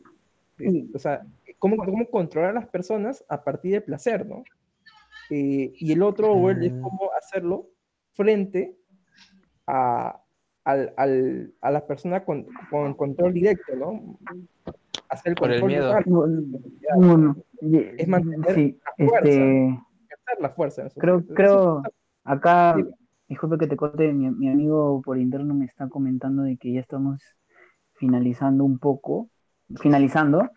o 0.94 0.98
sea, 0.98 1.26
cómo, 1.58 1.76
cómo 1.76 2.06
controlar 2.10 2.50
a 2.50 2.60
las 2.60 2.68
personas 2.68 3.24
a 3.28 3.42
partir 3.44 3.72
del 3.72 3.82
placer, 3.82 4.26
¿no? 4.26 4.44
Eh, 5.30 5.72
y 5.76 5.92
el 5.92 6.02
otro, 6.02 6.32
Orwell, 6.32 6.62
es 6.64 6.72
Mm. 6.74 6.80
cómo 6.82 7.10
hacerlo 7.16 7.68
frente 8.12 8.76
a, 9.66 10.20
al, 10.64 10.92
al- 10.96 11.54
a 11.60 11.70
las 11.70 11.82
personas 11.82 12.22
con, 12.24 12.46
con 12.70 12.94
control 12.94 13.32
directo, 13.32 13.74
¿no? 13.76 14.18
Hacer 15.08 15.30
el 15.32 15.36
Por 15.36 15.52
el 15.52 15.64
miedo. 15.64 15.92
Bueno, 16.96 17.36
Es 17.96 18.08
mantener 18.08 18.54
sí, 18.54 18.78
la 18.98 19.06
fuerza. 19.06 19.28
este, 19.28 19.80
la 20.40 20.50
fuerza. 20.50 20.82
la 20.84 20.90
creo, 20.90 21.24
creo, 21.26 21.82
acá, 22.24 22.74
Dime. 22.76 22.90
disculpe 23.28 23.58
que 23.58 23.66
te 23.66 23.76
corte, 23.76 24.12
mi, 24.12 24.30
mi 24.30 24.48
amigo 24.48 25.00
por 25.02 25.18
interno 25.18 25.54
me 25.54 25.64
está 25.66 25.88
comentando 25.88 26.42
de 26.42 26.56
que 26.56 26.72
ya 26.72 26.80
estamos 26.80 27.20
finalizando 27.94 28.64
un 28.64 28.78
poco, 28.78 29.28
finalizando, 29.80 30.48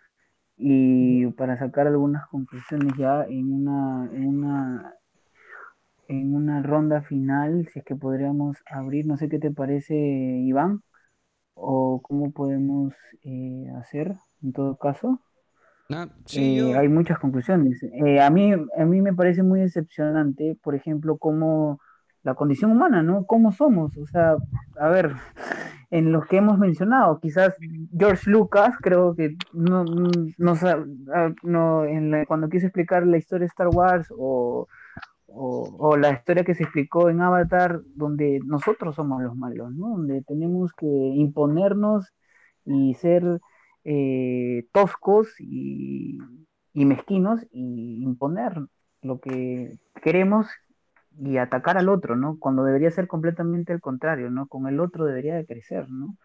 y 0.63 1.27
para 1.33 1.59
sacar 1.59 1.87
algunas 1.87 2.27
conclusiones 2.29 2.93
ya 2.97 3.25
en 3.25 3.53
una, 3.53 4.09
en 4.13 4.27
una, 4.29 4.95
en 6.07 6.33
una 6.35 6.61
ronda 6.63 7.01
final, 7.01 7.67
si 7.73 7.79
es 7.79 7.85
que 7.85 7.95
podríamos 7.95 8.57
abrir, 8.71 9.05
no 9.05 9.17
sé 9.17 9.29
qué 9.29 9.39
te 9.39 9.51
parece, 9.51 9.95
Iván, 9.95 10.81
o 11.55 12.01
cómo 12.03 12.31
podemos 12.33 12.93
eh, 13.23 13.67
hacer 13.79 14.15
en 14.43 14.53
todo 14.53 14.77
caso. 14.77 15.21
Sí, 16.25 16.41
Eh, 16.41 16.55
yo- 16.55 16.77
hay 16.77 16.87
muchas 16.89 17.19
conclusiones. 17.19 17.83
Eh, 17.83 18.21
a 18.21 18.29
mí, 18.29 18.51
a 18.53 18.85
mí 18.85 19.01
me 19.01 19.13
parece 19.13 19.43
muy 19.43 19.59
decepcionante, 19.61 20.57
por 20.63 20.75
ejemplo, 20.75 21.17
cómo 21.17 21.79
la 22.23 22.35
condición 22.35 22.71
humana, 22.71 23.03
¿no? 23.03 23.25
¿Cómo 23.25 23.51
somos? 23.51 23.95
O 23.97 24.07
sea, 24.07 24.35
a 24.79 24.87
ver, 24.89 25.13
en 25.97 26.11
los 26.11 26.25
que 26.27 26.37
hemos 26.37 26.57
mencionado, 26.59 27.19
quizás 27.19 27.55
George 27.97 28.29
Lucas, 28.29 28.75
creo 28.81 29.15
que 29.15 29.35
no, 29.53 29.85
ah, 31.13 31.31
no, 31.43 31.85
en 31.85 32.11
la- 32.11 32.25
cuando 32.25 32.49
quiso 32.49 32.65
explicar 32.67 33.05
la 33.07 33.17
historia 33.17 33.41
de 33.45 33.47
Star 33.47 33.67
Wars 33.69 34.07
o, 34.17 34.67
o, 35.27 35.75
o 35.79 35.97
la 35.97 36.11
historia 36.11 36.43
que 36.43 36.55
se 36.55 36.63
explicó 36.63 37.09
en 37.09 37.21
Avatar, 37.21 37.81
donde 37.95 38.39
nosotros 38.45 38.95
somos 38.95 39.21
los 39.23 39.35
malos, 39.35 39.71
¿no? 39.73 39.89
Donde 39.97 40.21
tenemos 40.23 40.73
que 40.73 40.85
imponernos 40.87 42.13
y 42.65 42.93
ser 42.95 43.23
eh, 43.85 44.67
toscos 44.73 45.29
y, 45.39 46.17
y 46.73 46.85
mezquinos 46.85 47.41
y 47.51 48.03
imponer 48.03 48.53
lo 49.01 49.19
que 49.19 49.77
queremos 50.03 50.47
y 51.19 51.37
atacar 51.37 51.77
al 51.77 51.89
otro, 51.89 52.15
¿no? 52.15 52.37
Cuando 52.39 52.63
debería 52.63 52.91
ser 52.91 53.07
completamente 53.07 53.73
el 53.73 53.81
contrario, 53.81 54.29
¿no? 54.29 54.47
Con 54.47 54.67
el 54.67 54.79
otro 54.79 55.05
debería 55.05 55.35
de 55.35 55.45
crecer, 55.45 55.89
¿no? 55.89 56.17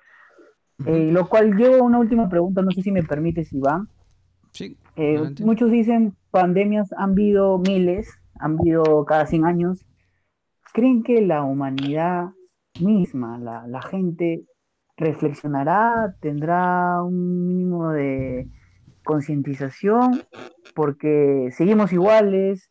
Eh, 0.86 1.10
lo 1.10 1.28
cual 1.28 1.56
llevo 1.56 1.76
a 1.76 1.82
una 1.82 1.98
última 1.98 2.28
pregunta, 2.28 2.62
no 2.62 2.70
sé 2.70 2.82
si 2.82 2.92
me 2.92 3.02
permites, 3.02 3.52
Iván. 3.52 3.88
Sí. 4.52 4.76
Eh, 4.96 5.34
muchos 5.40 5.70
dicen 5.70 6.14
pandemias 6.30 6.92
han 6.92 7.10
habido 7.10 7.58
miles, 7.58 8.18
han 8.38 8.58
habido 8.58 9.04
cada 9.04 9.26
100 9.26 9.44
años. 9.44 9.86
¿Creen 10.72 11.02
que 11.02 11.20
la 11.22 11.42
humanidad 11.42 12.30
misma, 12.80 13.38
la, 13.38 13.66
la 13.66 13.82
gente, 13.82 14.44
reflexionará, 14.96 16.14
tendrá 16.20 17.02
un 17.02 17.46
mínimo 17.46 17.90
de 17.90 18.48
concientización? 19.04 20.22
Porque 20.74 21.48
seguimos 21.52 21.92
iguales. 21.92 22.70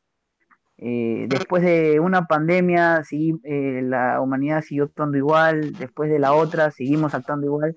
Eh, 0.78 1.26
después 1.28 1.64
de 1.64 2.00
una 2.00 2.26
pandemia, 2.28 3.02
sigui- 3.02 3.40
eh, 3.44 3.82
la 3.84 4.22
humanidad 4.22 4.62
siguió 4.62 4.86
actuando 4.86 5.18
igual. 5.18 5.74
Después 5.74 6.10
de 6.10 6.20
la 6.20 6.34
otra, 6.34 6.72
seguimos 6.72 7.14
actuando 7.14 7.48
igual. 7.48 7.76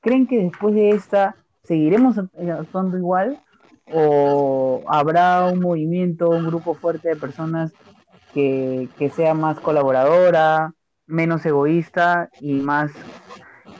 ¿Creen 0.00 0.26
que 0.26 0.38
después 0.38 0.74
de 0.74 0.90
esta 0.90 1.36
seguiremos 1.62 2.18
eh, 2.18 2.50
actuando 2.50 2.96
igual? 2.98 3.40
¿O 3.92 4.82
habrá 4.88 5.46
un 5.46 5.60
movimiento, 5.60 6.30
un 6.30 6.46
grupo 6.46 6.74
fuerte 6.74 7.08
de 7.08 7.16
personas 7.16 7.72
que, 8.32 8.88
que 8.98 9.10
sea 9.10 9.34
más 9.34 9.58
colaboradora, 9.60 10.72
menos 11.06 11.44
egoísta 11.44 12.30
y 12.40 12.54
más, 12.54 12.92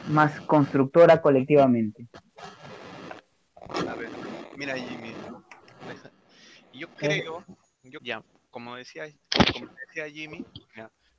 más 0.08 0.40
constructora 0.42 1.22
colectivamente? 1.22 2.08
A 3.88 3.94
ver, 3.94 4.08
mira 4.56 4.74
Jimmy, 4.74 5.12
yo 6.72 6.88
creo, 6.96 7.44
yo 7.84 7.98
ya, 8.02 8.22
como 8.51 8.76
decía, 8.76 9.07
Jimmy, 10.12 10.44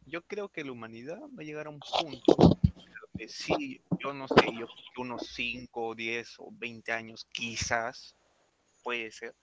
yo 0.05 0.21
creo 0.25 0.49
que 0.49 0.63
la 0.63 0.71
humanidad 0.71 1.19
va 1.21 1.41
a 1.41 1.45
llegar 1.45 1.67
a 1.67 1.69
un 1.69 1.79
punto 1.79 2.59
que 3.17 3.27
sí, 3.27 3.81
yo 3.99 4.13
no 4.13 4.27
sé, 4.27 4.35
yo 4.57 4.67
unos 4.97 5.27
5, 5.35 5.95
10 5.95 6.35
o 6.39 6.49
20 6.51 6.91
años 6.91 7.27
quizás 7.31 8.15
puede 8.83 9.11
ser 9.11 9.35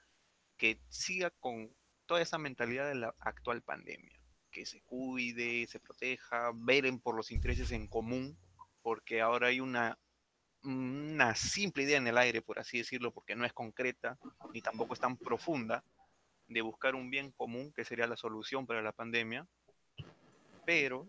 que 0.56 0.80
siga 0.88 1.30
con 1.30 1.72
toda 2.06 2.20
esa 2.20 2.38
mentalidad 2.38 2.88
de 2.88 2.96
la 2.96 3.14
actual 3.20 3.62
pandemia, 3.62 4.20
que 4.50 4.66
se 4.66 4.80
cuide, 4.82 5.66
se 5.66 5.78
proteja, 5.78 6.50
velen 6.54 6.98
por 6.98 7.14
los 7.14 7.30
intereses 7.30 7.70
en 7.70 7.86
común, 7.86 8.36
porque 8.82 9.20
ahora 9.20 9.48
hay 9.48 9.60
una 9.60 9.98
una 10.64 11.36
simple 11.36 11.84
idea 11.84 11.98
en 11.98 12.08
el 12.08 12.18
aire, 12.18 12.42
por 12.42 12.58
así 12.58 12.78
decirlo, 12.78 13.12
porque 13.12 13.36
no 13.36 13.44
es 13.44 13.52
concreta 13.52 14.18
ni 14.52 14.60
tampoco 14.60 14.94
es 14.94 15.00
tan 15.00 15.16
profunda, 15.16 15.84
de 16.48 16.62
buscar 16.62 16.94
un 16.94 17.10
bien 17.10 17.30
común 17.32 17.72
que 17.72 17.84
sería 17.84 18.06
la 18.06 18.16
solución 18.16 18.66
para 18.66 18.82
la 18.82 18.92
pandemia, 18.92 19.46
pero 20.64 21.06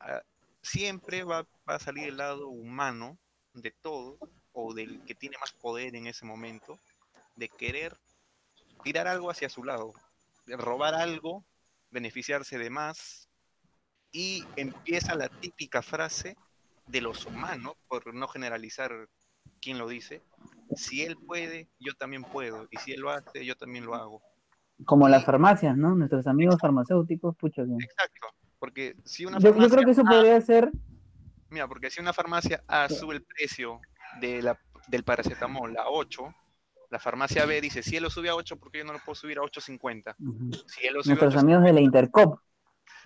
ah, 0.00 0.22
siempre 0.62 1.24
va, 1.24 1.46
a 1.66 1.78
salir 1.78 2.08
el 2.08 2.16
lado 2.16 2.48
humano 2.48 3.18
de 3.52 3.70
todo, 3.70 4.18
o 4.52 4.74
del 4.74 5.04
que 5.04 5.14
tiene 5.14 5.36
más 5.38 5.52
poder 5.52 5.94
en 5.94 6.06
ese 6.06 6.24
momento, 6.24 6.78
de 7.36 7.48
querer 7.48 7.96
tirar 8.82 9.06
algo 9.06 9.30
hacia 9.30 9.48
su 9.48 9.64
lado, 9.64 9.92
de 10.46 10.56
robar 10.56 10.94
algo, 10.94 11.44
beneficiarse 11.90 12.58
de 12.58 12.70
más, 12.70 13.28
y 14.10 14.44
empieza 14.56 15.14
la 15.14 15.28
típica 15.28 15.82
frase 15.82 16.36
de 16.86 17.00
los 17.00 17.26
humanos, 17.26 17.74
por 17.88 18.14
no 18.14 18.26
generalizar 18.28 19.08
quién 19.60 19.78
lo 19.78 19.88
dice, 19.88 20.22
si 20.76 21.02
él 21.02 21.16
puede, 21.16 21.68
yo 21.78 21.94
también 21.94 22.24
puedo, 22.24 22.68
y 22.70 22.78
si 22.78 22.92
él 22.92 23.00
lo 23.00 23.10
hace, 23.10 23.44
yo 23.44 23.56
también 23.56 23.84
lo 23.84 23.94
hago. 23.94 24.22
Como 24.84 25.08
las 25.08 25.24
farmacias, 25.24 25.76
¿no? 25.76 25.94
Nuestros 25.94 26.26
amigos 26.26 26.56
farmacéuticos, 26.60 27.36
pucha. 27.36 27.64
que- 27.64 27.84
Exacto, 27.84 28.28
porque 28.58 28.96
si 29.04 29.24
una 29.26 29.38
Yo, 29.38 29.48
yo 29.48 29.52
farmacia 29.54 29.70
creo 29.76 29.84
que 29.84 29.90
eso 29.92 30.02
A- 30.02 30.10
podría 30.10 30.40
ser, 30.40 30.70
Mira, 31.50 31.66
porque 31.66 31.90
si 31.90 31.98
una 32.00 32.12
farmacia 32.12 32.62
A 32.68 32.88
sube 32.90 33.14
el 33.14 33.22
precio 33.22 33.80
de 34.20 34.42
la, 34.42 34.58
del 34.88 35.02
paracetamol 35.02 35.74
a 35.78 35.88
8, 35.88 36.34
la 36.90 36.98
farmacia 36.98 37.46
B 37.46 37.60
dice, 37.62 37.82
si 37.82 37.96
él 37.96 38.02
lo 38.02 38.10
sube 38.10 38.28
a 38.28 38.34
8, 38.34 38.56
¿por 38.58 38.70
qué 38.70 38.78
yo 38.80 38.84
no 38.84 38.92
lo 38.92 38.98
puedo 38.98 39.14
subir 39.14 39.38
a 39.38 39.42
8.50? 39.42 40.14
Ujú. 40.20 40.50
Si 40.66 40.86
él 40.86 40.92
lo 40.94 41.02
sube 41.02 41.12
a 41.12 41.16
nuestros 41.16 41.34
8, 41.34 41.40
amigos 41.40 41.64
de 41.64 41.72
la 41.72 41.80
Intercop. 41.80 42.40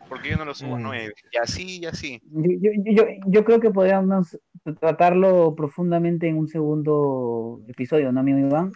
¿por 0.09 0.21
qué 0.21 0.31
yo 0.31 0.37
no 0.37 0.45
lo 0.45 0.55
subo 0.55 0.75
a 0.75 0.79
Mm. 0.79 0.83
9? 0.83 1.15
Y 1.33 1.37
así, 1.39 1.79
y 1.81 1.87
así. 1.87 2.21
Yo, 2.25 2.51
yo, 2.61 2.71
yo, 2.85 3.05
yo 3.29 3.45
creo 3.45 3.61
que 3.61 3.71
podríamos 3.71 4.37
tratarlo 4.81 5.55
profundamente 5.55 6.29
en 6.29 6.37
un 6.37 6.49
segundo 6.49 7.61
episodio, 7.69 8.11
¿no, 8.11 8.21
amigo 8.21 8.39
Iván? 8.39 8.73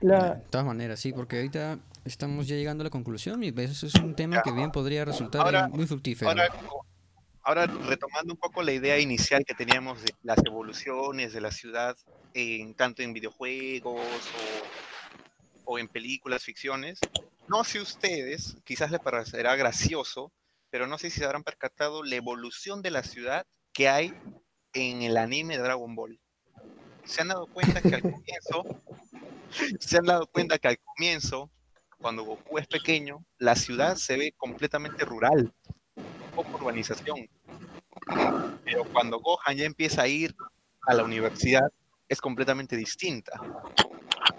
La- 0.00 0.34
De 0.34 0.40
todas 0.50 0.66
maneras, 0.66 0.98
sí, 1.00 1.12
porque 1.12 1.36
ahorita 1.36 1.78
estamos 2.08 2.46
ya 2.46 2.56
llegando 2.56 2.82
a 2.82 2.86
la 2.86 2.90
conclusión 2.90 3.42
y 3.44 3.48
eso 3.56 3.86
es 3.86 3.94
un 3.94 4.14
tema 4.14 4.42
que 4.42 4.52
bien 4.52 4.70
podría 4.70 5.04
resultar 5.04 5.42
Ahora- 5.42 5.68
muy 5.68 5.86
fructífero. 5.86 6.30
Ahora, 6.30 6.48
ahora 7.42 7.66
retomando 7.66 8.34
un 8.34 8.38
poco 8.38 8.62
la 8.62 8.72
idea 8.72 8.98
inicial 8.98 9.44
que 9.44 9.54
teníamos 9.54 10.02
de 10.02 10.14
las 10.22 10.38
evoluciones 10.44 11.32
de 11.32 11.40
la 11.40 11.50
ciudad, 11.50 11.96
en, 12.34 12.74
tanto 12.74 13.02
en 13.02 13.12
videojuegos 13.12 14.00
o, 15.64 15.72
o 15.72 15.78
en 15.78 15.88
películas, 15.88 16.42
ficciones, 16.44 16.98
no 17.48 17.64
sé 17.64 17.80
ustedes, 17.80 18.56
quizás 18.64 18.90
les 18.90 19.00
parecerá 19.00 19.56
gracioso, 19.56 20.32
pero 20.70 20.86
no 20.86 20.98
sé 20.98 21.10
si 21.10 21.20
se 21.20 21.24
habrán 21.24 21.44
percatado 21.44 22.02
la 22.02 22.16
evolución 22.16 22.82
de 22.82 22.90
la 22.90 23.02
ciudad 23.02 23.46
que 23.72 23.88
hay 23.88 24.14
en 24.74 25.02
el 25.02 25.16
anime 25.16 25.56
de 25.56 25.62
Dragon 25.62 25.94
Ball. 25.94 26.20
Se 27.04 27.22
han 27.22 27.28
dado 27.28 27.46
cuenta 27.46 27.80
que 27.80 27.94
al 27.94 28.02
comienzo, 28.02 28.64
se 29.80 29.96
han 29.96 30.04
dado 30.04 30.26
cuenta 30.26 30.58
que 30.58 30.68
al 30.68 30.78
comienzo, 30.78 31.50
cuando 32.00 32.22
Goku 32.22 32.58
es 32.58 32.66
pequeño, 32.66 33.24
la 33.38 33.54
ciudad 33.56 33.96
se 33.96 34.16
ve 34.16 34.32
completamente 34.36 35.04
rural, 35.04 35.52
poca 36.34 36.50
urbanización. 36.50 37.28
Pero 38.64 38.84
cuando 38.92 39.18
Gohan 39.18 39.56
ya 39.56 39.64
empieza 39.64 40.02
a 40.02 40.08
ir 40.08 40.34
a 40.82 40.94
la 40.94 41.04
universidad, 41.04 41.70
es 42.08 42.20
completamente 42.20 42.76
distinta. 42.76 43.40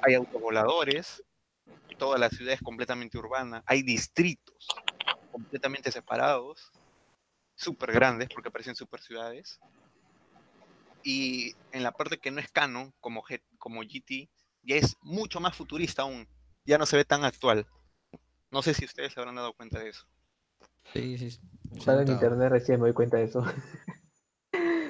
Hay 0.01 0.15
autovoladores, 0.15 1.23
toda 1.97 2.17
la 2.17 2.29
ciudad 2.29 2.53
es 2.53 2.61
completamente 2.61 3.17
urbana, 3.17 3.61
hay 3.65 3.83
distritos 3.83 4.67
completamente 5.31 5.91
separados, 5.91 6.71
súper 7.55 7.91
grandes, 7.91 8.29
porque 8.33 8.49
parecen 8.49 8.75
super 8.75 9.01
ciudades. 9.01 9.59
Y 11.03 11.55
en 11.71 11.83
la 11.83 11.91
parte 11.91 12.17
que 12.17 12.31
no 12.31 12.39
es 12.39 12.49
canon, 12.49 12.93
como, 12.99 13.23
como 13.57 13.81
GT, 13.81 14.29
ya 14.63 14.75
es 14.75 14.95
mucho 15.01 15.39
más 15.39 15.55
futurista 15.55 16.03
aún, 16.03 16.27
ya 16.65 16.77
no 16.77 16.85
se 16.85 16.97
ve 16.97 17.05
tan 17.05 17.23
actual. 17.23 17.65
No 18.51 18.61
sé 18.61 18.73
si 18.73 18.85
ustedes 18.85 19.13
se 19.13 19.19
habrán 19.19 19.35
dado 19.35 19.53
cuenta 19.53 19.79
de 19.79 19.89
eso. 19.89 20.05
Sí, 20.93 21.17
sí, 21.17 21.39
Usando 21.71 22.01
en 22.01 22.09
internet 22.09 22.49
recién 22.49 22.79
me 22.79 22.87
doy 22.87 22.93
cuenta 22.93 23.17
de 23.17 23.25
eso. 23.25 23.43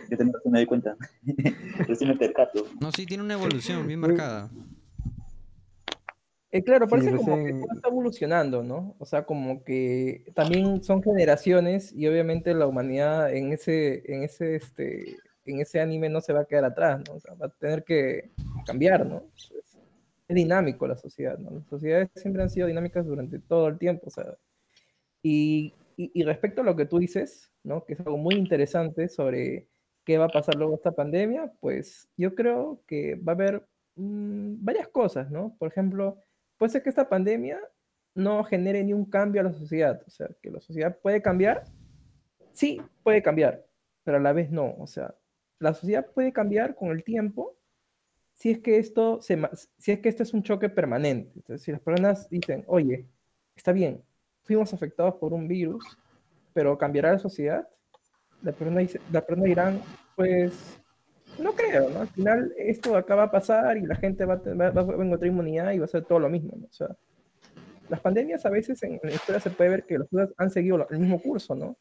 Yo 0.09 0.17
también 0.17 0.41
me 0.45 0.59
doy 0.59 0.65
cuenta. 0.65 0.95
Recién 1.87 2.09
me 2.09 2.15
percato. 2.15 2.65
No, 2.79 2.91
sí, 2.91 3.05
tiene 3.05 3.23
una 3.23 3.35
evolución 3.35 3.85
bien 3.85 3.99
marcada. 3.99 4.49
Eh, 6.51 6.63
claro, 6.63 6.87
Sí, 6.87 6.89
parece 6.89 7.15
como 7.15 7.45
que 7.45 7.51
todo 7.51 7.73
está 7.75 7.89
evolucionando, 7.89 8.63
¿no? 8.63 8.95
O 8.97 9.05
sea, 9.05 9.25
como 9.25 9.63
que 9.63 10.25
también 10.33 10.81
son 10.81 11.03
generaciones 11.03 11.93
y 11.93 12.07
obviamente 12.07 12.55
la 12.55 12.65
humanidad 12.65 13.31
en 13.31 13.53
ese, 13.53 14.01
en 14.11 14.23
ese, 14.23 14.55
este, 14.55 15.17
en 15.45 15.59
ese 15.59 15.79
anime 15.79 16.09
no 16.09 16.21
se 16.21 16.33
va 16.33 16.41
a 16.41 16.45
quedar 16.45 16.65
atrás, 16.65 17.01
¿no? 17.07 17.15
O 17.15 17.19
sea, 17.19 17.35
va 17.35 17.47
a 17.47 17.49
tener 17.49 17.83
que 17.83 18.31
cambiar, 18.65 19.05
¿no? 19.05 19.23
Es, 20.29 20.35
dinámico 20.35 20.87
la 20.87 20.95
sociedad, 20.95 21.37
¿no? 21.37 21.51
Las 21.51 21.65
sociedades 21.65 22.09
siempre 22.15 22.43
han 22.43 22.49
sido 22.49 22.67
dinámicas 22.67 23.05
durante 23.05 23.39
todo 23.39 23.67
el 23.67 23.77
tiempo, 23.77 24.07
o 24.07 24.11
sea. 24.11 24.37
Y, 25.21 25.73
y, 25.97 26.11
y 26.13 26.23
respecto 26.23 26.61
a 26.61 26.63
lo 26.63 26.75
que 26.75 26.85
tú 26.85 26.99
dices, 26.99 27.51
¿no? 27.63 27.83
Que 27.85 27.93
es 27.93 27.99
algo 27.99 28.17
muy 28.17 28.35
interesante 28.35 29.09
sobre 29.09 29.67
qué 30.05 30.17
va 30.17 30.25
a 30.25 30.29
pasar 30.29 30.55
luego 30.55 30.75
esta 30.75 30.91
pandemia, 30.91 31.51
pues 31.59 32.09
yo 32.17 32.33
creo 32.33 32.81
que 32.87 33.15
va 33.15 33.33
a 33.33 33.35
haber 33.35 33.67
mm, 33.95 34.63
varias 34.63 34.87
cosas, 34.87 35.29
¿no? 35.29 35.55
Por 35.59 35.67
ejemplo, 35.67 36.17
puede 36.57 36.71
ser 36.71 36.81
que 36.81 36.89
esta 36.89 37.09
pandemia 37.09 37.59
no 38.15 38.43
genere 38.43 38.83
ni 38.83 38.93
un 38.93 39.05
cambio 39.05 39.41
a 39.41 39.43
la 39.43 39.53
sociedad. 39.53 40.01
O 40.07 40.09
sea, 40.09 40.27
que 40.41 40.49
la 40.49 40.61
sociedad 40.61 40.97
puede 40.99 41.21
cambiar. 41.21 41.65
Sí, 42.53 42.81
puede 43.03 43.21
cambiar, 43.21 43.65
pero 44.03 44.17
a 44.17 44.19
la 44.19 44.33
vez 44.33 44.49
no. 44.49 44.75
O 44.79 44.87
sea, 44.87 45.15
la 45.59 45.73
sociedad 45.73 46.07
puede 46.11 46.33
cambiar 46.33 46.75
con 46.75 46.89
el 46.89 47.03
tiempo 47.03 47.58
si 48.39 48.51
es 48.51 48.59
que 48.59 48.77
esto, 48.77 49.19
se, 49.21 49.37
si 49.77 49.91
es 49.91 49.99
que 49.99 50.07
esto 50.07 50.23
es 50.23 50.33
un 50.33 50.43
choque 50.43 50.69
permanente. 50.69 51.31
Entonces, 51.35 51.61
si 51.61 51.71
las 51.73 51.81
personas 51.81 52.29
dicen, 52.29 52.63
oye, 52.67 53.05
está 53.53 53.73
bien, 53.73 54.01
fuimos 54.43 54.73
afectados 54.73 55.15
por 55.15 55.33
un 55.33 55.45
virus, 55.47 55.83
pero 56.53 56.77
cambiará 56.77 57.11
la 57.11 57.19
sociedad, 57.19 57.67
las 58.41 58.55
personas, 58.55 58.79
dice- 58.83 59.01
las 59.11 59.23
personas 59.23 59.45
dirán, 59.49 59.81
pues, 60.15 60.79
no 61.37 61.51
creo, 61.53 61.89
¿no? 61.89 61.99
Al 61.99 62.07
final 62.07 62.53
esto 62.57 62.95
acá 62.95 63.15
va 63.15 63.23
a 63.23 63.31
pasar 63.31 63.77
y 63.77 63.85
la 63.85 63.95
gente 63.95 64.23
va 64.23 64.37
va- 64.37 64.69
va 64.71 64.81
a 64.81 65.05
encontrar 65.05 65.27
inmunidad 65.27 65.71
y 65.73 65.79
va 65.79 65.85
a 65.85 65.89
ser 65.89 66.05
todo 66.05 66.19
lo 66.19 66.29
mismo, 66.29 66.53
¿no? 66.57 66.65
O 66.65 66.71
sea, 66.71 66.95
las 67.89 67.99
pandemias 67.99 68.45
a 68.45 68.49
veces 68.49 68.81
en 68.83 69.01
la 69.03 69.11
historia 69.11 69.41
se 69.41 69.49
puede 69.49 69.69
ver 69.69 69.85
que 69.85 69.99
las 69.99 70.07
cosas 70.07 70.33
han 70.37 70.49
seguido 70.49 70.87
el 70.89 70.99
mismo 70.99 71.21
curso, 71.21 71.55
¿no? 71.55 71.77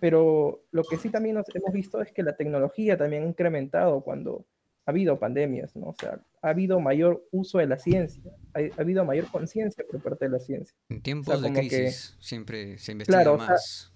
Pero 0.00 0.62
lo 0.70 0.84
que 0.84 0.96
sí 0.96 1.10
también 1.10 1.34
nos 1.36 1.46
hemos 1.54 1.72
visto 1.72 2.00
es 2.00 2.12
que 2.12 2.22
la 2.22 2.34
tecnología 2.36 2.96
también 2.96 3.24
ha 3.24 3.26
incrementado 3.26 4.00
cuando 4.02 4.46
ha 4.86 4.90
habido 4.92 5.18
pandemias, 5.18 5.74
¿no? 5.76 5.88
O 5.88 5.94
sea, 5.98 6.20
ha 6.42 6.48
habido 6.48 6.78
mayor 6.80 7.26
uso 7.32 7.58
de 7.58 7.66
la 7.66 7.76
ciencia, 7.78 8.22
ha, 8.54 8.60
ha 8.60 8.80
habido 8.80 9.04
mayor 9.04 9.26
conciencia 9.30 9.84
por 9.90 10.00
parte 10.00 10.26
de 10.26 10.30
la 10.30 10.38
ciencia. 10.38 10.76
En 10.88 11.02
tiempos 11.02 11.42
de 11.42 11.52
que- 11.52 11.58
crisis 11.68 12.16
siempre 12.20 12.78
se 12.78 12.92
investiga 12.92 13.22
Claro, 13.22 13.34
o 13.34 13.38
sea, 13.38 13.48
más. 13.48 13.92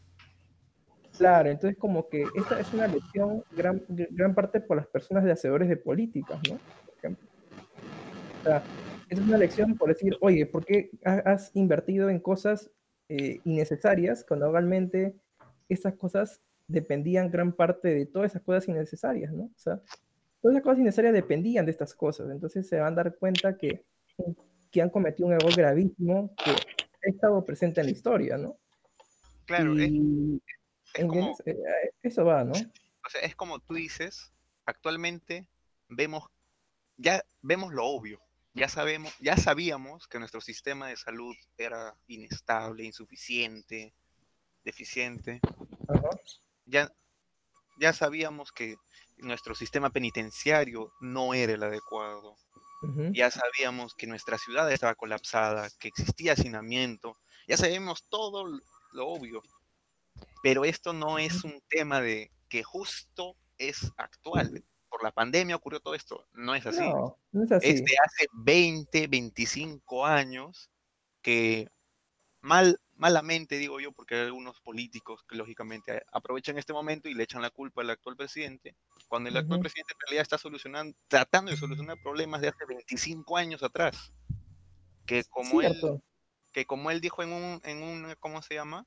Claro, 1.17 1.51
entonces 1.51 1.79
como 1.79 2.09
que 2.09 2.25
esta 2.35 2.59
es 2.61 2.73
una 2.73 2.87
lección 2.89 3.45
gran, 3.53 3.83
gran 3.89 4.35
parte 4.35 4.61
por 4.61 4.77
las 4.79 4.87
personas 4.87 5.23
de 5.25 5.33
hacedores 5.33 5.69
de 5.69 5.77
políticas, 5.77 6.39
¿no? 6.49 6.59
Por 6.87 6.95
ejemplo. 6.99 7.29
O 8.41 8.45
sea, 8.45 8.63
es 9.09 9.19
una 9.19 9.37
lección 9.37 9.77
por 9.77 9.89
decir, 9.91 10.17
oye, 10.21 10.47
¿por 10.47 10.65
qué 10.65 10.91
ha- 11.05 11.23
has 11.33 11.51
invertido 11.55 12.09
en 12.11 12.19
cosas 12.21 12.71
eh, 13.09 13.41
innecesarias 13.45 14.25
cuando 14.27 14.51
realmente 14.51 15.15
esas 15.69 15.95
cosas 15.95 16.41
dependían 16.69 17.31
gran 17.31 17.53
parte 17.53 17.89
de 17.89 18.07
todas 18.07 18.31
esas 18.31 18.43
cosas 18.43 18.67
innecesarias, 18.69 19.33
¿no? 19.33 19.45
O 19.45 19.59
sea, 19.59 19.81
todas 20.41 20.55
esas 20.55 20.65
cosas 20.65 20.79
innecesarias 20.81 21.15
dependían 21.15 21.65
de 21.67 21.71
estas 21.73 21.95
cosas, 21.95 22.31
entonces 22.31 22.69
se 22.69 22.79
van 22.79 22.93
a 22.95 22.97
dar 22.97 23.17
cuenta 23.17 23.57
que, 23.57 23.85
que 24.71 24.83
han 24.83 24.91
cometido 24.91 25.29
un 25.29 25.35
error 25.35 25.55
gravísimo 25.55 26.35
que 26.45 26.51
ha 26.51 27.11
estado 27.11 27.45
presente 27.45 27.81
en 27.81 27.87
la 27.87 27.93
historia, 27.93 28.37
¿no? 28.37 28.57
Claro, 29.47 29.73
es, 29.79 29.89
Y- 29.91 30.41
es 30.95 31.07
como, 31.07 31.37
eh, 31.45 31.57
Eso 32.03 32.25
va, 32.25 32.45
¿no? 32.45 32.53
o 32.53 33.09
sea, 33.11 33.21
es 33.23 33.35
como 33.37 33.59
tú 33.61 33.75
dices, 33.75 34.33
actualmente 34.67 35.47
vemos, 35.89 36.25
ya 36.97 37.25
vemos 37.43 37.73
lo 37.73 37.87
obvio, 37.87 38.21
ya 38.55 38.69
sabemos, 38.69 39.15
ya 39.21 39.37
sabíamos 39.37 40.09
que 40.09 40.19
nuestro 40.19 40.41
sistema 40.41 40.89
de 40.89 40.97
salud 40.97 41.35
era 41.57 41.95
inestable, 42.09 42.85
insuficiente, 42.85 43.93
deficiente. 44.65 45.41
Ajá. 45.89 46.11
Ya, 46.67 46.93
ya 47.81 47.93
sabíamos 47.93 48.53
que 48.53 48.77
nuestro 49.17 49.55
sistema 49.55 49.91
penitenciario 49.91 50.93
no 51.01 51.35
era 51.35 51.55
el 51.55 51.63
adecuado. 51.63 52.37
Ya 53.13 53.31
sabíamos 53.31 53.95
que 53.95 54.07
nuestra 54.07 54.39
ciudad 54.39 54.71
estaba 54.73 54.95
colapsada, 54.95 55.69
que 55.79 55.89
existía 55.89 56.33
hacinamiento. 56.33 57.19
Ya 57.47 57.59
sabemos 57.59 58.05
todo 58.09 58.47
lo 58.93 59.07
obvio. 59.07 59.43
Pero 60.43 60.65
esto 60.65 60.95
no 60.95 61.19
es 61.19 61.45
un 61.45 61.61
tema 61.69 62.01
de 62.01 62.31
que 62.49 62.63
justo 62.63 63.37
es 63.59 63.93
actual. 63.99 64.65
Por 64.89 65.03
la 65.03 65.13
pandemia 65.13 65.57
ocurrió 65.57 65.81
todo 65.81 65.95
esto. 65.95 66.27
No 66.33 66.55
es 66.55 66.65
así. 66.65 66.81
No, 66.81 67.19
no 67.33 67.45
es 67.45 67.53
así. 67.53 67.69
Es 67.69 67.85
de 67.85 67.93
hace 68.03 68.27
20, 68.33 69.07
25 69.09 70.07
años 70.07 70.71
que 71.21 71.69
mal, 72.41 72.81
malamente 73.01 73.57
digo 73.57 73.81
yo, 73.81 73.93
porque 73.93 74.15
hay 74.15 74.27
algunos 74.27 74.61
políticos 74.61 75.25
que 75.27 75.35
lógicamente 75.35 76.03
aprovechan 76.13 76.59
este 76.59 76.75
momento 76.75 77.09
y 77.09 77.15
le 77.15 77.23
echan 77.23 77.41
la 77.41 77.49
culpa 77.49 77.81
al 77.81 77.89
actual 77.89 78.15
presidente, 78.15 78.77
cuando 79.09 79.31
el 79.31 79.39
actual 79.39 79.61
presidente 79.61 79.95
en 79.95 80.01
realidad 80.01 80.23
está 80.23 80.37
solucionando, 80.37 80.95
tratando 81.09 81.51
de 81.51 81.57
solucionar 81.57 81.97
problemas 82.03 82.43
de 82.43 82.49
hace 82.49 82.67
25 82.69 83.39
años 83.39 83.63
atrás. 83.63 84.13
Que 85.07 85.25
como 85.25 85.63
él, 85.63 85.75
que 86.53 86.67
como 86.67 86.91
él 86.91 87.01
dijo 87.01 87.23
en 87.23 87.33
un, 87.33 87.61
en 87.65 87.83
un, 87.83 88.15
¿cómo 88.21 88.43
se 88.43 88.55
llama? 88.55 88.87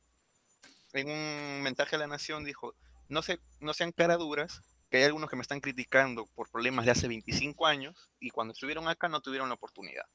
En 0.93 1.09
un 1.09 1.63
mensaje 1.63 1.95
a 1.95 1.99
la 1.99 2.07
nación, 2.07 2.45
dijo, 2.45 2.75
no, 3.09 3.23
se, 3.23 3.39
no 3.61 3.73
sean 3.73 3.91
caraduras, 3.91 4.61
que 4.91 4.97
hay 4.97 5.05
algunos 5.05 5.27
que 5.27 5.37
me 5.37 5.41
están 5.41 5.59
criticando 5.59 6.27
por 6.35 6.51
problemas 6.51 6.85
de 6.85 6.91
hace 6.91 7.07
25 7.07 7.65
años 7.65 8.11
y 8.19 8.29
cuando 8.29 8.53
estuvieron 8.53 8.87
acá 8.87 9.09
no 9.09 9.21
tuvieron 9.21 9.49
la 9.49 9.55
oportunidad. 9.55 10.05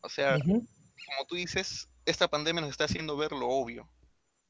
O 0.00 0.08
sea, 0.08 0.38
como 0.38 1.26
tú 1.28 1.36
dices, 1.36 1.90
esta 2.10 2.28
pandemia 2.28 2.60
nos 2.62 2.70
está 2.70 2.84
haciendo 2.84 3.16
ver 3.16 3.32
lo 3.32 3.48
obvio. 3.48 3.88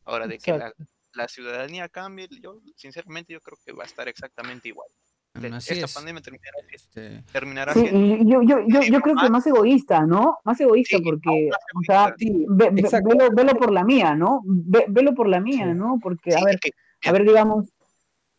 Ahora, 0.05 0.27
de 0.27 0.39
que 0.39 0.51
la, 0.53 0.69
exacto. 0.69 0.85
la 1.15 1.29
ciudadanía 1.29 1.89
cambie, 1.89 2.29
yo 2.41 2.61
sinceramente 2.77 3.33
yo 3.33 3.41
creo 3.41 3.59
que 3.65 3.73
va 3.73 3.83
a 3.85 3.87
estar 3.87 4.09
exactamente 4.09 4.69
igual. 4.69 4.89
Bueno, 5.35 5.57
así 5.57 5.75
esta 5.75 5.87
es. 5.87 5.95
pandemia 5.95 6.23
terminará, 6.23 6.57
Este, 6.73 7.23
terminará 7.31 7.75
Sí, 7.75 7.85
yo, 8.25 8.43
yo, 8.43 8.59
yo, 8.67 8.81
yo 8.81 9.01
creo 9.01 9.15
que 9.15 9.29
más 9.31 9.47
egoísta, 9.47 10.05
¿no? 10.07 10.39
Más 10.45 10.59
egoísta 10.61 10.97
Sí, 10.97 11.03
porque, 11.05 11.51
o 11.75 11.83
sea. 11.87 12.15
Sí, 12.19 12.45
ve- 12.49 12.71
ve- 12.73 12.81
exacto. 12.81 13.11
velo, 13.11 13.31
velo 13.33 13.53
por 13.55 13.71
la 13.73 13.85
mía, 13.85 14.15
¿no? 14.15 14.41
Ve- 14.45 14.87
velo 14.89 15.15
por 15.15 15.29
la 15.29 15.39
mía, 15.41 15.67
Sí. 15.73 15.79
¿no? 15.79 15.99
Porque, 16.03 16.35
a 16.35 16.43
ver, 16.45 16.59
que- 16.59 16.71
a 17.09 17.13
ver, 17.13 17.25
digamos, 17.25 17.69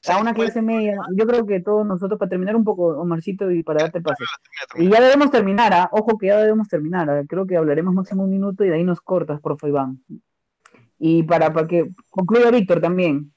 a 0.02 0.06
¿sabes 0.08 0.22
una 0.22 0.34
cuál 0.34 0.48
es 0.48 0.54
clase 0.54 0.66
media, 0.66 0.98
yo 1.14 1.28
creo 1.28 1.46
que 1.46 1.60
todos 1.60 1.86
nosotros, 1.86 2.18
para 2.18 2.30
terminar 2.30 2.56
un 2.56 2.64
poco, 2.64 2.88
Omarcito, 3.00 3.52
y 3.52 3.64
para 3.64 3.82
darte 3.84 4.02
pase, 4.02 4.24
y 4.78 4.90
ya 4.90 5.02
debemos 5.02 5.30
terminar, 5.30 5.74
¿ah? 5.74 5.90
Ojo 5.92 6.18
que 6.18 6.28
ya 6.28 6.38
debemos 6.38 6.68
terminar, 6.70 7.10
¿ah? 7.10 7.24
Creo 7.28 7.46
que 7.46 7.58
hablaremos 7.58 7.94
máximo 7.94 8.24
un 8.24 8.30
minuto 8.30 8.64
y 8.64 8.70
de 8.70 8.76
ahí 8.76 8.84
nos 8.84 9.02
cortas, 9.02 9.42
por 9.42 9.60
favor, 9.60 9.70
Iván. 9.70 10.04
Y 10.98 11.24
para, 11.24 11.52
para 11.54 11.68
que 11.68 11.90
concluya 12.10 12.52
Víctor 12.52 12.82
también. 12.82 13.34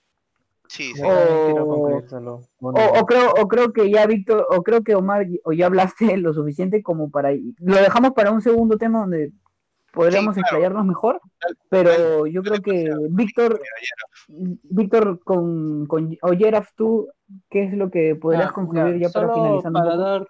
Sí, 0.68 0.92
sí. 0.94 1.02
O- 1.04 2.02
solo. 2.08 2.40
O, 2.60 2.70
o 2.70 3.06
creo, 3.06 3.32
o 3.38 3.46
creo 3.46 3.72
que 3.72 3.90
ya 3.90 4.06
Víctor, 4.06 4.46
o 4.48 4.62
creo 4.62 4.82
que 4.82 4.94
Omar, 4.94 5.26
o 5.44 5.52
ya 5.52 5.66
hablaste 5.66 6.16
lo 6.16 6.32
suficiente 6.32 6.82
como 6.82 7.10
para, 7.10 7.32
lo 7.32 7.76
dejamos 7.76 8.12
para 8.12 8.30
un 8.30 8.40
segundo 8.40 8.78
tema 8.78 9.00
donde 9.00 9.32
podríamos 9.92 10.34
Sí, 10.34 10.40
claro. 10.40 10.56
explayarnos 10.56 10.86
mejor, 10.86 11.20
pero 11.68 12.26
yo 12.26 12.42
creo 12.42 12.60
que 12.60 12.92
Víctor, 13.10 13.60
Víctor 14.28 15.22
con, 15.22 15.86
con 15.86 16.16
Oyeraf, 16.22 16.70
tú, 16.74 17.08
¿qué 17.50 17.64
es 17.64 17.74
lo 17.74 17.90
que 17.90 18.16
podrías 18.16 18.50
Ah, 18.50 18.52
concluir 18.52 18.98
ya, 18.98 19.10
para 19.10 19.34
un 19.34 19.62
para 19.72 19.96
dar, 19.96 20.26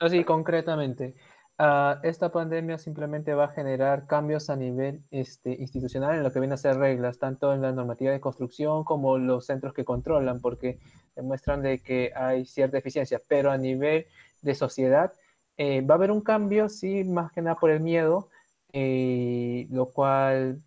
así 0.00 0.22
concretamente, 0.24 1.14
ah, 1.58 1.98
esta 2.02 2.30
pandemia 2.30 2.76
simplemente 2.78 3.34
va 3.34 3.44
a 3.46 3.48
generar 3.48 4.06
cambios 4.06 4.50
a 4.50 4.56
nivel 4.56 5.02
este, 5.10 5.50
institucional 5.58 6.16
en 6.16 6.22
lo 6.22 6.30
que 6.30 6.38
viene 6.40 6.54
a 6.54 6.58
ser 6.58 6.76
reglas, 6.76 7.18
tanto 7.18 7.54
en 7.54 7.62
la 7.62 7.72
normativa 7.72 8.12
de 8.12 8.20
construcción 8.20 8.84
como 8.84 9.18
los 9.18 9.46
centros 9.46 9.72
que 9.72 9.84
controlan, 9.84 10.40
porque 10.40 10.78
demuestran 11.16 11.62
de 11.62 11.78
que 11.78 12.12
hay 12.14 12.44
cierta 12.44 12.78
eficiencia, 12.78 13.20
pero 13.28 13.50
a 13.50 13.56
nivel 13.56 14.06
de 14.42 14.54
sociedad 14.54 15.12
eh, 15.56 15.80
va 15.80 15.94
a 15.94 15.96
haber 15.96 16.12
un 16.12 16.20
cambio, 16.20 16.68
sí, 16.68 17.02
más 17.02 17.32
que 17.32 17.42
nada 17.42 17.56
por 17.56 17.70
el 17.70 17.80
miedo, 17.80 18.28
eh, 18.72 19.66
lo 19.70 19.90
cual 19.90 20.62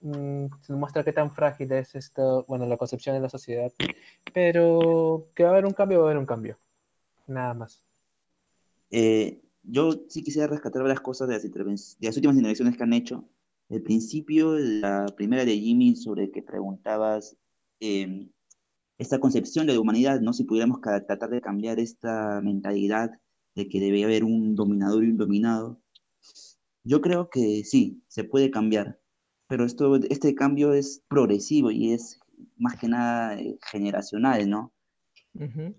mm, 0.00 0.46
muestra 0.68 1.04
qué 1.04 1.12
tan 1.12 1.30
frágil 1.30 1.72
es 1.72 1.94
esto, 1.94 2.44
bueno, 2.48 2.66
la 2.66 2.76
concepción 2.76 3.14
de 3.14 3.22
la 3.22 3.28
sociedad, 3.28 3.72
pero 4.32 5.28
que 5.34 5.44
va 5.44 5.50
a 5.50 5.52
haber 5.52 5.66
un 5.66 5.72
cambio, 5.72 6.00
va 6.00 6.06
a 6.06 6.08
haber 6.08 6.18
un 6.18 6.26
cambio. 6.26 6.58
Nada 7.26 7.54
más. 7.54 7.82
Eh, 8.90 9.40
yo 9.62 9.92
sí 10.08 10.22
quisiera 10.22 10.46
rescatar 10.48 10.82
varias 10.82 11.00
cosas 11.00 11.28
de 11.28 11.34
las, 11.34 11.42
de 11.42 12.06
las 12.06 12.16
últimas 12.16 12.36
intervenciones 12.36 12.76
que 12.76 12.82
han 12.82 12.92
hecho. 12.92 13.24
El 13.68 13.82
principio, 13.82 14.58
la 14.58 15.06
primera 15.16 15.44
de 15.44 15.58
Jimmy, 15.58 15.96
sobre 15.96 16.30
que 16.30 16.42
preguntabas 16.42 17.36
eh, 17.80 18.28
esta 18.98 19.18
concepción 19.18 19.66
de 19.66 19.72
la 19.72 19.80
humanidad, 19.80 20.20
¿no? 20.20 20.32
Si 20.32 20.44
pudiéramos 20.44 20.80
tratar 20.80 21.30
de 21.30 21.40
cambiar 21.40 21.80
esta 21.80 22.40
mentalidad 22.42 23.18
de 23.54 23.68
que 23.68 23.80
debe 23.80 24.04
haber 24.04 24.24
un 24.24 24.54
dominador 24.54 25.04
y 25.04 25.10
un 25.10 25.16
dominado. 25.16 25.80
Yo 26.84 27.00
creo 27.00 27.30
que 27.30 27.64
sí, 27.64 28.02
se 28.08 28.24
puede 28.24 28.50
cambiar, 28.50 29.00
pero 29.48 29.64
esto, 29.64 29.96
este 29.96 30.34
cambio 30.34 30.74
es 30.74 31.02
progresivo 31.08 31.70
y 31.70 31.92
es 31.92 32.20
más 32.56 32.78
que 32.78 32.88
nada 32.88 33.40
eh, 33.40 33.58
generacional, 33.70 34.48
¿no? 34.48 34.72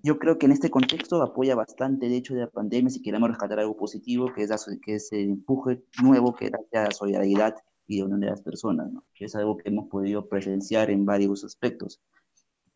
Yo 0.04 0.20
creo 0.20 0.38
que 0.38 0.48
en 0.48 0.52
este 0.52 0.70
contexto 0.70 1.22
apoya 1.22 1.56
bastante 1.56 2.08
el 2.08 2.14
hecho 2.14 2.34
de 2.34 2.42
la 2.42 2.50
pandemia, 2.50 2.90
si 2.90 3.02
queremos 3.02 3.30
rescatar 3.30 3.60
algo 3.60 3.78
positivo, 3.78 4.34
que 4.34 4.44
es, 4.44 4.50
la 4.50 4.58
que 4.84 4.96
es 4.96 5.10
el 5.14 5.30
empuje 5.30 5.82
nuevo 6.04 6.36
que 6.36 6.50
da 6.50 6.60
la 6.84 6.92
solidaridad 6.92 7.56
y 7.88 7.98
de 7.98 8.04
unión 8.04 8.20
de 8.20 8.28
las 8.28 8.42
personas, 8.42 8.92
¿no? 8.92 9.06
que 9.14 9.26
es 9.26 9.36
algo 9.36 9.56
que 9.56 9.70
hemos 9.70 9.88
podido 9.88 10.28
presenciar 10.28 10.90
en 10.90 11.06
varios 11.06 11.46
aspectos. 11.46 12.02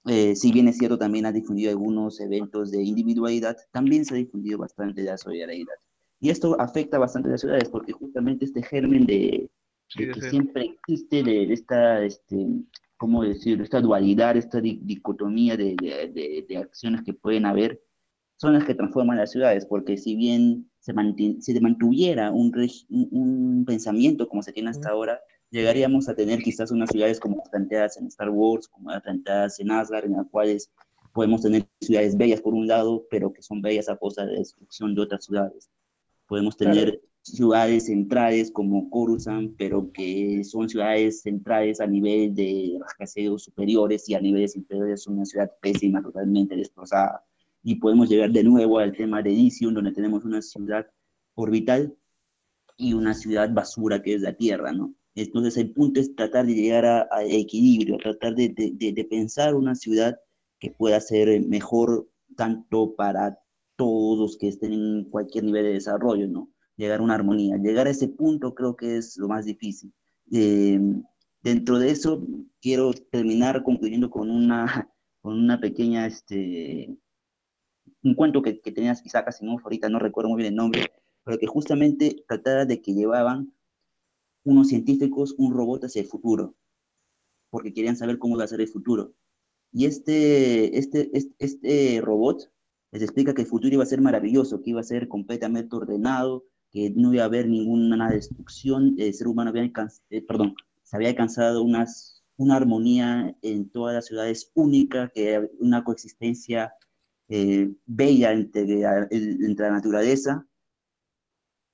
Eh, 0.05 0.38
si 0.38 0.53
bien 0.53 0.69
es 0.69 0.77
cierto, 0.77 0.97
también 0.97 1.25
ha 1.25 1.34
difundido 1.34 1.69
algunos 1.69 2.21
eventos 2.21 2.71
de 2.71 2.82
individualidad, 2.82 3.57
también 3.71 4.05
se 4.05 4.13
ha 4.13 4.17
difundido 4.17 4.57
bastante 4.59 5.03
la 5.03 5.17
solidaridad. 5.17 5.75
Y 6.20 6.30
esto 6.30 6.59
afecta 6.59 6.97
bastante 6.97 7.30
a 7.30 7.32
las 7.34 7.41
ciudades, 7.41 7.70
porque 7.70 7.93
justamente 7.93 8.45
este 8.45 8.61
germen 8.63 9.05
de, 9.05 9.49
Sí, 9.88 10.05
de 10.05 10.11
que 10.11 10.22
sí. 10.22 10.30
siempre 10.30 10.65
existe 10.65 11.24
de, 11.24 11.47
de 11.47 11.53
esta, 11.53 12.03
este, 12.03 12.36
¿cómo 12.97 13.24
decirlo? 13.24 13.63
Esta 13.63 13.82
dualidad, 13.82 14.36
esta 14.38 14.59
di- 14.61 14.80
dicotomía 14.84 15.55
de, 15.57 15.76
de- 16.47 16.57
acciones 16.57 17.03
que 17.03 17.13
pueden 17.13 17.45
haber, 17.45 17.82
son 18.38 18.53
las 18.53 18.65
que 18.65 18.76
transforman 18.76 19.17
las 19.17 19.32
ciudades, 19.32 19.65
porque 19.65 19.97
si 19.97 20.15
bien 20.15 20.70
se, 20.80 20.93
se 21.41 21.61
mantuviera 21.61 22.32
un, 22.32 22.51
un, 22.89 23.65
pensamiento 23.65 24.28
como 24.30 24.43
se 24.43 24.53
tiene 24.53 24.70
hasta 24.70 24.89
ahora, 24.89 25.20
llegaríamos 25.51 26.07
a 26.09 26.15
tener 26.15 26.41
quizás 26.41 26.72
unas 26.72 26.91
ciudades 26.91 27.20
como 27.20 27.43
planteadas 27.51 27.97
en 27.97 28.07
Star 28.07 28.30
Wars, 28.30 28.67
como 28.67 28.89
planteadas 29.01 29.59
en 29.59 29.72
Asgard, 29.72 30.05
en 30.05 30.13
las 30.13 30.28
cuales 30.30 30.72
podemos 31.13 31.41
tener 31.41 31.67
ciudades 31.82 32.15
bellas 32.17 32.41
por 32.41 32.53
un 32.53 32.67
lado, 32.67 33.05
pero 33.09 33.34
que 33.34 33.41
son 33.41 33.61
bellas 33.61 33.89
a 33.89 33.97
costa 33.97 34.26
de 34.26 34.38
destrucción 34.38 34.95
de 34.95 35.01
otras 35.01 35.26
ciudades. 35.26 35.70
Podemos 36.30 36.57
Claro. 36.61 36.86
tener 36.86 37.01
ciudades 37.23 37.88
centrales 37.88 38.51
como 38.51 38.89
Coruscant, 38.91 39.55
pero 39.57 39.91
que 39.93 40.43
son 40.45 40.69
ciudades 40.69 41.21
centrales 41.23 41.82
a 41.82 41.88
nivel 41.88 42.36
de 42.36 42.77
rascacielos 42.82 43.43
superiores 43.45 44.09
y 44.09 44.15
a 44.15 44.21
niveles 44.21 44.55
inferiores 44.57 45.03
son 45.03 45.15
una 45.15 45.25
ciudad 45.25 45.51
pésima, 45.61 46.03
totalmente 46.03 46.55
destrozada. 46.57 47.25
Y 47.63 47.75
podemos 47.75 48.09
llegar 48.09 48.32
de 48.32 48.43
nuevo 48.45 48.80
al 48.80 48.95
tema 48.97 49.23
de 49.23 49.32
Elysium, 49.32 49.75
donde 49.75 49.93
tenemos 49.93 50.25
una 50.25 50.41
ciudad 50.43 50.88
orbital 51.36 51.95
y 52.77 52.93
una 52.93 53.13
ciudad 53.13 53.53
basura 53.53 54.01
que 54.03 54.15
es 54.15 54.21
la 54.21 54.34
Tierra, 54.38 54.73
¿no? 54.73 54.95
Entonces 55.15 55.57
el 55.57 55.73
punto 55.73 56.01
es 56.01 56.15
tratar 56.15 56.47
de 56.47 56.55
llegar 56.55 56.86
a, 56.86 57.07
a 57.11 57.23
equilibrio, 57.25 57.99
tratar 57.99 58.36
de, 58.36 58.49
de, 58.55 58.93
de 58.93 59.05
pensar 59.05 59.55
una 59.55 59.75
ciudad 59.75 60.17
que 60.59 60.71
pueda 60.71 61.01
ser 61.01 61.45
mejor 61.47 62.09
tanto 62.38 62.95
para 62.95 63.39
todos 63.80 64.38
que 64.38 64.49
estén 64.49 64.73
en 64.73 65.03
cualquier 65.05 65.45
nivel 65.45 65.63
de 65.63 65.73
desarrollo, 65.73 66.27
¿no? 66.27 66.51
Llegar 66.75 66.99
a 66.99 67.03
una 67.03 67.15
armonía. 67.15 67.55
Llegar 67.55 67.88
a 67.88 67.91
ese 67.91 68.09
punto 68.09 68.53
creo 68.53 68.75
que 68.75 68.97
es 68.97 69.15
lo 69.15 69.30
más 69.30 69.45
difícil. 69.45 69.93
Eh, 70.34 70.77
dentro 71.41 71.80
de 71.80 71.91
eso, 71.91 72.21
quiero 72.61 72.91
terminar 72.93 73.63
concluyendo 73.63 74.09
con 74.09 74.30
una, 74.30 74.65
con 75.21 75.39
una 75.39 75.61
pequeña, 75.61 76.05
este, 76.07 76.93
un 78.03 78.15
cuento 78.15 78.41
que, 78.41 78.59
que 78.59 78.73
tenía 78.73 78.91
Isaac 78.91 79.30
Asimov, 79.30 79.61
ahorita 79.63 79.88
no 79.88 79.97
recuerdo 79.97 80.30
muy 80.30 80.41
bien 80.41 80.51
el 80.51 80.57
nombre, 80.57 80.82
pero 81.23 81.39
que 81.39 81.47
justamente 81.47 82.25
trataba 82.27 82.65
de 82.65 82.82
que 82.82 82.93
llevaban 82.93 83.53
unos 84.43 84.67
científicos 84.67 85.36
un 85.38 85.53
robot 85.53 85.86
hacia 85.86 86.01
el 86.01 86.07
futuro, 86.09 86.53
porque 87.49 87.73
querían 87.73 87.95
saber 87.95 88.19
cómo 88.19 88.36
iba 88.36 88.43
a 88.43 88.47
ser 88.47 88.59
el 88.59 88.67
futuro. 88.67 89.13
Y 89.71 89.86
este, 89.86 90.77
este, 90.77 91.09
este, 91.17 91.34
este 91.39 92.01
robot 92.01 92.51
les 92.92 93.04
explica 93.04 93.34
que 93.34 93.42
el 93.44 93.48
futuro 93.48 93.74
iba 93.74 93.84
a 93.84 93.88
ser 93.88 94.02
maravilloso, 94.02 94.62
que 94.62 94.72
iba 94.72 94.80
a 94.82 94.84
ser 94.84 95.08
completamente 95.08 95.76
ordenado, 95.76 96.46
que 96.72 96.90
no 96.92 97.14
iba 97.14 97.24
a 97.24 97.28
haber 97.28 97.48
ninguna 97.48 98.10
destrucción, 98.10 98.96
el 98.98 99.14
ser 99.14 99.28
humano 99.28 99.50
había 99.50 99.72
eh, 100.10 100.22
perdón, 100.22 100.56
se 100.84 100.96
había 100.96 101.10
alcanzado 101.10 101.64
unas, 101.64 102.24
una 102.38 102.56
armonía 102.56 103.36
en 103.42 103.70
todas 103.70 103.96
las 103.96 104.06
ciudades 104.06 104.52
única, 104.54 105.12
que 105.14 105.50
una 105.60 105.84
coexistencia 105.84 106.74
eh, 107.28 107.72
bella 107.86 108.32
entre, 108.32 108.82
entre 109.12 109.66
la 109.66 109.72
naturaleza, 109.72 110.48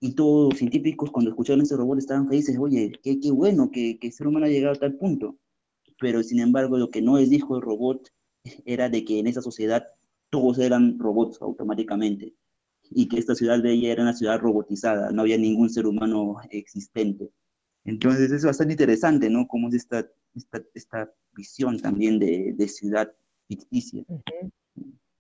y 0.02 0.14
todos 0.14 0.50
los 0.52 0.60
científicos 0.60 1.10
cuando 1.12 1.32
escucharon 1.32 1.62
ese 1.62 1.78
robot 1.78 1.98
estaban 1.98 2.28
felices, 2.28 2.58
oye, 2.60 2.92
qué, 3.02 3.20
qué 3.20 3.32
bueno 3.32 3.72
que, 3.72 3.98
que 3.98 4.08
el 4.08 4.14
ser 4.14 4.28
humano 4.28 4.46
ha 4.46 4.50
llegado 4.50 4.76
a 4.76 4.80
tal 4.80 4.96
punto. 4.96 5.38
Pero 6.00 6.22
sin 6.22 6.40
embargo, 6.40 6.78
lo 6.78 6.90
que 6.90 7.02
no 7.02 7.18
les 7.18 7.30
dijo 7.30 7.56
el 7.56 7.62
robot 7.62 8.10
era 8.66 8.90
de 8.90 9.06
que 9.06 9.20
en 9.20 9.28
esa 9.28 9.42
sociedad 9.42 9.86
todos 10.30 10.60
eran 10.60 10.98
robots 11.00 11.42
automáticamente 11.42 12.34
y 12.92 13.08
que 13.08 13.18
esta 13.18 13.36
ciudad 13.36 13.62
de 13.62 13.72
ella 13.72 13.92
era 13.92 14.04
una 14.04 14.14
ciudad 14.14 14.40
robotizada, 14.40 15.12
no 15.12 15.22
había 15.22 15.38
ningún 15.38 15.70
ser 15.70 15.88
humano 15.88 16.38
existente. 16.50 17.32
Entonces 17.84 18.32
es 18.32 18.44
bastante 18.44 18.74
interesante, 18.74 19.30
¿no? 19.30 19.48
Cómo 19.48 19.70
es 19.70 19.76
esta, 19.76 20.08
esta, 20.36 20.64
esta 20.74 21.14
visión 21.34 21.80
también 21.80 22.20
de, 22.20 22.54
de 22.56 22.68
ciudad 22.68 23.12
ficticia. 23.48 24.04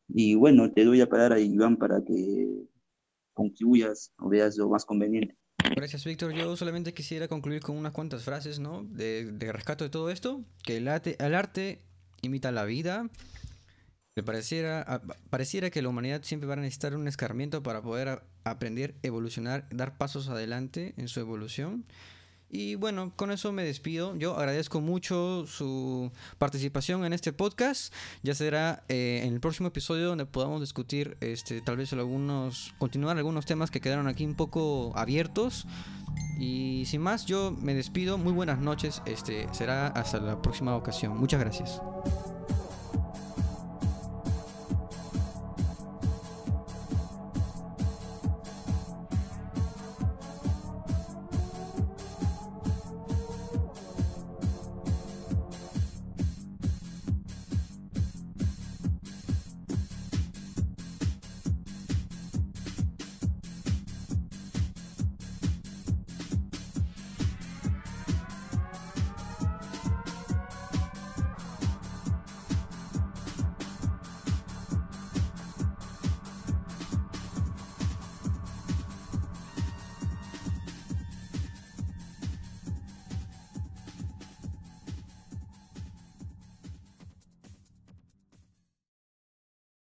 Y 0.08 0.36
bueno, 0.36 0.72
te 0.72 0.84
doy 0.84 1.01
a 1.01 1.10
parar 1.10 1.34
a 1.34 1.39
Iván 1.39 1.78
para 1.78 2.03
que 2.03 2.66
contribuyas 3.34 4.14
o 4.20 4.30
veas 4.30 4.58
lo 4.58 4.70
más 4.70 4.86
conveniente. 4.86 5.36
Gracias, 5.76 6.06
Víctor. 6.06 6.34
Yo 6.34 6.56
solamente 6.56 6.93
quisiera 6.93 7.28
concluir 7.28 7.62
con 7.62 7.78
unas 7.78 7.91
cuantas 7.91 8.24
frases, 8.24 8.60
¿no? 8.60 8.84
De, 8.84 9.32
de 9.32 9.51
rescate 9.51 9.84
de 9.84 9.89
todo 9.89 10.10
esto. 10.10 10.43
Que 10.64 10.78
el 10.78 10.88
arte, 10.88 11.18
el 11.20 11.36
arte 11.36 11.82
imita 12.22 12.51
la 12.51 12.66
vida. 12.66 13.10
Pareciera, 14.24 15.01
pareciera 15.30 15.70
que 15.70 15.82
la 15.82 15.89
humanidad 15.89 16.24
siempre 16.24 16.47
va 16.47 16.53
a 16.53 16.57
necesitar 16.57 16.95
un 16.95 17.05
escarmiento 17.07 17.61
para 17.63 17.82
poder 17.82 18.24
aprender, 18.45 18.95
evolucionar, 19.03 19.68
dar 19.72 19.97
pasos 19.97 20.30
adelante 20.30 20.93
en 20.95 21.09
su 21.09 21.20
evolución. 21.20 21.86
Y 22.49 22.76
bueno, 22.76 23.11
con 23.18 23.32
eso 23.32 23.51
me 23.51 23.66
despido. 23.66 24.16
Yo 24.16 24.38
agradezco 24.38 24.80
mucho 24.80 25.45
su 25.47 26.13
participación 26.38 27.03
en 27.03 27.11
este 27.11 27.34
podcast. 27.34 27.93
Ya 28.24 28.34
será 28.34 28.86
eh, 28.88 29.24
en 29.26 29.34
el 29.34 29.41
próximo 29.41 29.68
episodio 29.68 30.07
donde 30.07 30.26
podamos 30.26 30.61
discutir, 30.61 31.18
este, 31.20 31.59
tal 31.59 31.76
vez 31.76 31.91
algunos, 31.91 32.74
continuar 32.78 33.18
algunos 33.18 33.45
temas 33.45 33.70
que 33.70 33.82
quedaron 33.82 34.07
aquí 34.07 34.26
un 34.26 34.36
poco 34.36 34.93
abiertos. 34.95 35.68
Y 36.39 36.84
sin 36.86 37.01
más, 37.01 37.26
yo 37.26 37.51
me 37.51 37.74
despido. 37.74 38.18
Muy 38.18 38.32
buenas 38.32 38.59
noches. 38.59 39.01
Este 39.05 39.47
será 39.51 39.88
hasta 39.88 40.20
la 40.20 40.41
próxima 40.41 40.74
ocasión. 40.78 41.18
Muchas 41.18 41.41
gracias. 41.41 41.82